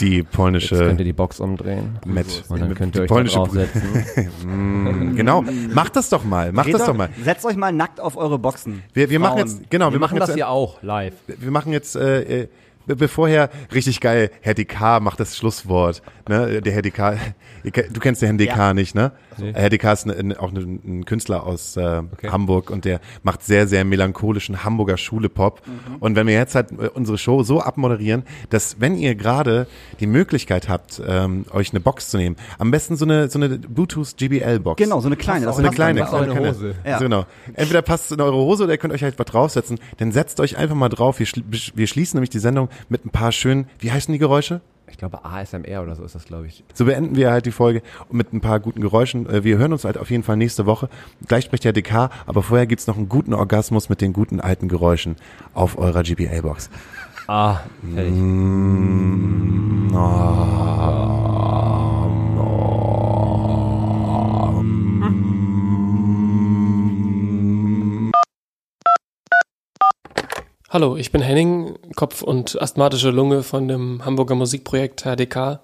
[0.00, 1.98] die Jetzt polnische könnt ihr die Box umdrehen.
[2.04, 5.14] mit, Und dann könnt ihr die euch polnische draufsetzen.
[5.16, 5.44] genau.
[5.72, 7.10] Mach das doch mal, mach Geht das doch mal.
[7.22, 8.82] Setzt euch mal nackt auf eure Boxen.
[8.92, 11.14] Wir, wir machen jetzt, genau, wir, Wir machen jetzt, das hier auch live.
[11.26, 12.48] wir machen jetzt, äh, äh,
[12.86, 17.16] be- bevor Herr, richtig geil, Herr DK macht das Schlusswort, ne, der Herr DK,
[17.64, 18.74] du kennst den Herrn DK Ja.
[18.74, 19.12] nicht, ne?
[19.38, 19.52] Nee.
[19.54, 22.30] Herr ist ein, auch ein, ein Künstler aus äh, Okay.
[22.30, 25.62] Hamburg und der macht sehr, sehr melancholischen Hamburger Schule-Pop.
[25.66, 25.96] Mhm.
[26.00, 29.66] Und wenn wir jetzt halt äh, unsere Show so abmoderieren, dass wenn ihr gerade
[30.00, 33.50] die Möglichkeit habt, ähm, euch eine Box zu nehmen, am besten so eine, so eine
[33.58, 34.78] Bluetooth GBL-Box.
[34.82, 35.46] Genau, so eine kleine.
[35.46, 36.48] So eine passt kleine, in kleine, eine kleine.
[36.50, 36.74] Hose.
[36.84, 36.98] Ja.
[36.98, 37.26] So Genau.
[37.54, 39.78] Entweder passt es in eure Hose oder ihr könnt euch halt was draufsetzen.
[39.98, 41.18] Dann setzt euch einfach mal drauf.
[41.18, 44.60] Wir, schli- wir schließen nämlich die Sendung mit ein paar schönen, wie heißen die Geräusche?
[44.94, 46.62] Ich glaube ASMR oder so ist das, glaube ich.
[46.72, 47.82] So beenden wir halt die Folge
[48.12, 49.28] mit ein paar guten Geräuschen.
[49.28, 50.88] Äh, Wir hören uns halt auf jeden Fall nächste Woche.
[51.26, 54.68] Gleich spricht der DK, aber vorher gibt's noch einen guten Orgasmus mit den guten alten
[54.68, 55.16] Geräuschen
[55.52, 56.70] auf eurer GBA-Box.
[57.26, 57.56] Ah,
[57.92, 58.14] fertig.
[70.74, 75.60] Hallo, ich bin Henning, Kopf- und asthmatische Lunge von dem Hamburger Musikprojekt HDK.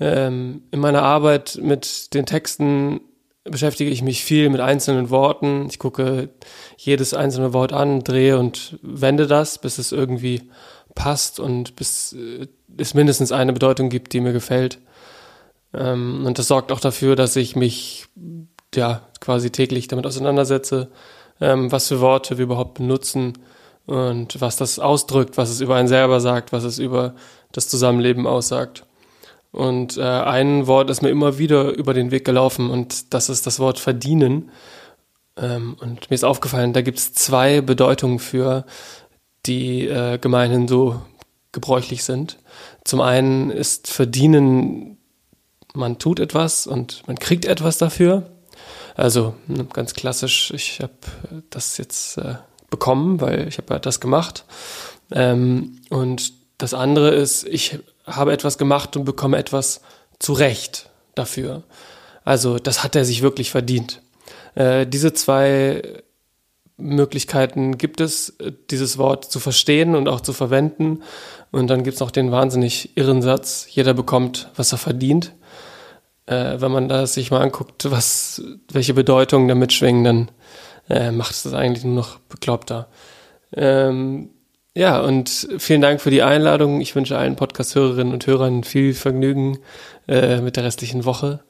[0.00, 3.02] Ähm, in meiner Arbeit mit den Texten
[3.44, 5.68] beschäftige ich mich viel mit einzelnen Worten.
[5.70, 6.30] Ich gucke
[6.76, 10.50] jedes einzelne Wort an, drehe und wende das, bis es irgendwie
[10.96, 14.80] passt und bis äh, es mindestens eine Bedeutung gibt, die mir gefällt.
[15.72, 18.08] Ähm, und das sorgt auch dafür, dass ich mich
[18.74, 20.90] ja quasi täglich damit auseinandersetze,
[21.40, 23.34] ähm, was für Worte wir überhaupt benutzen
[23.86, 27.14] und was das ausdrückt, was es über einen selber sagt, was es über
[27.52, 28.84] das Zusammenleben aussagt.
[29.52, 33.46] Und äh, ein Wort ist mir immer wieder über den Weg gelaufen und das ist
[33.46, 34.50] das Wort verdienen.
[35.36, 38.66] Ähm, und mir ist aufgefallen, da gibt es zwei Bedeutungen für,
[39.46, 41.00] die äh, gemeinhin so
[41.52, 42.38] gebräuchlich sind.
[42.84, 44.98] Zum einen ist verdienen,
[45.74, 48.30] man tut etwas und man kriegt etwas dafür.
[48.94, 50.92] Also ne, ganz klassisch, ich habe
[51.50, 52.36] das jetzt äh,
[52.76, 54.44] bekommen, weil ich habe das gemacht.
[55.10, 59.80] Ähm, und das andere ist, ich habe etwas gemacht und bekomme etwas
[60.18, 61.62] zurecht dafür.
[62.24, 64.02] Also das hat er sich wirklich verdient.
[64.54, 65.82] Äh, diese zwei
[66.76, 68.36] Möglichkeiten gibt es,
[68.70, 71.02] dieses Wort zu verstehen und auch zu verwenden.
[71.50, 75.32] Und dann gibt es noch den wahnsinnig irren Satz, jeder bekommt, was er verdient.
[76.26, 80.30] Äh, wenn man da sich mal anguckt, was, welche Bedeutungen damit schwingen, dann
[80.88, 82.88] äh, macht es das eigentlich nur noch bekloppter.
[83.54, 84.30] Ähm,
[84.74, 86.80] ja, und vielen Dank für die Einladung.
[86.80, 89.58] Ich wünsche allen Podcast-Hörerinnen und Hörern viel Vergnügen
[90.06, 91.40] äh, mit der restlichen Woche.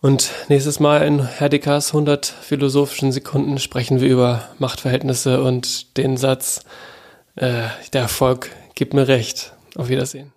[0.00, 6.64] Und nächstes Mal in Herdekas 100 philosophischen Sekunden sprechen wir über Machtverhältnisse und den Satz,
[7.36, 9.52] äh, der Erfolg gibt mir recht.
[9.76, 10.33] Auf Wiedersehen.